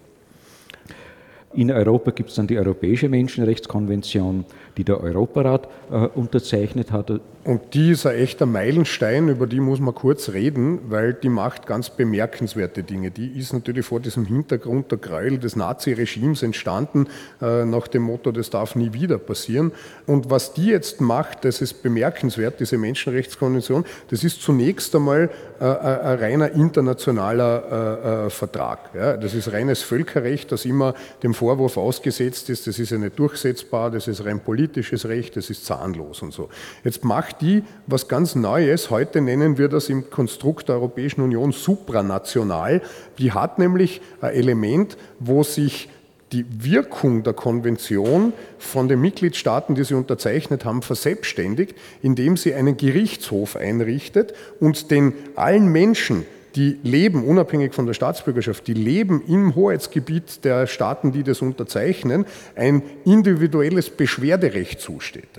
In 1.55 1.71
Europa 1.71 2.11
gibt 2.11 2.29
es 2.29 2.35
dann 2.35 2.47
die 2.47 2.57
Europäische 2.57 3.09
Menschenrechtskonvention, 3.09 4.45
die 4.77 4.83
der 4.83 4.99
Europarat 5.01 5.67
äh, 5.91 6.07
unterzeichnet 6.07 6.91
hat. 6.91 7.11
Und 7.43 7.73
die 7.73 7.91
ist 7.91 8.05
ein 8.05 8.15
echter 8.15 8.45
Meilenstein, 8.45 9.27
über 9.27 9.47
die 9.47 9.59
muss 9.59 9.79
man 9.79 9.93
kurz 9.93 10.29
reden, 10.29 10.79
weil 10.87 11.13
die 11.13 11.29
macht 11.29 11.67
ganz 11.67 11.89
bemerkenswerte 11.89 12.83
Dinge. 12.83 13.11
Die 13.11 13.37
ist 13.37 13.53
natürlich 13.53 13.85
vor 13.85 13.99
diesem 13.99 14.25
Hintergrund 14.25 14.91
der 14.91 14.97
Gräuel 14.97 15.37
des 15.37 15.55
Naziregimes 15.55 16.41
entstanden, 16.41 17.07
äh, 17.41 17.65
nach 17.65 17.87
dem 17.87 18.03
Motto, 18.03 18.31
das 18.31 18.49
darf 18.49 18.75
nie 18.75 18.93
wieder 18.93 19.17
passieren. 19.17 19.73
Und 20.07 20.31
was 20.31 20.53
die 20.53 20.67
jetzt 20.67 21.01
macht, 21.01 21.45
das 21.45 21.61
ist 21.61 21.83
bemerkenswert, 21.83 22.59
diese 22.59 22.77
Menschenrechtskonvention, 22.77 23.85
das 24.09 24.23
ist 24.23 24.41
zunächst 24.41 24.95
einmal 24.95 25.29
äh, 25.59 25.65
ein 25.65 26.19
reiner 26.19 26.51
internationaler 26.51 28.29
Vertrag. 28.29 28.93
Das 28.93 29.33
ist 29.33 29.51
reines 29.51 29.81
Völkerrecht, 29.81 30.51
das 30.51 30.65
immer 30.65 30.93
dem 31.21 31.33
Vorwurf 31.43 31.75
ausgesetzt 31.75 32.49
ist, 32.49 32.67
das 32.67 32.79
ist 32.79 32.91
ja 32.91 32.97
nicht 32.97 33.19
durchsetzbar, 33.19 33.91
das 33.91 34.07
ist 34.07 34.23
rein 34.23 34.39
politisches 34.39 35.05
Recht, 35.05 35.35
das 35.35 35.49
ist 35.49 35.65
zahnlos 35.65 36.21
und 36.21 36.31
so. 36.31 36.47
Jetzt 36.85 37.03
macht 37.03 37.41
die 37.41 37.63
was 37.85 38.07
ganz 38.07 38.33
Neues, 38.33 38.89
heute 38.89 39.19
nennen 39.19 39.57
wir 39.57 39.67
das 39.67 39.89
im 39.89 40.09
Konstrukt 40.09 40.69
der 40.69 40.75
Europäischen 40.75 41.19
Union 41.19 41.51
supranational, 41.51 42.81
die 43.17 43.33
hat 43.33 43.59
nämlich 43.59 43.99
ein 44.21 44.31
Element, 44.31 44.95
wo 45.19 45.43
sich 45.43 45.89
die 46.31 46.45
Wirkung 46.49 47.23
der 47.23 47.33
Konvention 47.33 48.31
von 48.57 48.87
den 48.87 49.01
Mitgliedstaaten, 49.01 49.75
die 49.75 49.83
sie 49.83 49.95
unterzeichnet 49.95 50.63
haben, 50.63 50.81
verselbstständigt, 50.81 51.75
indem 52.01 52.37
sie 52.37 52.53
einen 52.53 52.77
Gerichtshof 52.77 53.57
einrichtet 53.57 54.33
und 54.61 54.91
den 54.91 55.11
allen 55.35 55.67
Menschen, 55.67 56.25
die 56.55 56.79
leben, 56.83 57.23
unabhängig 57.23 57.73
von 57.73 57.85
der 57.85 57.93
Staatsbürgerschaft, 57.93 58.67
die 58.67 58.73
leben 58.73 59.23
im 59.27 59.55
Hoheitsgebiet 59.55 60.43
der 60.45 60.67
Staaten, 60.67 61.11
die 61.11 61.23
das 61.23 61.41
unterzeichnen, 61.41 62.25
ein 62.55 62.83
individuelles 63.05 63.89
Beschwerderecht 63.89 64.79
zusteht. 64.79 65.29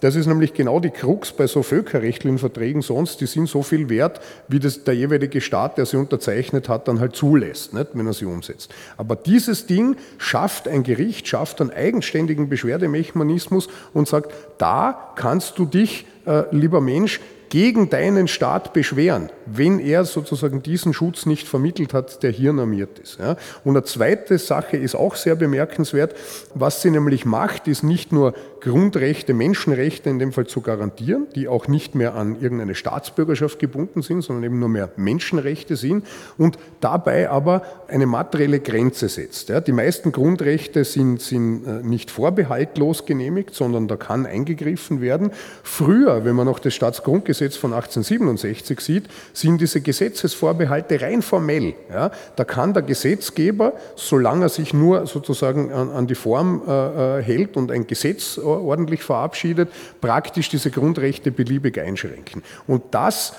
Das 0.00 0.14
ist 0.14 0.26
nämlich 0.26 0.54
genau 0.54 0.80
die 0.80 0.90
Krux 0.90 1.32
bei 1.32 1.46
so 1.46 1.62
völkerrechtlichen 1.62 2.38
Verträgen 2.38 2.82
sonst, 2.82 3.20
die 3.20 3.26
sind 3.26 3.48
so 3.48 3.62
viel 3.62 3.88
wert, 3.88 4.20
wie 4.48 4.58
das 4.58 4.84
der 4.84 4.94
jeweilige 4.94 5.40
Staat, 5.40 5.78
der 5.78 5.86
sie 5.86 5.96
unterzeichnet 5.96 6.68
hat, 6.68 6.88
dann 6.88 7.00
halt 7.00 7.16
zulässt, 7.16 7.72
nicht, 7.74 7.88
wenn 7.94 8.06
er 8.06 8.12
sie 8.12 8.26
umsetzt. 8.26 8.72
Aber 8.96 9.16
dieses 9.16 9.66
Ding 9.66 9.96
schafft 10.18 10.68
ein 10.68 10.82
Gericht, 10.82 11.28
schafft 11.28 11.60
einen 11.60 11.70
eigenständigen 11.70 12.48
Beschwerdemechanismus 12.48 13.68
und 13.94 14.08
sagt, 14.08 14.32
da 14.58 15.12
kannst 15.16 15.58
du 15.58 15.64
dich, 15.64 16.06
äh, 16.26 16.44
lieber 16.50 16.80
Mensch, 16.80 17.20
gegen 17.48 17.90
deinen 17.90 18.28
Staat 18.28 18.72
beschweren, 18.72 19.30
wenn 19.46 19.78
er 19.78 20.04
sozusagen 20.04 20.62
diesen 20.62 20.92
Schutz 20.92 21.26
nicht 21.26 21.48
vermittelt 21.48 21.94
hat, 21.94 22.22
der 22.22 22.30
hier 22.30 22.52
normiert 22.52 22.98
ist. 22.98 23.18
Ja. 23.18 23.36
Und 23.64 23.76
eine 23.76 23.84
zweite 23.84 24.38
Sache 24.38 24.76
ist 24.76 24.94
auch 24.94 25.16
sehr 25.16 25.36
bemerkenswert. 25.36 26.14
Was 26.54 26.82
sie 26.82 26.90
nämlich 26.90 27.24
macht, 27.24 27.68
ist 27.68 27.82
nicht 27.82 28.12
nur 28.12 28.34
Grundrechte, 28.60 29.34
Menschenrechte 29.34 30.10
in 30.10 30.18
dem 30.18 30.32
Fall 30.32 30.46
zu 30.46 30.60
garantieren, 30.60 31.26
die 31.34 31.48
auch 31.48 31.68
nicht 31.68 31.94
mehr 31.94 32.14
an 32.14 32.40
irgendeine 32.40 32.74
Staatsbürgerschaft 32.74 33.58
gebunden 33.58 34.02
sind, 34.02 34.22
sondern 34.22 34.44
eben 34.44 34.58
nur 34.58 34.68
mehr 34.68 34.90
Menschenrechte 34.96 35.76
sind 35.76 36.06
und 36.36 36.58
dabei 36.80 37.30
aber 37.30 37.62
eine 37.88 38.06
materielle 38.06 38.60
Grenze 38.60 39.08
setzt. 39.08 39.48
Ja. 39.48 39.60
Die 39.60 39.72
meisten 39.72 40.12
Grundrechte 40.12 40.84
sind, 40.84 41.20
sind 41.20 41.66
äh, 41.66 41.82
nicht 41.82 42.10
vorbehaltlos 42.10 43.06
genehmigt, 43.06 43.54
sondern 43.54 43.88
da 43.88 43.96
kann 43.96 44.26
eingegriffen 44.26 45.00
werden. 45.00 45.30
Früher, 45.62 46.24
wenn 46.24 46.36
man 46.36 46.46
noch 46.46 46.58
das 46.58 46.74
Staatsgrundgesetz 46.74 47.56
von 47.56 47.72
1867 47.72 48.80
sieht, 48.80 49.04
sind 49.32 49.60
diese 49.60 49.80
Gesetzesvorbehalte 49.80 51.00
rein 51.00 51.22
formell. 51.22 51.74
Ja. 51.90 52.10
Da 52.36 52.44
kann 52.44 52.74
der 52.74 52.82
Gesetzgeber, 52.82 53.72
solange 53.96 54.46
er 54.46 54.48
sich 54.48 54.74
nur 54.74 55.06
sozusagen 55.06 55.72
an, 55.72 55.90
an 55.90 56.06
die 56.06 56.14
Form 56.14 56.62
äh, 56.66 57.18
äh 57.18 57.22
hält 57.22 57.56
und 57.56 57.70
ein 57.70 57.86
Gesetz 57.86 58.38
ordentlich 58.48 59.02
verabschiedet, 59.02 59.70
praktisch 60.00 60.48
diese 60.48 60.70
Grundrechte 60.70 61.30
beliebig 61.30 61.78
einschränken. 61.78 62.42
Und 62.66 62.82
das 62.90 63.34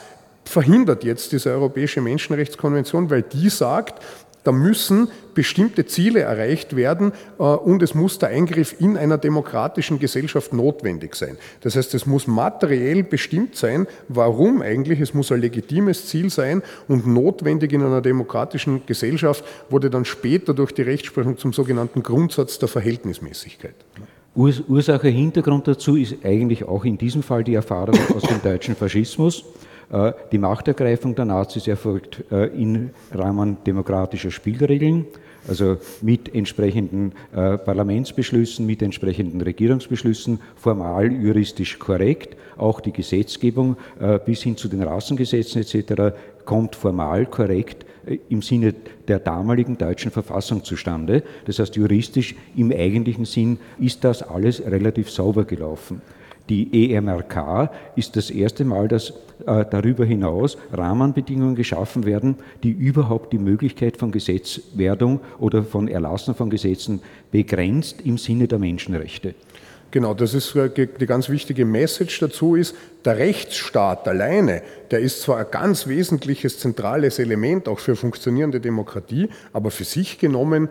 verhindert 0.46 1.04
jetzt 1.04 1.32
diese 1.32 1.52
Europäische 1.52 2.02
Menschenrechtskonvention, 2.02 3.10
weil 3.10 3.22
die 3.22 3.50
sagt, 3.50 4.02
da 4.44 4.52
müssen 4.54 5.10
bestimmte 5.34 5.86
Ziele 5.86 6.22
erreicht 6.22 6.76
werden 6.76 7.12
äh, 7.38 7.44
und 7.44 7.84
es 7.84 7.94
muss 7.94 8.20
der 8.20 8.30
Eingriff 8.30 8.80
in 8.80 8.98
einer 8.98 9.18
demokratischen 9.18 10.00
Gesellschaft 10.00 10.54
notwendig 10.54 11.16
sein. 11.16 11.38
Das 11.62 11.76
heißt, 11.76 11.94
es 11.94 12.06
muss 12.06 12.26
materiell 12.26 13.04
bestimmt 13.04 13.56
sein, 13.56 13.86
warum 14.08 14.62
eigentlich, 14.62 15.02
es 15.02 15.14
muss 15.14 15.32
ein 15.32 15.42
legitimes 15.42 16.08
Ziel 16.08 16.30
sein 16.30 16.64
und 16.88 17.06
notwendig 17.06 17.74
in 17.74 17.84
einer 17.84 18.02
demokratischen 18.02 18.86
Gesellschaft 18.86 19.44
wurde 19.70 19.90
dann 19.90 20.06
später 20.06 20.54
durch 20.54 20.72
die 20.72 20.84
Rechtsprechung 20.84 21.38
zum 21.38 21.54
sogenannten 21.54 22.02
Grundsatz 22.02 22.60
der 22.60 22.70
Verhältnismäßigkeit. 22.70 23.76
Ursache, 24.36 25.10
Hintergrund 25.10 25.68
dazu 25.68 25.96
ist 25.96 26.18
eigentlich 26.24 26.64
auch 26.64 26.86
in 26.86 26.98
diesem 26.98 27.24
Fall 27.24 27.44
die 27.44 27.56
Erfahrung 27.56 27.98
aus 28.16 28.24
dem 28.24 28.42
deutschen 28.42 28.76
Faschismus. 28.76 29.44
Äh, 29.92 30.14
die 30.32 30.38
Machtergreifung 30.38 31.16
der 31.16 31.26
Nazis 31.26 31.68
erfolgt 31.68 32.24
äh, 32.32 32.46
im 32.48 32.92
Rahmen 33.12 33.58
demokratischer 33.66 34.30
Spielregeln, 34.30 35.06
also 35.48 35.78
mit 36.02 36.34
entsprechenden 36.34 37.14
äh, 37.34 37.58
Parlamentsbeschlüssen, 37.58 38.66
mit 38.66 38.84
entsprechenden 38.84 39.42
Regierungsbeschlüssen, 39.42 40.40
formal 40.56 41.12
juristisch 41.12 41.80
korrekt. 41.80 42.38
Auch 42.58 42.82
die 42.82 42.92
Gesetzgebung 42.92 43.78
bis 44.26 44.44
hin 44.44 44.58
zu 44.58 44.68
den 44.68 44.84
Rassengesetzen 44.84 45.62
etc. 45.62 46.14
kommt 46.44 46.76
formal 46.76 47.26
korrekt 47.26 47.86
im 48.30 48.42
Sinne 48.42 48.74
der 49.08 49.20
damaligen 49.20 49.78
deutschen 49.78 50.12
Verfassung 50.12 50.64
zustande. 50.64 51.24
Das 51.46 51.60
heißt, 51.60 51.76
juristisch 51.76 52.36
im 52.56 52.72
eigentlichen 52.72 53.26
Sinn 53.26 53.60
ist 53.80 54.04
das 54.04 54.24
alles 54.24 54.62
relativ 54.66 55.10
sauber 55.10 55.46
gelaufen. 55.46 56.02
Die 56.50 56.94
EMRK 56.94 57.70
ist 57.96 58.16
das 58.16 58.32
erste 58.32 58.66
Mal, 58.66 58.88
dass 58.88 59.12
äh, 59.46 59.66
darüber 59.70 60.04
hinaus 60.04 60.58
Rahmenbedingungen 60.74 61.54
geschaffen 61.54 62.06
werden, 62.06 62.38
die 62.64 62.72
überhaupt 62.72 63.32
die 63.32 63.38
Möglichkeit 63.38 63.98
von 63.98 64.12
Gesetzwerdung 64.12 65.20
oder 65.38 65.64
von 65.64 65.88
Erlassen 65.88 66.34
von 66.34 66.50
Gesetzen 66.50 67.02
begrenzt 67.32 68.02
im 68.04 68.18
Sinne 68.18 68.48
der 68.48 68.58
Menschenrechte. 68.58 69.36
Genau, 69.92 70.14
das 70.14 70.34
ist 70.34 70.56
äh, 70.56 70.70
die 70.70 71.06
ganz 71.06 71.30
wichtige 71.30 71.66
Message 71.66 72.20
dazu 72.20 72.56
ist, 72.56 72.76
der 73.06 73.18
Rechtsstaat 73.18 74.08
alleine, 74.08 74.62
der 74.92 75.00
ist 75.00 75.22
zwar 75.22 75.38
ein 75.38 75.48
ganz 75.50 75.88
wesentliches, 75.88 76.60
zentrales 76.60 77.18
Element 77.18 77.68
auch 77.68 77.80
für 77.80 77.96
funktionierende 77.96 78.60
Demokratie, 78.60 79.30
aber 79.52 79.72
für 79.72 79.86
sich 79.86 80.20
genommen 80.20 80.70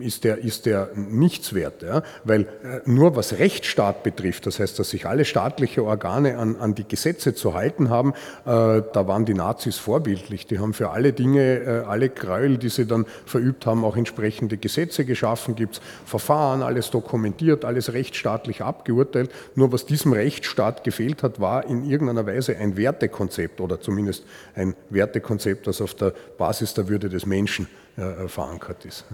ist 0.00 0.24
der, 0.24 0.38
ist 0.38 0.66
der 0.66 0.90
nichts 0.94 1.54
wert. 1.54 1.82
Ja? 1.82 2.02
Weil 2.24 2.42
äh, 2.42 2.80
nur 2.86 3.16
was 3.16 3.38
Rechtsstaat 3.38 4.02
betrifft, 4.02 4.46
das 4.46 4.58
heißt, 4.58 4.78
dass 4.78 4.90
sich 4.90 5.06
alle 5.06 5.24
staatliche 5.24 5.84
Organe 5.84 6.38
an, 6.38 6.56
an 6.56 6.74
die 6.74 6.86
Gesetze 6.86 7.34
zu 7.34 7.54
halten 7.54 7.88
haben, 7.90 8.14
äh, 8.44 8.82
da 8.92 9.06
waren 9.06 9.24
die 9.24 9.34
Nazis 9.34 9.76
vorbildlich. 9.76 10.46
Die 10.46 10.58
haben 10.58 10.74
für 10.74 10.90
alle 10.90 11.12
Dinge, 11.12 11.58
äh, 11.60 11.84
alle 11.86 12.08
Gräuel, 12.08 12.58
die 12.58 12.68
sie 12.68 12.86
dann 12.86 13.06
verübt 13.26 13.66
haben, 13.66 13.84
auch 13.84 13.96
entsprechende 13.96 14.56
Gesetze 14.56 15.04
geschaffen, 15.04 15.54
gibt 15.54 15.74
es 15.74 15.80
Verfahren, 16.04 16.62
alles 16.62 16.90
dokumentiert, 16.90 17.64
alles 17.64 17.92
rechtsstaatlich 17.92 18.62
abgeurteilt. 18.62 19.30
Nur 19.54 19.72
was 19.72 19.86
diesem 19.86 20.12
Rechtsstaat 20.12 20.84
gefehlt 20.84 21.22
hat, 21.22 21.40
war 21.40 21.66
in 21.66 21.88
irgendeiner 21.88 22.26
Weise 22.26 22.56
ein 22.56 22.76
Wertekonzept 22.76 23.60
oder 23.60 23.80
zumindest 23.80 24.24
ein 24.54 24.74
Wertekonzept, 24.90 25.66
das 25.66 25.80
auf 25.80 25.94
der 25.94 26.12
Basis 26.38 26.74
der 26.74 26.88
Würde 26.88 27.08
des 27.08 27.26
Menschen 27.26 27.68
äh, 27.96 28.26
verankert 28.28 28.84
ist. 28.84 29.04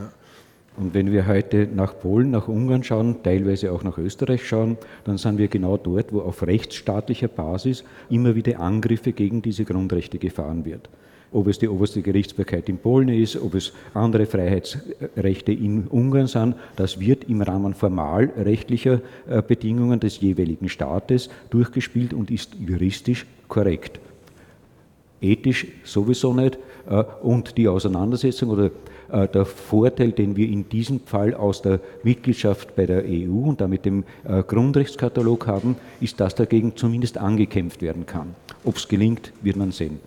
Und 0.76 0.94
wenn 0.94 1.12
wir 1.12 1.26
heute 1.26 1.68
nach 1.74 1.98
Polen, 1.98 2.30
nach 2.30 2.48
Ungarn 2.48 2.82
schauen, 2.84 3.16
teilweise 3.22 3.72
auch 3.72 3.82
nach 3.82 3.98
Österreich 3.98 4.46
schauen, 4.46 4.78
dann 5.04 5.18
sind 5.18 5.36
wir 5.36 5.48
genau 5.48 5.76
dort, 5.76 6.12
wo 6.12 6.20
auf 6.20 6.46
rechtsstaatlicher 6.46 7.28
Basis 7.28 7.84
immer 8.08 8.34
wieder 8.34 8.60
Angriffe 8.60 9.12
gegen 9.12 9.42
diese 9.42 9.64
Grundrechte 9.64 10.18
gefahren 10.18 10.64
wird. 10.64 10.88
Ob 11.32 11.46
es 11.46 11.58
die 11.58 11.68
oberste 11.68 12.02
Gerichtsbarkeit 12.02 12.68
in 12.68 12.78
Polen 12.78 13.08
ist, 13.08 13.36
ob 13.40 13.54
es 13.54 13.72
andere 13.94 14.26
Freiheitsrechte 14.26 15.52
in 15.52 15.86
Ungarn 15.86 16.26
sind, 16.26 16.56
das 16.74 16.98
wird 16.98 17.24
im 17.28 17.40
Rahmen 17.42 17.74
formalrechtlicher 17.74 19.00
äh, 19.28 19.42
Bedingungen 19.42 20.00
des 20.00 20.20
jeweiligen 20.20 20.68
Staates 20.68 21.30
durchgespielt 21.50 22.14
und 22.14 22.32
ist 22.32 22.54
juristisch 22.58 23.26
korrekt. 23.46 24.00
Ethisch 25.20 25.68
sowieso 25.84 26.32
nicht. 26.32 26.58
Äh, 26.88 27.04
und 27.22 27.56
die 27.56 27.68
Auseinandersetzung 27.68 28.50
oder 28.50 28.70
der 29.10 29.44
Vorteil, 29.44 30.12
den 30.12 30.36
wir 30.36 30.48
in 30.48 30.68
diesem 30.68 31.00
Fall 31.00 31.34
aus 31.34 31.62
der 31.62 31.80
Mitgliedschaft 32.02 32.76
bei 32.76 32.86
der 32.86 33.04
EU 33.04 33.48
und 33.48 33.60
damit 33.60 33.84
dem 33.84 34.04
äh, 34.24 34.42
Grundrechtskatalog 34.42 35.46
haben, 35.46 35.76
ist, 36.00 36.20
dass 36.20 36.34
dagegen 36.34 36.76
zumindest 36.76 37.18
angekämpft 37.18 37.82
werden 37.82 38.06
kann. 38.06 38.34
Ob 38.64 38.76
es 38.76 38.88
gelingt, 38.88 39.32
wird 39.42 39.56
man 39.56 39.72
sehen. 39.72 40.00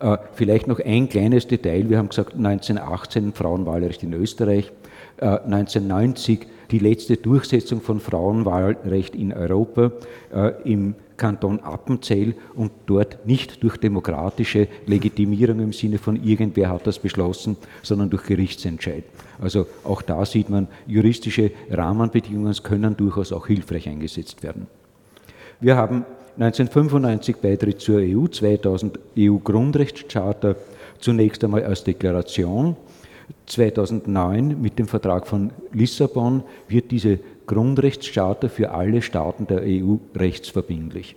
Äh, 0.00 0.18
vielleicht 0.34 0.66
noch 0.66 0.80
ein 0.80 1.08
kleines 1.08 1.46
Detail. 1.46 1.88
Wir 1.88 1.98
haben 1.98 2.08
gesagt, 2.08 2.34
1918 2.34 3.32
Frauenwahlrecht 3.32 4.02
in 4.02 4.12
Österreich, 4.12 4.72
1990 5.18 6.46
die 6.70 6.78
letzte 6.78 7.16
Durchsetzung 7.16 7.80
von 7.80 8.00
Frauenwahlrecht 8.00 9.14
in 9.14 9.32
Europa 9.32 9.92
im 10.62 10.94
Kanton 11.16 11.60
Appenzell 11.60 12.34
und 12.54 12.72
dort 12.86 13.26
nicht 13.26 13.62
durch 13.62 13.76
demokratische 13.76 14.68
Legitimierung 14.86 15.60
im 15.60 15.72
Sinne 15.72 15.98
von 15.98 16.22
irgendwer 16.22 16.70
hat 16.70 16.86
das 16.86 16.98
beschlossen, 16.98 17.56
sondern 17.82 18.10
durch 18.10 18.24
Gerichtsentscheid. 18.24 19.04
Also 19.40 19.66
auch 19.84 20.02
da 20.02 20.24
sieht 20.24 20.50
man, 20.50 20.68
juristische 20.86 21.50
Rahmenbedingungen 21.70 22.54
können 22.62 22.96
durchaus 22.96 23.32
auch 23.32 23.46
hilfreich 23.46 23.88
eingesetzt 23.88 24.42
werden. 24.42 24.66
Wir 25.60 25.76
haben 25.76 26.04
1995 26.38 27.36
Beitritt 27.36 27.80
zur 27.80 28.00
EU, 28.00 28.26
2000 28.26 28.98
EU-Grundrechtscharta 29.18 30.56
zunächst 30.98 31.42
einmal 31.42 31.64
als 31.64 31.84
Deklaration. 31.84 32.76
2009 33.46 34.60
mit 34.60 34.78
dem 34.78 34.86
Vertrag 34.86 35.26
von 35.26 35.50
Lissabon 35.72 36.42
wird 36.68 36.90
diese 36.90 37.18
Grundrechtscharta 37.46 38.48
für 38.48 38.72
alle 38.72 39.02
Staaten 39.02 39.46
der 39.46 39.62
EU 39.62 39.96
rechtsverbindlich. 40.14 41.16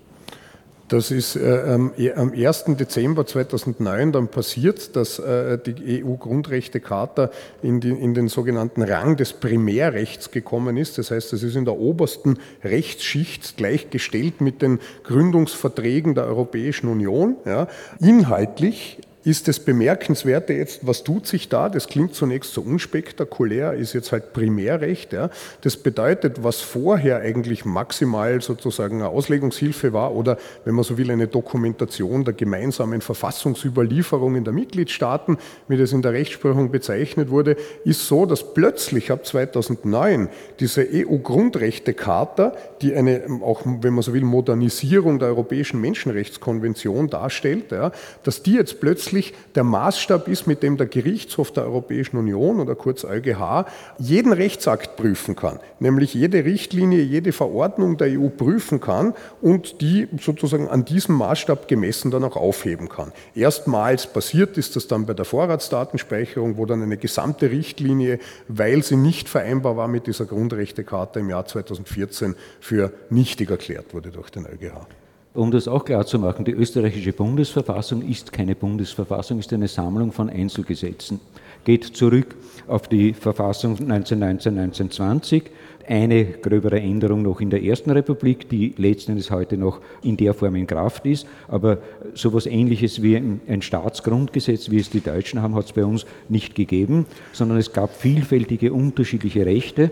Das 0.89 1.11
ist 1.11 1.35
äh, 1.35 1.77
am 2.15 2.33
1. 2.33 2.65
Dezember 2.69 3.23
2009 3.23 4.11
dann 4.11 4.27
passiert, 4.27 4.95
dass 4.95 5.19
äh, 5.19 5.59
die 5.59 6.03
EU-Grundrechtecharta 6.03 7.29
in, 7.61 7.79
in, 7.81 8.15
den 8.15 8.27
sogenannten 8.27 8.81
Rang 8.81 9.15
des 9.15 9.33
Primärrechts 9.33 10.31
gekommen 10.31 10.77
ist. 10.77 10.97
Das 10.97 11.11
heißt, 11.11 11.31
es 11.33 11.43
ist 11.43 11.55
in 11.55 11.65
der 11.65 11.77
obersten 11.77 12.39
Rechtsschicht 12.63 13.55
gleichgestellt 13.55 14.41
mit 14.41 14.63
den 14.63 14.79
Gründungsverträgen 15.03 16.15
der 16.15 16.25
Europäischen 16.25 16.87
Union. 16.87 17.35
Ja. 17.45 17.67
Inhaltlich 17.99 18.97
ist 19.25 19.49
das 19.49 19.59
Bemerkenswerte 19.59 20.53
jetzt, 20.53 20.87
was 20.87 21.03
tut 21.03 21.27
sich 21.27 21.49
da? 21.49 21.67
Das 21.67 21.87
klingt 21.87 22.15
zunächst 22.15 22.53
so 22.53 22.61
unspektakulär, 22.61 23.73
ist 23.73 23.93
jetzt 23.93 24.13
halt 24.13 24.31
Primärrecht. 24.31 25.11
Ja. 25.11 25.29
Das 25.61 25.75
bedeutet, 25.75 26.41
was 26.43 26.61
vorher 26.61 27.19
eigentlich 27.19 27.65
maximal 27.65 28.39
sozusagen 28.39 29.01
eine 29.01 29.09
Auslegungshilfe 29.09 29.91
war 29.91 30.15
oder, 30.15 30.37
wenn 30.63 30.73
man 30.73 30.85
so 30.85 30.97
will, 30.97 31.11
eine 31.11 31.27
Dokumentation 31.27 32.23
der 32.23 32.33
gemeinsamen 32.33 33.01
Verfassungsüberlieferung 33.01 34.37
in 34.37 34.45
der 34.45 34.53
Mitgliedstaaten, 34.53 35.37
wie 35.67 35.75
das 35.75 35.91
in 35.91 36.01
der 36.01 36.13
Rechtsprechung 36.13 36.71
bezeichnet 36.71 37.29
wurde, 37.29 37.57
ist 37.83 38.07
so, 38.07 38.25
dass 38.25 38.53
plötzlich 38.53 39.11
ab 39.11 39.25
2009 39.25 40.29
diese 40.61 40.87
EU-Grundrechtecharta, 40.89 42.53
die 42.81 42.95
eine, 42.95 43.23
auch 43.41 43.63
wenn 43.65 43.93
man 43.93 44.01
so 44.01 44.13
will, 44.13 44.23
Modernisierung 44.23 45.19
der 45.19 45.27
Europäischen 45.27 45.81
Menschenrechtskonvention 45.81 47.09
darstellt, 47.09 47.71
ja, 47.71 47.91
dass 48.23 48.43
die 48.43 48.53
jetzt 48.53 48.79
plötzlich 48.79 49.08
letztlich 49.11 49.33
der 49.55 49.63
Maßstab 49.63 50.27
ist, 50.27 50.47
mit 50.47 50.61
dem 50.61 50.77
der 50.77 50.87
Gerichtshof 50.87 51.51
der 51.51 51.63
Europäischen 51.63 52.17
Union 52.17 52.59
oder 52.59 52.75
kurz 52.75 53.03
EuGH 53.03 53.65
jeden 53.97 54.33
Rechtsakt 54.33 54.95
prüfen 54.95 55.35
kann, 55.35 55.59
nämlich 55.79 56.13
jede 56.13 56.45
Richtlinie, 56.45 57.01
jede 57.01 57.31
Verordnung 57.31 57.97
der 57.97 58.19
EU 58.19 58.29
prüfen 58.29 58.79
kann 58.79 59.13
und 59.41 59.81
die 59.81 60.07
sozusagen 60.21 60.67
an 60.67 60.85
diesem 60.85 61.15
Maßstab 61.15 61.67
gemessen 61.67 62.11
dann 62.11 62.23
auch 62.23 62.35
aufheben 62.35 62.89
kann. 62.89 63.11
Erstmals 63.35 64.07
passiert 64.07 64.57
ist 64.57 64.75
das 64.75 64.87
dann 64.87 65.05
bei 65.05 65.13
der 65.13 65.25
Vorratsdatenspeicherung, 65.25 66.57
wo 66.57 66.65
dann 66.65 66.83
eine 66.83 66.97
gesamte 66.97 67.49
Richtlinie, 67.49 68.19
weil 68.47 68.83
sie 68.83 68.95
nicht 68.95 69.27
vereinbar 69.27 69.75
war 69.75 69.87
mit 69.87 70.07
dieser 70.07 70.25
Grundrechtecharta 70.25 71.19
im 71.19 71.29
Jahr 71.29 71.45
2014, 71.45 72.35
für 72.59 72.91
nichtig 73.09 73.49
erklärt 73.49 73.93
wurde 73.93 74.11
durch 74.11 74.29
den 74.29 74.45
EuGH. 74.45 74.98
Um 75.35 75.51
das 75.51 75.67
auch 75.67 75.85
klar 75.85 76.07
zu 76.07 76.17
machen, 76.17 76.43
die 76.43 76.53
österreichische 76.53 77.13
Bundesverfassung 77.13 78.01
ist 78.01 78.33
keine 78.33 78.55
Bundesverfassung, 78.55 79.37
ist 79.37 79.53
eine 79.53 79.67
Sammlung 79.67 80.11
von 80.11 80.27
Einzelgesetzen. 80.27 81.19
Geht 81.65 81.83
zurück 81.83 82.35
auf 82.67 82.87
die 82.87 83.13
Verfassung 83.13 83.75
1919-1920, 83.75 85.43
eine 85.87 86.25
gröbere 86.25 86.79
Änderung 86.79 87.21
noch 87.21 87.41
in 87.41 87.51
der 87.51 87.63
Ersten 87.63 87.91
Republik, 87.91 88.49
die 88.49 88.73
letzten 88.77 89.11
Endes 89.11 89.29
heute 89.29 89.55
noch 89.55 89.81
in 90.01 90.17
der 90.17 90.33
Form 90.33 90.55
in 90.55 90.65
Kraft 90.65 91.05
ist. 91.05 91.27
Aber 91.47 91.77
sowas 92.15 92.47
Ähnliches 92.47 93.03
wie 93.03 93.15
ein 93.15 93.61
Staatsgrundgesetz, 93.61 94.71
wie 94.71 94.79
es 94.79 94.89
die 94.89 95.01
Deutschen 95.01 95.43
haben, 95.43 95.53
hat 95.53 95.65
es 95.65 95.73
bei 95.73 95.85
uns 95.85 96.07
nicht 96.27 96.55
gegeben, 96.55 97.05
sondern 97.33 97.59
es 97.59 97.71
gab 97.71 97.95
vielfältige 97.95 98.73
unterschiedliche 98.73 99.45
Rechte. 99.45 99.91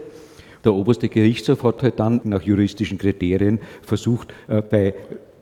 Der 0.64 0.74
oberste 0.74 1.10
Gerichtshof 1.10 1.64
hat 1.64 1.84
halt 1.84 2.00
dann 2.00 2.22
nach 2.24 2.42
juristischen 2.42 2.98
Kriterien 2.98 3.60
versucht, 3.84 4.34
äh, 4.48 4.62
bei 4.62 4.94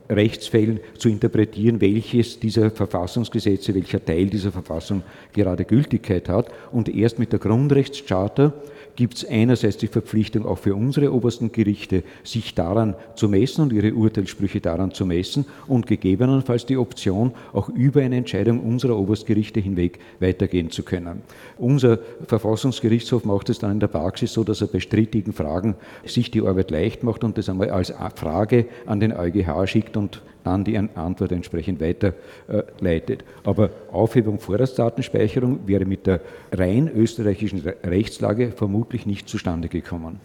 Rechtsfällen 0.08 0.80
zu 0.98 1.08
interpretieren, 1.08 1.80
welches 1.80 2.38
dieser 2.38 2.70
Verfassungsgesetze, 2.70 3.74
welcher 3.74 4.04
Teil 4.04 4.26
dieser 4.26 4.52
Verfassung 4.52 5.02
gerade 5.32 5.64
Gültigkeit 5.64 6.28
hat. 6.28 6.50
Und 6.72 6.88
erst 6.88 7.18
mit 7.18 7.32
der 7.32 7.38
Grundrechtscharta 7.38 8.52
gibt 8.96 9.14
es 9.14 9.28
einerseits 9.28 9.76
die 9.76 9.86
Verpflichtung 9.86 10.46
auch 10.46 10.58
für 10.58 10.74
unsere 10.74 11.12
obersten 11.12 11.52
Gerichte, 11.52 12.02
sich 12.24 12.54
daran 12.54 12.94
zu 13.14 13.28
messen 13.28 13.62
und 13.62 13.72
ihre 13.72 13.94
Urteilssprüche 13.94 14.60
daran 14.60 14.92
zu 14.92 15.06
messen 15.06 15.44
und 15.66 15.86
gegebenenfalls 15.86 16.66
die 16.66 16.76
Option, 16.76 17.32
auch 17.52 17.68
über 17.68 18.00
eine 18.00 18.16
Entscheidung 18.16 18.60
unserer 18.60 18.98
Oberstgerichte 18.98 19.60
hinweg 19.60 19.98
weitergehen 20.20 20.70
zu 20.70 20.82
können. 20.82 21.22
Unser 21.58 21.98
Verfassungsgerichtshof 22.26 23.24
macht 23.24 23.50
es 23.50 23.58
dann 23.58 23.72
in 23.72 23.80
der 23.80 23.88
Praxis 23.88 24.32
so, 24.32 24.42
dass 24.42 24.60
er 24.60 24.68
bei 24.68 24.80
strittigen 24.80 25.32
Fragen 25.32 25.76
sich 26.04 26.30
die 26.30 26.42
Arbeit 26.42 26.70
leicht 26.70 27.02
macht 27.02 27.22
und 27.22 27.38
das 27.38 27.48
einmal 27.48 27.70
als 27.70 27.92
Frage 28.16 28.66
an 28.86 29.00
den 29.00 29.12
EuGH 29.12 29.66
schickt 29.66 29.96
und 29.96 30.22
dann 30.46 30.64
die 30.64 30.78
Antwort 30.78 31.32
entsprechend 31.32 31.80
weiterleitet. 31.80 33.24
Aber 33.44 33.70
Aufhebung 33.90 34.38
Vorratsdatenspeicherung 34.38 35.66
wäre 35.66 35.84
mit 35.84 36.06
der 36.06 36.20
rein 36.52 36.88
österreichischen 36.88 37.60
Rechtslage 37.84 38.52
vermutlich 38.52 39.06
nicht 39.06 39.28
zustande 39.28 39.68
gekommen. 39.68 40.20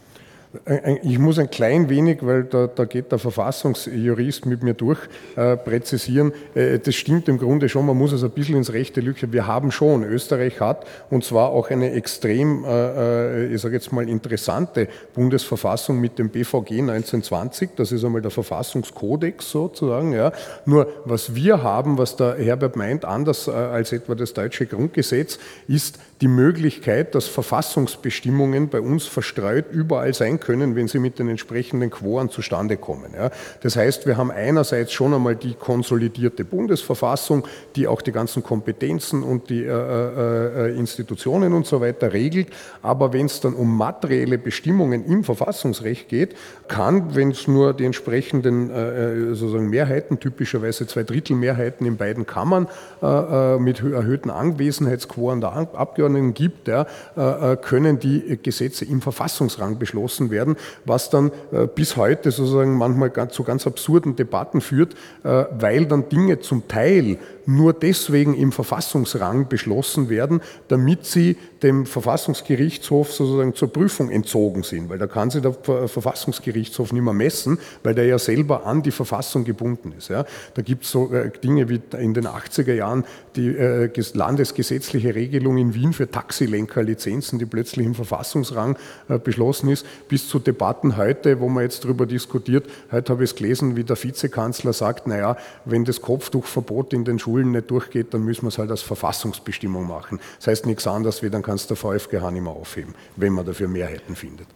Ich 1.04 1.18
muss 1.18 1.40
ein 1.40 1.50
klein 1.50 1.88
wenig, 1.88 2.26
weil 2.26 2.44
da, 2.44 2.68
da 2.68 2.84
geht 2.84 3.10
der 3.14 3.20
Verfassungsjurist 3.20 4.46
mit 4.46 4.64
mir 4.64 4.74
durch, 4.74 5.00
äh, 5.38 5.56
präzisieren. 5.56 6.34
Äh, 6.54 6.80
das 6.80 6.94
stimmt 6.96 7.30
im 7.30 7.38
Grunde 7.38 7.70
schon, 7.70 7.86
man 7.86 7.98
muss 7.98 8.12
es 8.12 8.22
ein 8.22 8.32
bisschen 8.32 8.58
ins 8.58 8.74
rechte 8.74 9.00
Lücke. 9.00 9.32
Wir 9.32 9.48
haben 9.48 9.72
schon, 9.72 10.04
Österreich 10.04 10.60
hat, 10.60 10.86
und 11.10 11.24
zwar 11.24 11.52
auch 11.52 11.70
eine 11.70 11.94
extrem, 11.94 12.66
äh, 12.66 13.46
äh 13.46 13.56
ich 13.56 13.62
sage 13.62 13.76
jetzt 13.76 13.94
mal, 13.94 14.10
interessante 14.10 14.90
Bundesverfassung 15.14 16.02
mit 16.02 16.20
dem 16.20 16.28
BVG 16.28 16.82
1920. 16.82 17.70
Das 17.78 17.94
ist 17.94 18.04
einmal 18.04 18.22
der 18.22 18.32
Verfassungskodex 18.32 19.52
sozusagen. 19.52 20.12
Ja. 20.12 20.34
Nur 20.66 20.88
was 21.06 21.34
wir 21.34 21.64
haben, 21.64 21.98
was 21.98 22.18
der 22.18 22.36
Herbert 22.36 22.76
meint, 22.76 23.06
anders 23.06 23.48
äh, 23.48 23.52
als 23.52 23.94
etwa 23.94 24.16
das 24.16 24.34
deutsche 24.34 24.66
Grundgesetz, 24.66 25.40
ist 25.70 25.98
die 26.22 26.28
Möglichkeit, 26.28 27.16
dass 27.16 27.28
Verfassungsbestimmungen 27.28 28.70
bei 28.70 28.80
uns 28.80 29.08
verstreut 29.08 29.66
überall 29.72 30.14
sein 30.14 30.40
können, 30.40 30.76
wenn 30.76 30.88
sie 30.88 31.00
mit 31.00 31.18
den 31.18 31.28
entsprechenden 31.28 31.90
Quoren 31.90 32.30
zustande 32.30 32.78
kommen. 32.78 33.14
Ja. 33.16 33.32
Das 33.62 33.76
heißt, 33.76 34.06
wir 34.06 34.18
haben 34.18 34.30
einerseits 34.30 34.94
schon 34.94 35.16
einmal 35.16 35.36
die 35.36 35.56
konsolidierte 35.56 36.46
Bundesverfassung, 36.46 37.48
die 37.76 37.88
auch 37.88 38.04
die 38.04 38.12
ganzen 38.12 38.44
Kompetenzen 38.44 39.24
und 39.24 39.50
die 39.50 39.64
äh, 39.64 39.70
äh, 39.72 40.70
äh 40.70 40.78
Institutionen 40.78 41.54
und 41.54 41.66
so 41.66 41.82
weiter 41.82 42.14
regelt. 42.14 42.50
Aber 42.84 43.14
wenn 43.14 43.26
es 43.26 43.42
dann 43.42 43.56
um 43.56 43.76
materielle 43.76 44.38
Bestimmungen 44.38 45.04
im 45.04 45.24
Verfassungsrecht 45.24 46.08
geht, 46.08 46.36
kann, 46.68 47.16
wenn 47.16 47.32
es 47.32 47.48
nur 47.48 47.74
die 47.74 47.86
entsprechenden 47.86 48.70
äh, 48.70 49.32
äh 49.32 49.34
sozusagen 49.34 49.70
Mehrheiten, 49.70 50.20
typischerweise 50.20 50.86
zwei 50.86 51.02
Drittel 51.02 51.36
Mehrheiten 51.36 51.88
in 51.88 51.98
beiden 51.98 52.28
Kammern 52.28 52.68
äh, 53.02 53.58
mit 53.58 53.82
erhöhten 53.82 54.30
Anwesenheitsquoren 54.30 55.42
der 55.42 55.54
Abgeordneten 55.74 56.11
Abgeordneten 56.12 56.34
gibt, 56.34 56.68
ja, 56.68 56.86
äh, 57.18 57.54
äh, 57.54 57.58
können 57.58 58.00
die 58.00 58.40
Gesetze 58.42 58.86
im 58.86 59.02
Verfassungsrang 59.02 59.80
beschlossen 59.80 60.32
werden, 60.32 60.56
was 60.86 61.10
dann 61.10 61.32
äh, 61.52 61.68
bis 61.68 61.96
heute 61.98 62.32
sozusagen 62.32 62.78
manchmal 62.78 63.12
zu 63.30 63.44
ganz 63.44 63.68
absurden 63.68 64.16
Debatten 64.16 64.62
führt, 64.62 64.96
weil 65.24 65.86
dann 65.86 66.10
Dinge 66.10 66.40
zum 66.40 66.68
Teil 66.68 67.18
nur 67.46 67.74
deswegen 67.74 68.34
im 68.34 68.52
Verfassungsrang 68.52 69.48
beschlossen 69.48 70.10
werden, 70.10 70.42
damit 70.68 71.06
sie 71.06 71.38
dem 71.64 71.86
Verfassungsgerichtshof 71.86 73.14
sozusagen 73.14 73.54
zur 73.54 73.72
Prüfung 73.72 74.10
entzogen 74.10 74.64
sind, 74.64 74.90
weil 74.90 74.98
da 74.98 75.08
kann 75.08 75.30
sich 75.30 75.42
der 75.42 75.54
Verfassungsgerichtshof 75.54 76.92
nicht 76.92 77.04
mehr 77.04 77.14
messen, 77.14 77.60
weil 77.84 77.94
der 77.94 78.06
ja 78.06 78.18
selber 78.18 78.66
an 78.66 78.82
die 78.82 78.92
Verfassung 78.92 79.44
gebunden 79.44 79.94
ist. 79.98 80.10
Ja. 80.10 80.26
Da 80.56 80.62
gibt 80.62 80.86
es 80.86 80.92
so 80.92 81.12
äh, 81.14 81.32
Dinge 81.44 81.70
wie 81.70 81.80
in 81.98 82.14
den 82.14 82.26
80er 82.26 82.74
Jahren 82.74 83.06
die 83.36 83.50
äh, 83.50 83.90
landesgesetzliche 84.14 85.14
Regelung 85.14 85.58
in 85.58 85.74
Wien 85.74 85.94
für 85.94 86.10
Taxilenkerlizenzen, 86.10 87.40
die 87.40 87.46
plötzlich 87.46 87.86
im 87.86 87.96
Verfassungsrang 87.96 88.78
äh, 89.08 89.20
beschlossen 89.20 89.70
ist, 89.70 89.86
bis 90.08 90.28
zu 90.28 90.40
Debatten 90.40 90.98
heute, 90.98 91.40
wo 91.40 91.48
man 91.48 91.64
jetzt 91.64 91.84
darüber 91.86 92.06
diskutiert. 92.06 92.66
Heute 92.92 93.14
habe 93.14 93.24
ich 93.24 93.32
es 93.32 93.36
gelesen, 93.36 93.76
wie 93.76 93.84
der 93.84 94.02
Vizekanzler 94.02 94.74
sagt, 94.74 95.08
naja, 95.08 95.38
wenn 95.66 95.86
das 95.86 96.02
Kopftuchverbot 96.02 96.94
in 96.94 97.06
den 97.06 97.20
Schulen 97.20 97.31
nicht 97.38 97.72
durchgeht, 97.72 98.14
dann 98.14 98.24
müssen 98.24 98.44
wir 98.44 98.50
es 98.50 98.58
halt 98.58 98.72
als 98.72 98.82
Verfassungsbestimmung 98.82 99.88
machen. 99.88 100.20
Das 100.38 100.48
heißt 100.48 100.66
nichts 100.66 100.88
anderes, 100.88 101.24
wie 101.24 101.30
dann 101.30 101.42
kannst 101.42 101.70
der 101.70 101.78
VfGH 101.78 102.32
nicht 102.32 102.44
mehr 102.44 102.54
aufheben, 102.54 102.96
wenn 103.16 103.34
man 103.34 103.46
dafür 103.46 103.68
Mehrheiten 103.68 104.16
findet. 104.16 104.48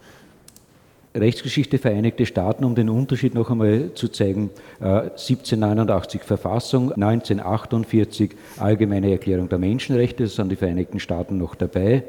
Rechtsgeschichte 1.15 1.77
Vereinigte 1.77 2.25
Staaten, 2.25 2.65
um 2.65 2.75
den 2.75 2.89
Unterschied 2.89 3.35
noch 3.35 3.49
einmal 3.49 3.91
zu 3.93 4.09
zeigen, 4.09 4.49
1789 4.81 6.21
äh, 6.21 6.23
Verfassung, 6.25 6.91
1948 6.91 8.31
Allgemeine 8.57 9.11
Erklärung 9.11 9.47
der 9.47 9.57
Menschenrechte, 9.57 10.23
das 10.23 10.35
sind 10.35 10.51
die 10.51 10.57
Vereinigten 10.57 10.99
Staaten 10.99 11.37
noch 11.37 11.55
dabei. 11.55 12.03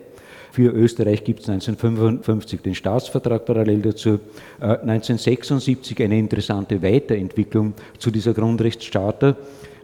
Für 0.51 0.73
Österreich 0.73 1.23
gibt 1.23 1.41
es 1.41 1.49
1955 1.49 2.63
den 2.63 2.75
Staatsvertrag 2.75 3.45
parallel 3.45 3.83
dazu. 3.83 4.19
1976 4.59 6.01
äh, 6.01 6.05
eine 6.05 6.19
interessante 6.19 6.83
Weiterentwicklung 6.83 7.75
zu 7.99 8.11
dieser 8.11 8.33
Grundrechtscharta, 8.33 9.37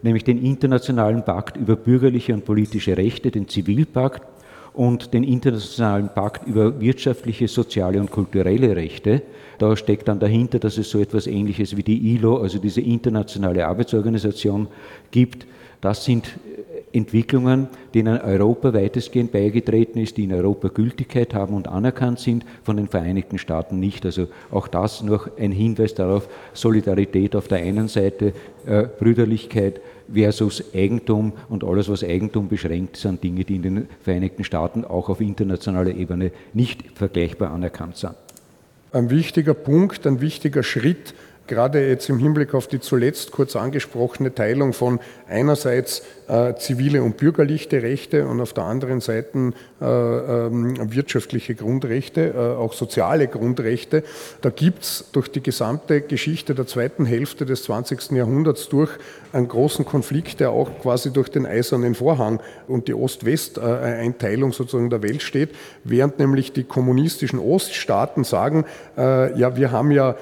nämlich 0.03 0.23
den 0.23 0.43
Internationalen 0.43 1.25
Pakt 1.25 1.57
über 1.57 1.75
bürgerliche 1.75 2.33
und 2.33 2.45
politische 2.45 2.97
Rechte, 2.97 3.31
den 3.31 3.47
Zivilpakt, 3.47 4.21
und 4.73 5.13
den 5.13 5.23
Internationalen 5.23 6.09
Pakt 6.09 6.47
über 6.47 6.79
wirtschaftliche, 6.81 7.47
soziale 7.47 7.99
und 7.99 8.09
kulturelle 8.09 8.75
Rechte. 8.75 9.21
Da 9.59 9.75
steckt 9.75 10.07
dann 10.07 10.19
dahinter, 10.19 10.59
dass 10.59 10.77
es 10.77 10.89
so 10.89 10.99
etwas 10.99 11.27
Ähnliches 11.27 11.77
wie 11.77 11.83
die 11.83 12.15
ILO, 12.15 12.37
also 12.37 12.57
diese 12.57 12.81
internationale 12.81 13.67
Arbeitsorganisation, 13.67 14.67
gibt. 15.11 15.45
Das 15.79 16.03
sind 16.03 16.39
Entwicklungen, 16.91 17.67
denen 17.93 18.19
Europa 18.21 18.73
weitestgehend 18.73 19.31
beigetreten 19.31 19.99
ist, 19.99 20.17
die 20.17 20.25
in 20.25 20.33
Europa 20.33 20.69
Gültigkeit 20.69 21.33
haben 21.33 21.55
und 21.55 21.67
anerkannt 21.67 22.19
sind, 22.19 22.45
von 22.63 22.77
den 22.77 22.87
Vereinigten 22.87 23.37
Staaten 23.37 23.79
nicht. 23.79 24.05
Also 24.05 24.27
auch 24.51 24.67
das 24.67 25.03
noch 25.03 25.27
ein 25.37 25.51
Hinweis 25.51 25.93
darauf, 25.93 26.29
Solidarität 26.53 27.35
auf 27.35 27.47
der 27.47 27.59
einen 27.59 27.87
Seite, 27.87 28.33
äh, 28.65 28.83
Brüderlichkeit 28.83 29.81
versus 30.11 30.63
Eigentum 30.73 31.33
und 31.49 31.63
alles, 31.63 31.89
was 31.89 32.03
Eigentum 32.03 32.47
beschränkt, 32.47 32.97
sind 32.97 33.23
Dinge, 33.23 33.43
die 33.43 33.55
in 33.55 33.61
den 33.61 33.87
Vereinigten 34.01 34.43
Staaten 34.43 34.85
auch 34.85 35.09
auf 35.09 35.21
internationaler 35.21 35.95
Ebene 35.95 36.31
nicht 36.53 36.83
vergleichbar 36.95 37.51
anerkannt 37.51 37.97
sind. 37.97 38.15
Ein 38.91 39.09
wichtiger 39.09 39.53
Punkt, 39.53 40.05
ein 40.05 40.21
wichtiger 40.21 40.61
Schritt, 40.61 41.15
gerade 41.47 41.87
jetzt 41.87 42.09
im 42.09 42.19
Hinblick 42.19 42.53
auf 42.53 42.67
die 42.67 42.79
zuletzt 42.79 43.31
kurz 43.31 43.55
angesprochene 43.55 44.33
Teilung 44.33 44.73
von 44.73 44.99
einerseits 45.27 46.03
äh, 46.27 46.55
zivile 46.55 47.03
und 47.03 47.17
bürgerliche 47.17 47.81
Rechte 47.81 48.27
und 48.27 48.39
auf 48.39 48.53
der 48.53 48.63
anderen 48.65 49.01
Seite 49.01 49.53
äh, 49.81 49.85
ähm, 49.85 50.93
wirtschaftliche 50.93 51.55
Grundrechte, 51.55 52.33
äh, 52.33 52.37
auch 52.37 52.73
soziale 52.73 53.27
Grundrechte. 53.27 54.03
Da 54.41 54.49
gibt 54.49 54.83
es 54.83 55.09
durch 55.11 55.29
die 55.29 55.41
gesamte 55.41 56.01
Geschichte 56.01 56.55
der 56.55 56.67
zweiten 56.67 57.05
Hälfte 57.05 57.45
des 57.45 57.63
20. 57.63 58.11
Jahrhunderts 58.11 58.69
durch 58.69 58.91
einen 59.31 59.47
großen 59.47 59.85
Konflikt, 59.85 60.39
der 60.39 60.51
auch 60.51 60.69
quasi 60.81 61.11
durch 61.11 61.29
den 61.29 61.45
Eisernen 61.45 61.95
Vorhang 61.95 62.39
und 62.67 62.87
die 62.87 62.93
Ost-West-Einteilung 62.93 64.53
sozusagen 64.53 64.89
der 64.89 65.01
Welt 65.01 65.23
steht, 65.23 65.49
während 65.83 66.19
nämlich 66.19 66.53
die 66.53 66.63
kommunistischen 66.63 67.39
Oststaaten 67.39 68.23
sagen, 68.23 68.65
ja, 68.95 69.55
wir 69.55 69.71
haben 69.71 69.89
ja 69.89 70.15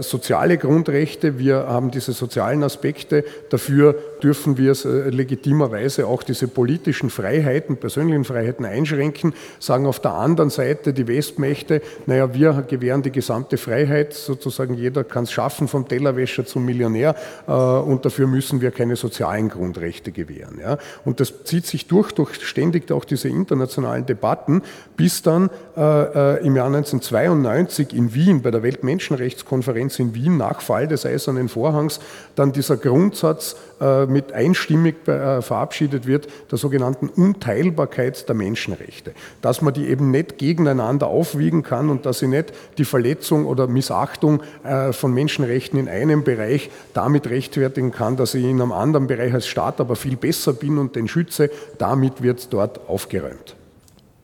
soziale 0.00 0.58
Grundrechte, 0.58 1.38
wir 1.38 1.68
haben 1.68 1.92
diese 1.92 2.12
sozialen 2.12 2.64
Aspekte. 2.64 3.24
Dafür 3.50 3.94
dürfen 4.22 4.58
wir 4.58 4.72
äh, 4.72 5.10
legitimerweise 5.38 6.06
auch 6.06 6.22
diese 6.22 6.48
politischen 6.48 7.10
Freiheiten, 7.10 7.76
persönlichen 7.76 8.24
Freiheiten 8.24 8.64
einschränken, 8.64 9.34
sagen 9.58 9.86
auf 9.86 10.00
der 10.00 10.14
anderen 10.14 10.50
Seite 10.50 10.92
die 10.92 11.06
Westmächte, 11.06 11.80
naja, 12.06 12.34
wir 12.34 12.64
gewähren 12.68 13.02
die 13.02 13.12
gesamte 13.12 13.56
Freiheit, 13.56 14.14
sozusagen 14.14 14.74
jeder 14.74 15.04
kann 15.04 15.24
es 15.24 15.32
schaffen, 15.32 15.68
vom 15.68 15.86
Tellerwäscher 15.86 16.44
zum 16.44 16.64
Millionär 16.64 17.14
äh, 17.46 17.52
und 17.52 18.04
dafür 18.04 18.26
müssen 18.26 18.60
wir 18.60 18.70
keine 18.70 18.96
sozialen 18.96 19.48
Grundrechte 19.48 20.12
gewähren. 20.12 20.58
Ja. 20.60 20.78
Und 21.04 21.20
das 21.20 21.44
zieht 21.44 21.66
sich 21.66 21.86
durch, 21.86 22.12
durch 22.12 22.34
ständig 22.44 22.90
auch 22.90 23.04
diese 23.04 23.28
internationalen 23.28 24.06
Debatten, 24.06 24.62
bis 24.96 25.22
dann 25.22 25.50
äh, 25.76 26.44
im 26.44 26.56
Jahr 26.56 26.66
1992 26.66 27.94
in 27.94 28.14
Wien 28.14 28.42
bei 28.42 28.50
der 28.50 28.62
Weltmenschenrechtskonferenz 28.62 29.98
in 29.98 30.14
Wien 30.14 30.36
nach 30.36 30.60
Fall 30.60 30.88
des 30.88 31.06
Eisernen 31.06 31.48
Vorhangs 31.48 32.00
dann 32.34 32.52
dieser 32.52 32.76
Grundsatz 32.76 33.52
äh, 33.52 33.67
mit 34.06 34.32
einstimmig 34.32 35.06
äh, 35.06 35.42
verabschiedet 35.42 36.06
wird, 36.06 36.28
der 36.50 36.58
sogenannten 36.58 37.08
Unteilbarkeit 37.08 38.28
der 38.28 38.34
Menschenrechte. 38.34 39.12
Dass 39.42 39.62
man 39.62 39.74
die 39.74 39.88
eben 39.88 40.10
nicht 40.10 40.38
gegeneinander 40.38 41.06
aufwiegen 41.06 41.62
kann 41.62 41.90
und 41.90 42.06
dass 42.06 42.18
sie 42.20 42.28
nicht 42.28 42.52
die 42.78 42.84
Verletzung 42.84 43.46
oder 43.46 43.66
Missachtung 43.66 44.42
äh, 44.64 44.92
von 44.92 45.12
Menschenrechten 45.12 45.78
in 45.78 45.88
einem 45.88 46.24
Bereich 46.24 46.70
damit 46.94 47.28
rechtfertigen 47.28 47.92
kann, 47.92 48.16
dass 48.16 48.34
ich 48.34 48.44
in 48.44 48.60
einem 48.60 48.72
anderen 48.72 49.06
Bereich 49.06 49.34
als 49.34 49.46
Staat 49.46 49.80
aber 49.80 49.96
viel 49.96 50.16
besser 50.16 50.52
bin 50.52 50.78
und 50.78 50.96
den 50.96 51.08
schütze, 51.08 51.50
damit 51.78 52.22
wird 52.22 52.52
dort 52.52 52.88
aufgeräumt. 52.88 53.57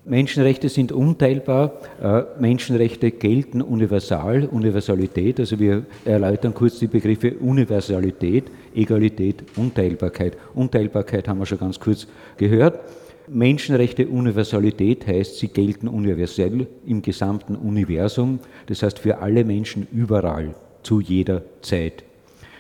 Menschenrechte 0.07 0.69
sind 0.69 0.93
unteilbar. 0.93 1.81
Äh, 2.03 2.25
Menschenrechte 2.39 3.11
gelten 3.11 3.63
universal, 3.63 4.45
Universalität. 4.45 5.41
Also 5.41 5.59
wir 5.59 5.87
erläutern 6.05 6.53
kurz 6.53 6.79
die 6.79 6.89
Begriffe 6.89 7.35
Universalität, 7.39 8.45
Egalität, 8.75 9.45
Unteilbarkeit. 9.57 10.37
Unteilbarkeit 10.55 11.27
haben 11.27 11.39
wir 11.39 11.47
schon 11.47 11.59
ganz 11.59 11.81
kurz 11.81 12.07
gehört. 12.37 12.81
Menschenrechte 13.29 14.07
Universalität 14.07 15.07
heißt, 15.07 15.39
sie 15.39 15.49
gelten 15.49 15.89
universell 15.89 16.67
im 16.85 17.01
gesamten 17.01 17.57
Universum, 17.57 18.41
das 18.67 18.83
heißt 18.83 18.99
für 18.99 19.19
alle 19.19 19.45
Menschen 19.45 19.87
überall, 19.91 20.55
zu 20.83 21.01
jeder 21.01 21.43
Zeit. 21.63 22.05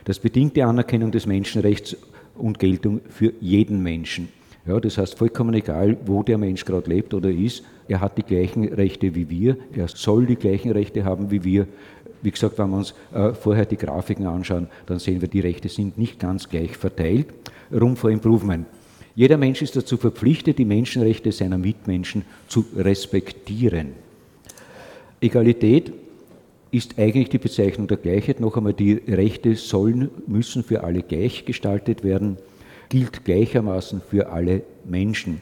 Das 0.07 0.19
bedingt 0.19 0.57
die 0.57 0.63
Anerkennung 0.63 1.11
des 1.11 1.27
Menschenrechts 1.27 1.95
und 2.35 2.59
Geltung 2.59 3.03
für 3.11 3.35
jeden 3.41 3.83
Menschen. 3.83 4.29
Ja, 4.67 4.81
das 4.81 4.97
heißt, 4.97 5.19
vollkommen 5.19 5.55
egal, 5.55 5.99
wo 6.07 6.23
der 6.23 6.39
Mensch 6.39 6.65
gerade 6.65 6.89
lebt 6.89 7.13
oder 7.13 7.31
ist, 7.31 7.65
er 7.87 8.01
hat 8.01 8.17
die 8.17 8.23
gleichen 8.23 8.65
Rechte 8.65 9.15
wie 9.15 9.29
wir, 9.29 9.59
er 9.77 9.89
soll 9.89 10.25
die 10.25 10.37
gleichen 10.37 10.71
Rechte 10.71 11.05
haben 11.05 11.31
wie 11.31 11.45
wir. 11.45 11.67
Wie 12.23 12.31
gesagt, 12.31 12.59
wenn 12.59 12.71
wir 12.71 12.79
uns 12.79 12.95
äh, 13.13 13.35
vorher 13.35 13.67
die 13.67 13.77
Grafiken 13.77 14.27
anschauen, 14.27 14.69
dann 14.87 14.99
sehen 14.99 15.21
wir, 15.21 15.29
die 15.29 15.41
Rechte 15.41 15.69
sind 15.69 15.99
nicht 15.99 16.19
ganz 16.19 16.49
gleich 16.49 16.79
verteilt. 16.79 17.27
Room 17.71 17.97
for 17.97 18.11
Improvement. 18.11 18.67
Jeder 19.15 19.37
Mensch 19.37 19.61
ist 19.61 19.77
dazu 19.77 19.99
verpflichtet, 19.99 20.59
die 20.59 20.65
Menschenrechte 20.65 21.31
seiner 21.31 21.59
Mitmenschen 21.59 22.25
zu 22.49 22.65
respektieren. 22.75 23.89
Egalität 25.21 25.93
ist 26.71 26.99
eigentlich 26.99 27.29
die 27.29 27.39
Bezeichnung 27.39 27.87
der 27.87 27.99
Gleichheit. 27.99 28.41
Noch 28.41 28.57
einmal, 28.57 28.73
die 28.73 28.95
Rechte 29.07 29.55
sollen, 29.57 30.11
müssen 30.27 30.65
für 30.65 30.83
alle 30.83 31.03
gleich 31.03 31.45
gestaltet 31.45 32.03
werden 32.03 32.39
gilt 32.89 33.25
gleichermaßen 33.25 34.01
für 34.09 34.31
alle 34.31 34.63
Menschen. 34.85 35.41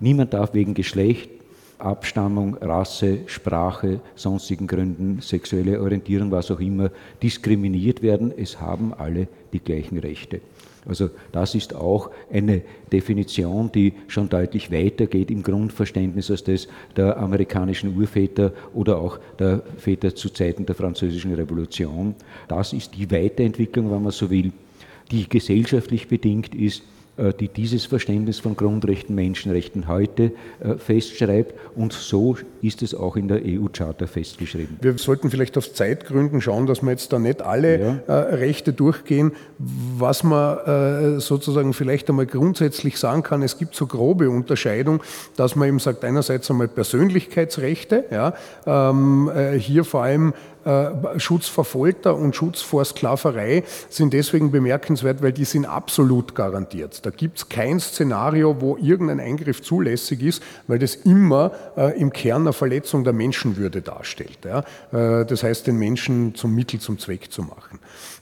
Niemand 0.00 0.34
darf 0.34 0.54
wegen 0.54 0.74
Geschlecht, 0.74 1.30
Abstammung, 1.78 2.56
Rasse, 2.60 3.20
Sprache, 3.26 4.00
sonstigen 4.14 4.66
Gründen, 4.66 5.20
sexuelle 5.20 5.80
Orientierung, 5.80 6.30
was 6.30 6.50
auch 6.50 6.60
immer, 6.60 6.90
diskriminiert 7.22 8.02
werden. 8.02 8.32
Es 8.36 8.60
haben 8.60 8.94
alle 8.94 9.28
die 9.52 9.60
gleichen 9.60 9.98
Rechte. 9.98 10.40
Also 10.88 11.10
das 11.32 11.54
ist 11.54 11.74
auch 11.74 12.10
eine 12.32 12.62
Definition, 12.92 13.72
die 13.72 13.92
schon 14.06 14.28
deutlich 14.28 14.70
weiter 14.70 15.06
geht 15.06 15.32
im 15.32 15.42
Grundverständnis 15.42 16.30
als 16.30 16.44
das 16.44 16.68
der 16.96 17.16
amerikanischen 17.16 17.96
Urväter 17.96 18.52
oder 18.72 18.98
auch 18.98 19.18
der 19.38 19.62
Väter 19.78 20.14
zu 20.14 20.30
Zeiten 20.30 20.64
der 20.64 20.76
Französischen 20.76 21.34
Revolution. 21.34 22.14
Das 22.46 22.72
ist 22.72 22.94
die 22.94 23.10
Weiterentwicklung, 23.10 23.90
wenn 23.90 24.02
man 24.02 24.12
so 24.12 24.30
will, 24.30 24.52
die 25.10 25.28
gesellschaftlich 25.28 26.08
bedingt 26.08 26.54
ist, 26.54 26.82
äh, 27.16 27.32
die 27.32 27.48
dieses 27.48 27.86
Verständnis 27.86 28.40
von 28.40 28.56
Grundrechten, 28.56 29.14
Menschenrechten 29.14 29.88
heute 29.88 30.32
äh, 30.60 30.74
festschreibt. 30.76 31.54
Und 31.74 31.92
so 31.94 32.36
ist 32.60 32.82
es 32.82 32.94
auch 32.94 33.16
in 33.16 33.28
der 33.28 33.40
EU-Charta 33.42 34.06
festgeschrieben. 34.06 34.76
Wir 34.82 34.98
sollten 34.98 35.30
vielleicht 35.30 35.56
aus 35.56 35.72
Zeitgründen 35.72 36.42
schauen, 36.42 36.66
dass 36.66 36.82
wir 36.82 36.90
jetzt 36.90 37.12
da 37.12 37.18
nicht 37.18 37.40
alle 37.40 37.80
ja. 37.80 38.14
Äh, 38.14 38.34
Rechte 38.34 38.72
durchgehen. 38.72 39.32
Was 39.58 40.22
man 40.22 41.20
sozusagen 41.20 41.72
vielleicht 41.72 42.10
einmal 42.10 42.26
grundsätzlich 42.26 42.98
sagen 42.98 43.22
kann, 43.22 43.42
es 43.42 43.56
gibt 43.58 43.74
so 43.74 43.86
grobe 43.86 44.28
Unterscheidung, 44.28 45.02
dass 45.36 45.56
man 45.56 45.68
eben 45.68 45.78
sagt, 45.78 46.04
einerseits 46.04 46.50
einmal 46.50 46.68
Persönlichkeitsrechte, 46.68 48.04
ja, 48.10 48.34
ähm, 48.66 49.30
hier 49.58 49.84
vor 49.84 50.02
allem 50.02 50.34
Schutz 51.18 51.48
vor 51.48 51.64
Folter 51.64 52.16
und 52.16 52.34
Schutz 52.34 52.60
vor 52.60 52.84
Sklaverei 52.84 53.62
sind 53.88 54.12
deswegen 54.12 54.50
bemerkenswert, 54.50 55.22
weil 55.22 55.32
die 55.32 55.44
sind 55.44 55.64
absolut 55.64 56.34
garantiert. 56.34 57.04
Da 57.06 57.10
gibt 57.10 57.38
es 57.38 57.48
kein 57.48 57.78
Szenario, 57.78 58.60
wo 58.60 58.76
irgendein 58.76 59.20
Eingriff 59.20 59.62
zulässig 59.62 60.22
ist, 60.22 60.42
weil 60.66 60.78
das 60.78 60.96
immer 60.96 61.52
äh, 61.76 61.98
im 62.00 62.12
Kern 62.12 62.42
eine 62.42 62.52
Verletzung 62.52 63.04
der 63.04 63.12
Menschenwürde 63.12 63.82
darstellt. 63.82 64.38
Ja? 64.44 64.60
Äh, 64.92 65.26
das 65.26 65.42
heißt, 65.42 65.66
den 65.66 65.76
Menschen 65.76 66.34
zum 66.34 66.54
Mittel, 66.54 66.80
zum 66.80 66.98
Zweck 66.98 67.30
zu 67.30 67.42
machen. 67.42 67.78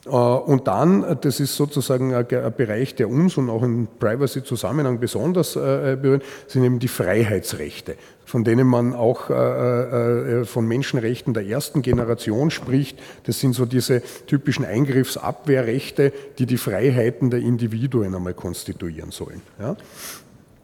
Äh, 0.07 0.11
und 0.11 0.67
dann, 0.67 1.19
das 1.21 1.41
ist 1.41 1.57
sozusagen 1.57 2.15
ein 2.15 2.27
Bereich, 2.57 2.95
der 2.95 3.09
uns 3.09 3.37
und 3.37 3.51
auch 3.51 3.63
im 3.63 3.89
Privacy-Zusammenhang 3.99 4.99
besonders 4.99 5.57
äh, 5.57 5.97
berührt, 6.01 6.25
sind 6.47 6.65
eben 6.65 6.79
die 6.79 6.89
Freiheitsrechte, 6.89 7.97
von 8.35 8.43
denen 8.43 8.67
man 8.67 8.95
auch 8.95 9.31
äh, 9.31 10.45
von 10.45 10.67
Menschenrechten 10.67 11.35
der 11.35 11.47
ersten 11.47 11.83
Generation 11.83 12.51
spricht. 12.51 12.99
Das 13.27 13.39
sind 13.39 13.53
so 13.53 13.65
diese 13.65 14.03
typischen 14.27 14.65
Eingriffsabwehrrechte, 14.65 16.13
die 16.41 16.47
die 16.47 16.57
Freiheiten 16.57 17.31
der 17.31 17.39
Individuen 17.39 18.13
einmal 18.13 18.35
konstituieren 18.35 19.13
sollen. 19.13 19.41
Ja? 19.61 19.77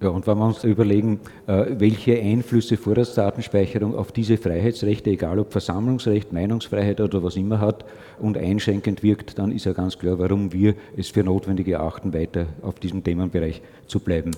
Ja, 0.00 0.08
und 0.08 0.26
wenn 0.26 0.38
wir 0.38 0.46
uns 0.46 0.64
überlegen, 0.64 1.20
äh, 1.46 1.66
welche 1.78 2.18
Einflüsse 2.18 2.76
Vorratsdatenspeicherung 2.76 3.94
auf 3.94 4.10
diese 4.10 4.36
Freiheitsrechte, 4.36 5.10
egal 5.10 5.38
ob 5.38 5.52
Versammlungsrecht, 5.52 6.32
Meinungsfreiheit 6.32 7.00
oder 7.00 7.22
was 7.22 7.36
immer 7.36 7.60
hat, 7.60 7.84
und 8.18 8.36
einschränkend 8.36 9.04
wirkt, 9.04 9.38
dann 9.38 9.52
ist 9.52 9.66
ja 9.66 9.74
ganz 9.74 9.96
klar, 9.96 10.18
warum 10.18 10.52
wir 10.52 10.74
es 10.96 11.10
für 11.10 11.22
notwendig 11.22 11.68
erachten, 11.68 12.12
weiter 12.12 12.46
auf 12.62 12.80
diesem 12.80 13.04
Themenbereich 13.04 13.62
zu 13.86 14.00
bleiben. 14.00 14.32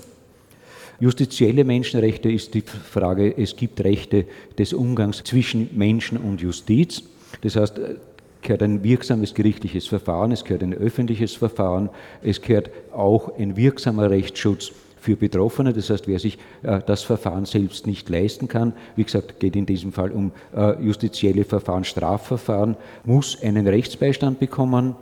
Justizielle 1.03 1.65
Menschenrechte 1.65 2.31
ist 2.31 2.55
die 2.55 2.61
Frage, 2.61 3.37
es 3.37 3.57
gibt 3.57 3.83
Rechte 3.83 4.25
des 4.57 4.73
Umgangs 4.73 5.25
zwischen 5.25 5.69
Menschen 5.73 6.17
und 6.17 6.41
Justiz. 6.41 7.03
Das 7.41 7.57
heißt, 7.57 7.77
es 7.77 7.97
gehört 8.41 8.63
ein 8.63 8.85
wirksames 8.85 9.35
gerichtliches 9.35 9.89
Verfahren, 9.89 10.31
es 10.31 10.45
gehört 10.45 10.63
ein 10.63 10.73
öffentliches 10.73 11.35
Verfahren, 11.35 11.91
es 12.23 12.41
gehört 12.41 12.71
auch 12.93 13.37
ein 13.37 13.57
wirksamer 13.57 14.11
Rechtsschutz 14.11 14.71
für 15.01 15.17
Betroffene, 15.17 15.73
das 15.73 15.91
heißt, 15.91 16.07
wer 16.07 16.21
sich 16.21 16.39
äh, 16.63 16.79
das 16.87 17.03
Verfahren 17.03 17.47
selbst 17.47 17.89
nicht 17.89 18.09
leisten 18.09 18.47
kann, 18.47 18.73
wie 18.95 19.03
gesagt, 19.03 19.41
geht 19.41 19.57
in 19.57 19.67
diesem 19.67 19.93
Fall 19.93 20.13
um 20.13 20.31
äh, 20.55 20.81
justizielle 20.85 21.43
Verfahren, 21.43 21.83
Strafverfahren, 21.83 22.77
muss 23.05 23.43
einen 23.43 23.67
Rechtsbeistand 23.67 24.39
bekommen, 24.39 24.95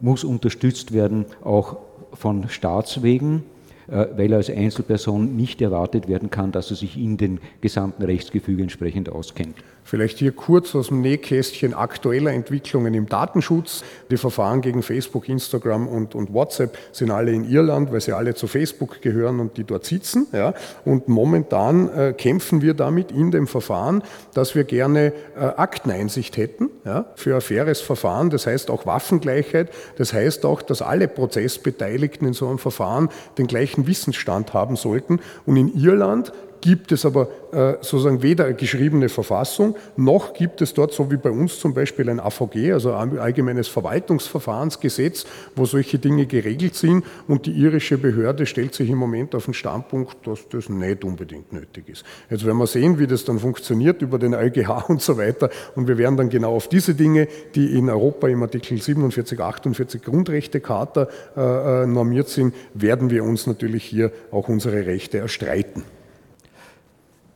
muss 0.00 0.24
unterstützt 0.24 0.92
werden, 0.92 1.24
auch 1.44 1.76
von 2.14 2.48
Staatswegen, 2.48 3.44
äh, 3.44 3.55
weil 3.88 4.32
er 4.32 4.38
als 4.38 4.50
Einzelperson 4.50 5.36
nicht 5.36 5.60
erwartet 5.62 6.08
werden 6.08 6.30
kann, 6.30 6.52
dass 6.52 6.70
er 6.70 6.76
sich 6.76 6.96
in 6.96 7.16
den 7.16 7.40
gesamten 7.60 8.02
Rechtsgefüge 8.02 8.62
entsprechend 8.62 9.08
auskennt. 9.08 9.56
Vielleicht 9.86 10.18
hier 10.18 10.32
kurz 10.32 10.74
aus 10.74 10.88
dem 10.88 11.00
Nähkästchen 11.00 11.72
aktueller 11.72 12.32
Entwicklungen 12.32 12.92
im 12.92 13.08
Datenschutz. 13.08 13.84
Die 14.10 14.16
Verfahren 14.16 14.60
gegen 14.60 14.82
Facebook, 14.82 15.28
Instagram 15.28 15.86
und, 15.86 16.16
und 16.16 16.34
WhatsApp 16.34 16.76
sind 16.90 17.12
alle 17.12 17.30
in 17.30 17.48
Irland, 17.48 17.92
weil 17.92 18.00
sie 18.00 18.12
alle 18.12 18.34
zu 18.34 18.48
Facebook 18.48 19.00
gehören 19.00 19.38
und 19.38 19.56
die 19.56 19.62
dort 19.62 19.84
sitzen. 19.84 20.26
Ja. 20.32 20.54
Und 20.84 21.06
momentan 21.06 21.88
äh, 21.88 22.12
kämpfen 22.14 22.62
wir 22.62 22.74
damit 22.74 23.12
in 23.12 23.30
dem 23.30 23.46
Verfahren, 23.46 24.02
dass 24.34 24.56
wir 24.56 24.64
gerne 24.64 25.12
äh, 25.36 25.40
Akteneinsicht 25.40 26.36
hätten 26.36 26.68
ja, 26.84 27.06
für 27.14 27.36
ein 27.36 27.40
faires 27.40 27.80
Verfahren. 27.80 28.28
Das 28.30 28.48
heißt 28.48 28.72
auch 28.72 28.86
Waffengleichheit. 28.86 29.70
Das 29.98 30.12
heißt 30.12 30.44
auch, 30.46 30.62
dass 30.62 30.82
alle 30.82 31.06
Prozessbeteiligten 31.06 32.26
in 32.26 32.32
so 32.32 32.48
einem 32.48 32.58
Verfahren 32.58 33.08
den 33.38 33.46
gleichen 33.46 33.75
Wissensstand 33.86 34.54
haben 34.54 34.76
sollten. 34.76 35.20
Und 35.44 35.56
in 35.56 35.74
Irland 35.74 36.32
gibt 36.66 36.90
es 36.90 37.06
aber 37.06 37.28
äh, 37.52 37.74
sozusagen 37.74 38.22
weder 38.24 38.46
eine 38.46 38.54
geschriebene 38.54 39.08
Verfassung, 39.08 39.76
noch 39.96 40.34
gibt 40.34 40.60
es 40.62 40.74
dort, 40.74 40.92
so 40.92 41.12
wie 41.12 41.16
bei 41.16 41.30
uns 41.30 41.60
zum 41.60 41.74
Beispiel 41.74 42.10
ein 42.10 42.18
AVG, 42.18 42.72
also 42.72 42.92
ein 42.92 43.16
allgemeines 43.20 43.68
Verwaltungsverfahrensgesetz, 43.68 45.26
wo 45.54 45.64
solche 45.64 46.00
Dinge 46.00 46.26
geregelt 46.26 46.74
sind. 46.74 47.04
Und 47.28 47.46
die 47.46 47.52
irische 47.52 47.98
Behörde 47.98 48.46
stellt 48.46 48.74
sich 48.74 48.90
im 48.90 48.98
Moment 48.98 49.36
auf 49.36 49.44
den 49.44 49.54
Standpunkt, 49.54 50.26
dass 50.26 50.48
das 50.48 50.68
nicht 50.68 51.04
unbedingt 51.04 51.52
nötig 51.52 51.88
ist. 51.88 52.04
Jetzt 52.30 52.44
werden 52.44 52.58
wir 52.58 52.66
sehen, 52.66 52.98
wie 52.98 53.06
das 53.06 53.24
dann 53.24 53.38
funktioniert 53.38 54.02
über 54.02 54.18
den 54.18 54.34
EuGH 54.34 54.88
und 54.88 55.00
so 55.00 55.16
weiter. 55.16 55.50
Und 55.76 55.86
wir 55.86 55.98
werden 55.98 56.16
dann 56.16 56.30
genau 56.30 56.56
auf 56.56 56.68
diese 56.68 56.96
Dinge, 56.96 57.28
die 57.54 57.78
in 57.78 57.88
Europa 57.88 58.26
im 58.26 58.42
Artikel 58.42 58.82
47, 58.82 59.38
48 59.38 60.02
Grundrechtecharta 60.02 61.06
äh, 61.36 61.82
äh, 61.82 61.86
normiert 61.86 62.28
sind, 62.28 62.56
werden 62.74 63.08
wir 63.10 63.22
uns 63.22 63.46
natürlich 63.46 63.84
hier 63.84 64.10
auch 64.32 64.48
unsere 64.48 64.84
Rechte 64.84 65.18
erstreiten. 65.18 65.84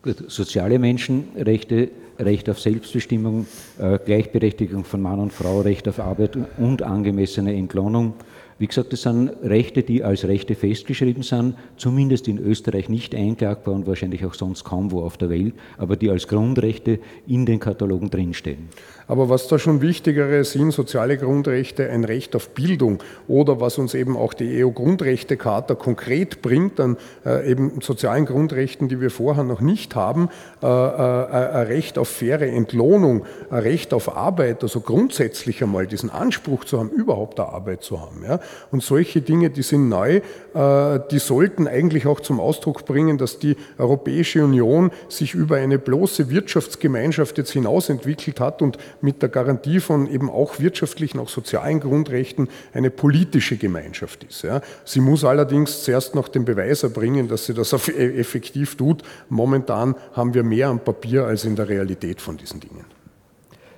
Soziale 0.03 0.79
Menschenrechte, 0.79 1.91
Recht 2.19 2.49
auf 2.49 2.59
Selbstbestimmung, 2.59 3.47
äh, 3.79 3.99
Gleichberechtigung 3.99 4.85
von 4.85 5.03
Mann 5.03 5.21
und 5.21 5.33
Frau, 5.33 5.61
Recht 5.61 5.87
auf 5.89 6.01
Arbeit 6.01 6.39
und 6.57 6.83
angemessene 6.83 7.55
Entlohnung. 7.55 8.15
Wie 8.59 8.67
gesagt, 8.67 8.93
das 8.93 9.03
sind 9.03 9.31
Rechte, 9.43 9.83
die 9.83 10.03
als 10.03 10.25
Rechte 10.25 10.55
festgeschrieben 10.55 11.23
sind, 11.23 11.55
zumindest 11.77 12.29
in 12.29 12.39
Österreich 12.39 12.91
nicht 12.91 13.15
einklagbar 13.15 13.75
und 13.75 13.87
wahrscheinlich 13.87 14.25
auch 14.25 14.35
sonst 14.35 14.65
kaum 14.65 14.91
wo 14.91 15.03
auf 15.03 15.17
der 15.17 15.31
Welt, 15.31 15.55
aber 15.79 15.97
die 15.97 16.11
als 16.11 16.29
Grundrechte 16.29 16.99
in 17.27 17.47
den 17.47 17.59
Katalogen 17.59 18.11
drinstehen. 18.11 18.69
Aber 19.11 19.29
was 19.29 19.49
da 19.49 19.59
schon 19.59 19.81
wichtigere 19.81 20.45
sind, 20.45 20.71
soziale 20.71 21.19
Grundrechte, 21.19 21.91
ein 21.91 22.05
Recht 22.05 22.37
auf 22.37 22.51
Bildung 22.51 23.03
oder 23.27 23.61
was 23.61 23.77
uns 23.77 23.95
eben 23.95 24.17
auch 24.17 24.35
die 24.35 24.63
EU-Grundrechtecharta 24.63 25.75
konkret 25.75 26.43
bringt, 26.43 26.79
an 26.79 26.97
äh, 27.27 27.51
eben 27.51 27.81
sozialen 27.81 28.25
Grundrechten, 28.25 28.89
die 28.89 29.01
wir 29.01 29.11
vorher 29.11 29.43
noch 29.43 29.61
nicht 29.61 29.97
haben, 29.97 30.29
äh, 30.63 30.67
äh, 30.67 30.69
ein 30.69 31.67
Recht 31.67 31.99
auf 31.99 32.07
faire 32.07 32.47
Entlohnung, 32.47 33.25
ein 33.51 33.59
Recht 33.59 33.95
auf 33.95 34.17
Arbeit, 34.17 34.63
also 34.63 34.79
grundsätzlich 34.79 35.61
einmal 35.61 35.89
diesen 35.89 36.11
Anspruch 36.11 36.65
zu 36.65 36.79
haben, 36.79 36.91
überhaupt 36.91 37.41
eine 37.41 37.49
Arbeit 37.49 37.83
zu 37.83 38.01
haben. 38.01 38.23
Ja? 38.25 38.39
Und 38.71 38.85
solche 38.85 39.23
Dinge, 39.23 39.51
die 39.51 39.63
sind 39.63 39.89
neu, 39.89 40.21
äh, 40.55 41.01
die 41.11 41.19
sollten 41.19 41.67
eigentlich 41.67 42.07
auch 42.07 42.21
zum 42.21 42.39
Ausdruck 42.39 42.85
bringen, 42.85 43.19
dass 43.19 43.41
die 43.41 43.57
Europäische 43.77 44.45
Union 44.45 44.93
sich 45.09 45.35
über 45.35 45.57
eine 45.57 45.81
bloße 45.81 46.31
Wirtschaftsgemeinschaft 46.31 47.39
jetzt 47.39 47.51
hinaus 47.51 47.89
entwickelt 47.89 48.39
hat 48.39 48.63
und 48.63 48.79
mit 49.03 49.23
der 49.23 49.29
Garantie 49.29 49.81
von 49.81 50.09
eben 50.09 50.31
auch 50.31 50.59
wirtschaftlichen, 50.61 51.19
auch 51.19 51.29
sozialen 51.29 51.81
Grundrechten 51.81 52.49
eine 52.73 52.91
politische 52.91 53.57
Gemeinschaft 53.57 54.25
ist. 54.25 54.43
Ja. 54.43 54.61
Sie 54.85 55.01
muss 55.01 55.25
allerdings 55.25 55.85
zuerst 55.85 56.15
noch 56.15 56.29
den 56.29 56.45
Beweis 56.45 56.83
erbringen, 56.83 57.29
dass 57.29 57.47
sie 57.47 57.55
das 57.55 57.73
e-, 57.89 58.19
effektiv 58.19 58.77
tut. 58.77 59.03
Momentan 59.29 59.95
haben 60.13 60.35
wir 60.35 60.43
mehr 60.43 60.69
am 60.69 60.81
Papier 60.81 61.25
als 61.25 61.45
in 61.45 61.57
der 61.57 61.69
Realität 61.69 62.21
von 62.21 62.37
diesen 62.37 62.61
Dingen. 62.61 62.85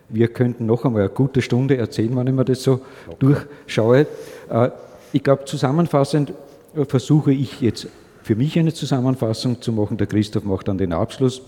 Wir 0.09 0.29
könnten 0.29 0.67
noch 0.67 0.85
einmal 0.85 1.03
eine 1.03 1.11
gute 1.11 1.41
Stunde 1.41 1.77
erzählen, 1.77 2.15
wenn 2.17 2.27
ich 2.27 2.35
mir 2.35 2.45
das 2.45 2.63
so 2.63 2.83
okay. 3.07 3.17
durchschaue. 3.19 4.07
Äh, 4.51 4.71
ich 5.13 5.23
glaube, 5.23 5.45
zusammenfassend 5.47 6.33
äh, 6.77 6.85
versuche 6.85 7.33
ich 7.33 7.61
jetzt 7.61 7.89
für 8.23 8.37
mich 8.37 8.59
eine 8.59 8.73
Zusammenfassung 8.73 9.61
zu 9.61 9.73
machen. 9.73 9.97
Der 9.97 10.07
Christoph 10.07 10.45
macht 10.45 10.69
dann 10.69 10.79
den 10.79 10.93
Abschluss. 10.93 11.43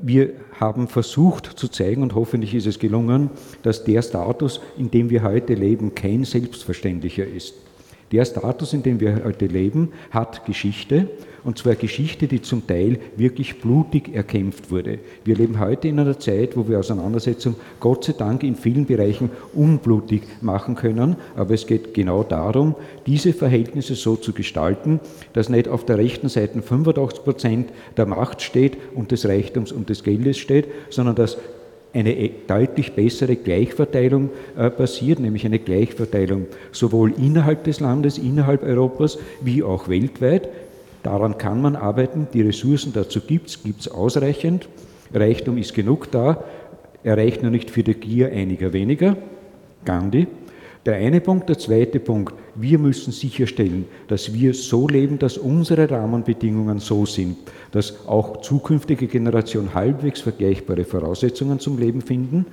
Wir 0.00 0.30
haben 0.60 0.88
versucht 0.88 1.46
zu 1.46 1.68
zeigen, 1.68 2.02
und 2.02 2.14
hoffentlich 2.14 2.54
ist 2.54 2.66
es 2.66 2.78
gelungen, 2.78 3.30
dass 3.62 3.84
der 3.84 4.02
Status, 4.02 4.60
in 4.76 4.90
dem 4.90 5.10
wir 5.10 5.22
heute 5.22 5.54
leben, 5.54 5.94
kein 5.94 6.24
selbstverständlicher 6.24 7.26
ist. 7.26 7.54
Der 8.12 8.24
Status, 8.24 8.72
in 8.72 8.82
dem 8.82 9.00
wir 9.00 9.24
heute 9.24 9.46
leben, 9.46 9.92
hat 10.10 10.46
Geschichte 10.46 11.10
und 11.44 11.58
zwar 11.58 11.74
Geschichte, 11.74 12.26
die 12.26 12.42
zum 12.42 12.66
Teil 12.66 12.98
wirklich 13.16 13.60
blutig 13.60 14.14
erkämpft 14.14 14.70
wurde. 14.70 14.98
Wir 15.24 15.36
leben 15.36 15.58
heute 15.58 15.88
in 15.88 15.98
einer 15.98 16.18
Zeit, 16.18 16.56
wo 16.56 16.68
wir 16.68 16.78
Auseinandersetzung 16.78 17.56
Gott 17.80 18.04
sei 18.04 18.12
Dank 18.12 18.42
in 18.42 18.56
vielen 18.56 18.86
Bereichen 18.86 19.30
unblutig 19.54 20.22
machen 20.40 20.74
können, 20.74 21.16
aber 21.36 21.54
es 21.54 21.66
geht 21.66 21.94
genau 21.94 22.22
darum, 22.22 22.74
diese 23.06 23.32
Verhältnisse 23.32 23.94
so 23.94 24.16
zu 24.16 24.32
gestalten, 24.32 25.00
dass 25.32 25.48
nicht 25.48 25.68
auf 25.68 25.84
der 25.84 25.98
rechten 25.98 26.28
Seite 26.28 26.62
85 26.62 27.24
Prozent 27.24 27.68
der 27.96 28.06
Macht 28.06 28.42
steht 28.42 28.76
und 28.94 29.10
des 29.10 29.26
Reichtums 29.26 29.72
und 29.72 29.88
des 29.88 30.04
Geldes 30.04 30.38
steht, 30.38 30.66
sondern 30.90 31.16
dass 31.16 31.38
eine 31.92 32.16
e, 32.16 32.30
deutlich 32.46 32.92
bessere 32.92 33.36
Gleichverteilung 33.36 34.30
äh, 34.56 34.70
passiert, 34.70 35.20
nämlich 35.20 35.44
eine 35.46 35.58
Gleichverteilung 35.58 36.46
sowohl 36.72 37.12
innerhalb 37.18 37.64
des 37.64 37.80
Landes, 37.80 38.18
innerhalb 38.18 38.62
Europas, 38.62 39.18
wie 39.40 39.62
auch 39.62 39.88
weltweit. 39.88 40.48
Daran 41.02 41.38
kann 41.38 41.62
man 41.62 41.76
arbeiten, 41.76 42.26
die 42.32 42.42
Ressourcen 42.42 42.92
dazu 42.92 43.20
gibt 43.20 43.48
es, 43.48 43.62
gibt 43.62 43.80
es 43.80 43.88
ausreichend. 43.88 44.68
Reichtum 45.12 45.56
ist 45.58 45.74
genug 45.74 46.10
da, 46.10 46.44
er 47.04 47.16
reicht 47.16 47.42
nur 47.42 47.50
nicht 47.50 47.70
für 47.70 47.82
die 47.82 47.94
Gier 47.94 48.32
einiger 48.32 48.72
weniger. 48.72 49.16
Gandhi. 49.84 50.26
Der 50.84 50.96
eine 50.96 51.20
Punkt. 51.20 51.48
Der 51.48 51.58
zweite 51.58 52.00
Punkt. 52.00 52.34
Wir 52.54 52.78
müssen 52.78 53.12
sicherstellen, 53.12 53.86
dass 54.08 54.32
wir 54.32 54.54
so 54.54 54.88
leben, 54.88 55.18
dass 55.18 55.38
unsere 55.38 55.90
Rahmenbedingungen 55.90 56.80
so 56.80 57.06
sind, 57.06 57.36
dass 57.72 58.06
auch 58.06 58.40
zukünftige 58.40 59.06
Generationen 59.06 59.74
halbwegs 59.74 60.20
vergleichbare 60.20 60.84
Voraussetzungen 60.84 61.60
zum 61.60 61.78
Leben 61.78 62.00
finden. 62.00 62.46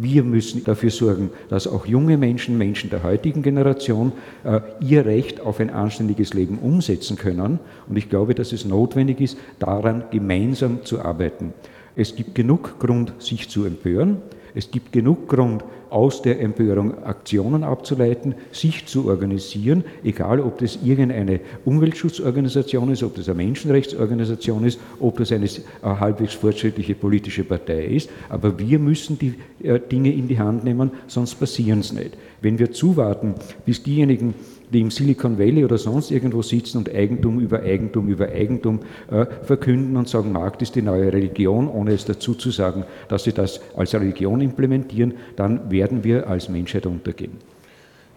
Wir 0.00 0.22
müssen 0.22 0.62
dafür 0.62 0.90
sorgen, 0.90 1.30
dass 1.48 1.66
auch 1.66 1.84
junge 1.84 2.16
Menschen, 2.16 2.56
Menschen 2.56 2.88
der 2.88 3.02
heutigen 3.02 3.42
Generation, 3.42 4.12
äh, 4.44 4.60
ihr 4.80 5.04
Recht 5.04 5.40
auf 5.40 5.58
ein 5.58 5.70
anständiges 5.70 6.34
Leben 6.34 6.58
umsetzen 6.58 7.16
können. 7.16 7.58
Und 7.88 7.96
ich 7.96 8.08
glaube, 8.08 8.36
dass 8.36 8.52
es 8.52 8.64
notwendig 8.64 9.20
ist, 9.20 9.36
daran 9.58 10.04
gemeinsam 10.12 10.84
zu 10.84 11.00
arbeiten. 11.00 11.52
Es 11.96 12.14
gibt 12.14 12.36
genug 12.36 12.78
Grund, 12.78 13.12
sich 13.18 13.48
zu 13.48 13.64
empören. 13.64 14.18
Es 14.54 14.70
gibt 14.70 14.92
genug 14.92 15.28
Grund, 15.28 15.64
aus 15.90 16.22
der 16.22 16.40
Empörung 16.40 17.04
Aktionen 17.04 17.64
abzuleiten, 17.64 18.34
sich 18.52 18.86
zu 18.86 19.08
organisieren, 19.08 19.84
egal 20.04 20.40
ob 20.40 20.58
das 20.58 20.78
irgendeine 20.84 21.40
Umweltschutzorganisation 21.64 22.92
ist, 22.92 23.02
ob 23.02 23.14
das 23.14 23.28
eine 23.28 23.42
Menschenrechtsorganisation 23.42 24.64
ist, 24.64 24.80
ob 25.00 25.18
das 25.18 25.32
eine 25.32 25.48
halbwegs 25.82 26.34
fortschrittliche 26.34 26.94
politische 26.94 27.44
Partei 27.44 27.84
ist. 27.84 28.10
Aber 28.28 28.58
wir 28.58 28.78
müssen 28.78 29.18
die 29.18 29.34
äh, 29.62 29.80
Dinge 29.80 30.12
in 30.12 30.28
die 30.28 30.38
Hand 30.38 30.64
nehmen, 30.64 30.90
sonst 31.06 31.34
passieren 31.36 31.80
es 31.80 31.92
nicht. 31.92 32.16
Wenn 32.40 32.58
wir 32.58 32.72
zuwarten, 32.72 33.34
bis 33.64 33.82
diejenigen, 33.82 34.34
die 34.72 34.80
im 34.80 34.90
Silicon 34.90 35.38
Valley 35.38 35.64
oder 35.64 35.78
sonst 35.78 36.10
irgendwo 36.10 36.42
sitzen 36.42 36.78
und 36.78 36.94
Eigentum 36.94 37.40
über 37.40 37.62
Eigentum 37.62 38.08
über 38.08 38.28
Eigentum 38.28 38.80
äh, 39.10 39.26
verkünden 39.42 39.96
und 39.96 40.08
sagen, 40.08 40.32
Markt 40.32 40.62
ist 40.62 40.74
die 40.74 40.82
neue 40.82 41.12
Religion, 41.12 41.68
ohne 41.68 41.92
es 41.92 42.04
dazu 42.04 42.34
zu 42.34 42.50
sagen, 42.50 42.84
dass 43.08 43.24
sie 43.24 43.32
das 43.32 43.60
als 43.76 43.94
Religion 43.94 44.40
implementieren, 44.40 45.14
dann 45.36 45.70
werden 45.70 46.04
wir 46.04 46.28
als 46.28 46.48
Menschheit 46.48 46.86
untergehen. 46.86 47.32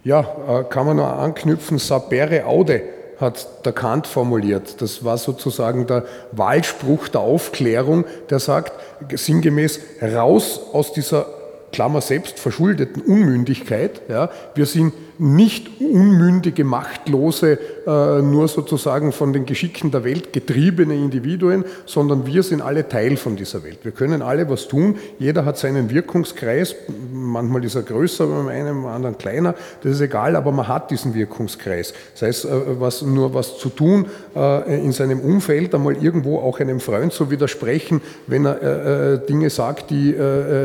Ja, 0.03 0.21
äh, 0.21 0.63
kann 0.63 0.85
man 0.85 0.97
nur 0.97 1.13
anknüpfen, 1.13 1.77
sapere 1.77 2.45
aude 2.45 2.81
hat 3.21 3.65
der 3.65 3.71
Kant 3.71 4.07
formuliert. 4.07 4.81
Das 4.81 5.05
war 5.05 5.17
sozusagen 5.17 5.85
der 5.85 6.05
Wahlspruch 6.31 7.07
der 7.07 7.21
Aufklärung, 7.21 8.05
der 8.31 8.39
sagt 8.39 8.73
sinngemäß, 9.13 9.79
raus 10.01 10.59
aus 10.73 10.91
dieser 10.91 11.27
Klammer 11.71 12.01
selbst 12.01 12.39
verschuldeten 12.39 13.01
Unmündigkeit. 13.01 14.01
Ja. 14.09 14.29
Wir 14.55 14.65
sind 14.65 14.93
nicht 15.21 15.79
unmündige, 15.79 16.63
machtlose, 16.63 17.59
äh, 17.85 18.21
nur 18.23 18.47
sozusagen 18.47 19.11
von 19.11 19.33
den 19.33 19.45
Geschicken 19.45 19.91
der 19.91 20.03
Welt 20.03 20.33
getriebene 20.33 20.95
Individuen, 20.95 21.63
sondern 21.85 22.25
wir 22.25 22.41
sind 22.41 22.63
alle 22.63 22.89
Teil 22.89 23.17
von 23.17 23.35
dieser 23.35 23.63
Welt. 23.63 23.79
Wir 23.83 23.91
können 23.91 24.23
alle 24.23 24.49
was 24.49 24.67
tun. 24.67 24.95
Jeder 25.19 25.45
hat 25.45 25.59
seinen 25.59 25.91
Wirkungskreis. 25.91 26.73
Manchmal 27.13 27.63
ist 27.63 27.75
er 27.75 27.83
größer, 27.83 28.25
beim 28.25 28.47
einen, 28.47 28.81
beim 28.81 28.91
anderen 28.91 29.17
kleiner. 29.19 29.53
Das 29.83 29.91
ist 29.91 30.01
egal, 30.01 30.35
aber 30.35 30.51
man 30.51 30.67
hat 30.67 30.89
diesen 30.89 31.13
Wirkungskreis. 31.13 31.93
Das 32.13 32.23
heißt, 32.23 32.45
äh, 32.45 32.79
was, 32.79 33.03
nur 33.03 33.35
was 33.35 33.59
zu 33.59 33.69
tun 33.69 34.07
äh, 34.35 34.83
in 34.83 34.91
seinem 34.91 35.19
Umfeld, 35.19 35.75
einmal 35.75 35.97
irgendwo 36.03 36.39
auch 36.39 36.59
einem 36.59 36.79
Freund 36.79 37.13
zu 37.13 37.29
widersprechen, 37.29 38.01
wenn 38.25 38.45
er 38.45 39.17
Dinge 39.17 39.49
sagt, 39.49 39.91
die 39.91 40.15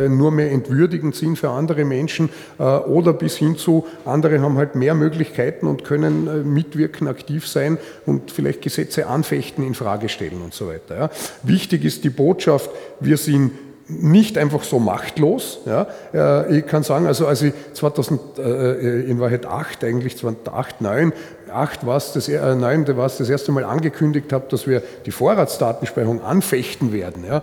nur 0.08 0.30
mehr 0.30 0.50
entwürdigend 0.50 1.14
sind 1.14 1.38
für 1.38 1.50
andere 1.50 1.84
Menschen 1.84 2.30
oder 2.58 3.12
bis 3.12 3.36
hin 3.36 3.56
zu 3.56 3.84
andere 4.04 4.38
haben 4.46 4.56
halt 4.56 4.74
mehr 4.74 4.94
Möglichkeiten 4.94 5.66
und 5.66 5.84
können 5.84 6.26
äh, 6.26 6.30
mitwirken, 6.38 7.08
aktiv 7.08 7.46
sein 7.46 7.78
und 8.06 8.30
vielleicht 8.30 8.62
Gesetze 8.62 9.06
anfechten, 9.06 9.64
in 9.64 9.74
Frage 9.74 10.08
stellen 10.08 10.40
und 10.42 10.54
so 10.54 10.68
weiter. 10.68 10.96
Ja. 10.96 11.10
Wichtig 11.42 11.84
ist 11.84 12.04
die 12.04 12.10
Botschaft, 12.10 12.70
wir 13.00 13.18
sind 13.18 13.52
nicht 13.88 14.36
einfach 14.36 14.64
so 14.64 14.78
machtlos. 14.78 15.60
Ja. 15.64 15.86
Äh, 16.12 16.58
ich 16.58 16.66
kann 16.66 16.82
sagen, 16.82 17.06
also 17.06 17.26
als 17.26 17.42
ich 17.42 17.52
2000, 17.74 18.38
äh, 18.38 19.00
in 19.02 19.20
Wahrheit 19.20 19.46
8, 19.46 19.84
eigentlich 19.84 20.16
2008, 20.16 20.80
9, 20.80 21.12
8 21.52 21.86
war 21.86 21.96
es 21.96 22.12
das, 22.12 22.28
äh, 22.28 22.54
9 22.54 22.96
war 22.96 23.06
es 23.06 23.18
das 23.18 23.30
erste 23.30 23.52
Mal 23.52 23.64
angekündigt 23.64 24.32
habe, 24.32 24.46
dass 24.50 24.66
wir 24.66 24.82
die 25.06 25.12
Vorratsdatenspeicherung 25.12 26.22
anfechten 26.22 26.92
werden. 26.92 27.24
Ja. 27.24 27.42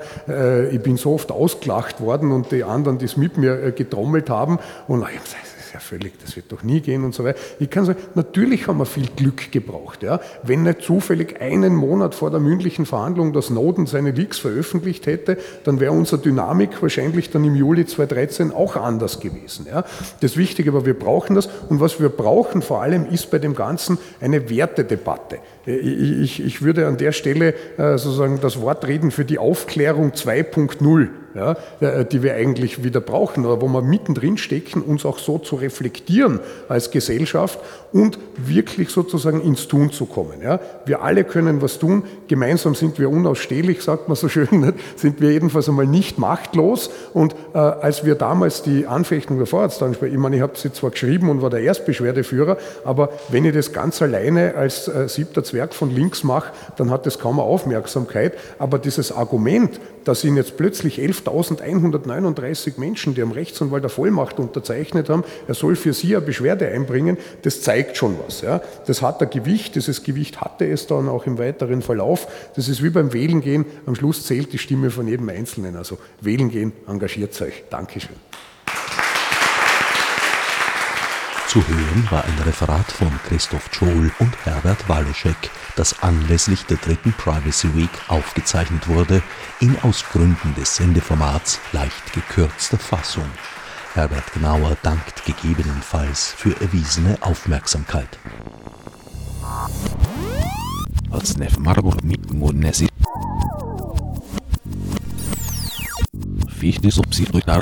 Ich 0.72 0.82
bin 0.82 0.98
so 0.98 1.14
oft 1.14 1.32
ausgelacht 1.32 2.02
worden 2.02 2.32
und 2.32 2.52
die 2.52 2.64
anderen, 2.64 2.98
die 2.98 3.06
es 3.06 3.18
mit 3.18 3.38
mir 3.38 3.72
getrommelt 3.72 4.30
haben 4.30 4.60
und 4.88 5.02
ich 5.02 5.08
habe 5.08 5.24
gesagt, 5.24 5.44
ja 5.74 5.80
völlig, 5.80 6.14
das 6.22 6.36
wird 6.36 6.52
doch 6.52 6.64
nie 6.64 6.82
gehen 6.82 7.04
und 7.04 7.14
so 7.14 7.24
weiter. 7.24 7.40
Ich 7.60 7.70
kann 7.70 7.86
sagen, 7.86 8.00
natürlich 8.16 8.68
haben 8.68 8.78
wir 8.78 8.86
viel 8.86 9.08
Glück 9.16 9.52
gebraucht. 9.52 10.04
Ja. 10.04 10.20
Wenn 10.44 10.64
nicht 10.64 10.82
zufällig 10.82 11.42
einen 11.42 11.76
Monat 11.76 12.16
vor 12.16 12.30
der 12.30 12.40
mündlichen 12.40 12.86
Verhandlung 12.86 13.34
das 13.34 13.48
Snowden 13.48 13.88
seine 13.88 14.12
Leaks 14.12 14.40
veröffentlicht 14.40 15.08
hätte, 15.08 15.38
dann 15.64 15.80
wäre 15.80 15.92
unsere 15.92 16.22
Dynamik 16.22 16.82
wahrscheinlich 16.82 17.32
dann 17.32 17.44
im 17.44 17.56
Juli 17.56 17.86
2013 17.86 18.52
auch 18.52 18.76
anders 18.76 19.20
gewesen. 19.20 19.66
Ja. 19.70 19.84
Das 20.22 20.38
Wichtige 20.38 20.74
war, 20.74 20.86
wir 20.86 20.98
brauchen 20.98 21.36
das 21.36 21.50
und 21.70 21.80
was 21.80 22.00
wir 22.00 22.10
brauchen 22.10 22.62
vor 22.62 22.82
allem 22.82 23.06
ist 23.08 23.32
bei 23.32 23.40
dem 23.40 23.56
Ganzen 23.56 23.98
eine 24.22 24.50
Wertedebatte. 24.50 25.40
Ich, 25.66 26.44
ich 26.44 26.62
würde 26.62 26.88
an 26.88 26.98
der 26.98 27.14
Stelle 27.14 27.54
äh, 27.78 27.98
sozusagen 27.98 28.42
das 28.42 28.60
Wort 28.60 28.86
reden 28.86 29.12
für 29.12 29.24
die 29.24 29.38
Aufklärung 29.38 30.12
2.0 30.12 31.08
ja, 31.36 31.56
äh, 31.80 32.06
die 32.06 32.24
wir 32.24 32.36
eigentlich 32.36 32.84
wieder 32.84 33.02
brauchen, 33.02 33.46
oder 33.46 33.62
wo 33.62 33.68
wir 33.68 33.82
mittendrin 33.82 34.38
stecken, 34.38 34.82
uns 34.82 35.06
auch 35.06 35.18
so 35.20 35.38
zu 35.38 35.56
reflektieren 35.56 36.40
als 36.70 36.92
Gesellschaft 36.92 37.60
und 37.92 38.20
wirklich 38.38 38.90
sozusagen 38.90 39.42
ins 39.42 39.68
Tun 39.68 39.92
zu 39.92 40.06
kommen. 40.06 40.42
Ja. 40.42 40.60
Wir 40.86 41.02
alle 41.02 41.24
können 41.24 41.62
was 41.62 41.80
tun, 41.80 42.04
gemeinsam 42.28 42.76
sind 42.76 43.00
wir 43.00 43.10
unausstehlich, 43.10 43.82
sagt 43.82 44.08
man 44.08 44.16
so 44.16 44.30
schön, 44.30 44.74
sind 44.96 45.22
wir 45.22 45.32
jedenfalls 45.32 45.70
einmal 45.70 45.88
nicht 45.88 46.20
machtlos. 46.20 46.90
Und 47.14 47.36
äh, 47.54 47.58
als 47.58 48.06
wir 48.06 48.16
damals 48.16 48.64
die 48.64 48.86
Anfechtung 48.88 49.38
der 49.38 49.48
Vorratsansprache, 49.48 50.10
ich 50.10 50.18
meine, 50.18 50.36
ich 50.36 50.42
habe 50.42 50.58
sie 50.58 50.72
zwar 50.72 50.92
geschrieben 50.92 51.30
und 51.30 51.42
war 51.42 51.50
der 51.50 51.62
Erstbeschwerdeführer, 51.62 52.58
aber 52.84 53.10
wenn 53.30 53.46
ich 53.46 53.54
das 53.54 53.74
ganz 53.74 54.02
alleine 54.02 54.56
als 54.56 54.88
äh, 54.88 55.08
siebter 55.08 55.44
Zwerg 55.54 55.76
von 55.76 55.92
links 55.92 56.24
mache, 56.24 56.52
dann 56.78 56.90
hat 56.90 57.06
das 57.06 57.20
kaum 57.20 57.40
Aufmerksamkeit. 57.40 58.34
Aber 58.58 58.80
dieses 58.80 59.12
Argument, 59.12 59.80
dass 60.04 60.24
ihn 60.24 60.36
jetzt 60.36 60.58
plötzlich 60.58 61.00
11.139 61.00 62.80
Menschen, 62.80 63.14
die 63.14 63.22
am 63.22 63.32
Rechtsanwalt 63.32 63.84
der 63.84 63.92
Vollmacht 63.92 64.40
unterzeichnet 64.40 65.10
haben, 65.10 65.24
er 65.48 65.54
soll 65.54 65.76
für 65.76 65.94
sie 65.94 66.16
eine 66.16 66.26
Beschwerde 66.26 66.68
einbringen, 66.68 67.18
das 67.44 67.62
zeigt 67.62 67.98
schon 67.98 68.16
was. 68.26 68.42
Ja. 68.42 68.62
Das 68.88 69.04
hat 69.04 69.22
ein 69.22 69.30
Gewicht, 69.30 69.76
dieses 69.76 70.02
Gewicht 70.02 70.42
hatte 70.42 70.66
es 70.66 70.88
dann 70.88 71.08
auch 71.08 71.28
im 71.28 71.38
weiteren 71.38 71.84
Verlauf. 71.84 72.28
Das 72.56 72.68
ist 72.68 72.82
wie 72.82 72.90
beim 72.90 73.14
Wählen 73.14 73.42
gehen, 73.42 73.66
am 73.86 73.94
Schluss 73.94 74.26
zählt 74.26 74.52
die 74.54 74.58
Stimme 74.58 74.90
von 74.90 75.08
jedem 75.08 75.30
Einzelnen. 75.30 75.76
Also 75.76 76.00
wählen 76.20 76.50
gehen, 76.50 76.74
engagiert 76.88 77.40
euch. 77.44 77.64
Dankeschön. 77.70 78.16
Zu 81.54 81.62
hören 81.68 82.08
war 82.10 82.24
ein 82.24 82.40
Referat 82.40 82.92
von 82.92 83.12
Christoph 83.28 83.70
Scholl 83.72 84.12
und 84.18 84.36
Herbert 84.44 84.90
Waluschek, 84.90 85.52
das 85.76 86.02
anlässlich 86.02 86.66
der 86.66 86.78
dritten 86.78 87.14
Privacy 87.14 87.76
Week 87.76 87.92
aufgezeichnet 88.08 88.88
wurde, 88.88 89.22
in 89.60 89.78
aus 89.84 90.04
Gründen 90.04 90.56
des 90.56 90.78
Sendeformats 90.78 91.60
leicht 91.72 92.12
gekürzter 92.12 92.80
Fassung. 92.80 93.30
Herbert 93.94 94.34
Gnauer 94.34 94.76
dankt 94.82 95.26
gegebenenfalls 95.26 96.34
für 96.36 96.60
erwiesene 96.60 97.20
Aufmerksamkeit. 97.22 98.18
Fichte 106.50 106.90
subsidiar 106.90 107.62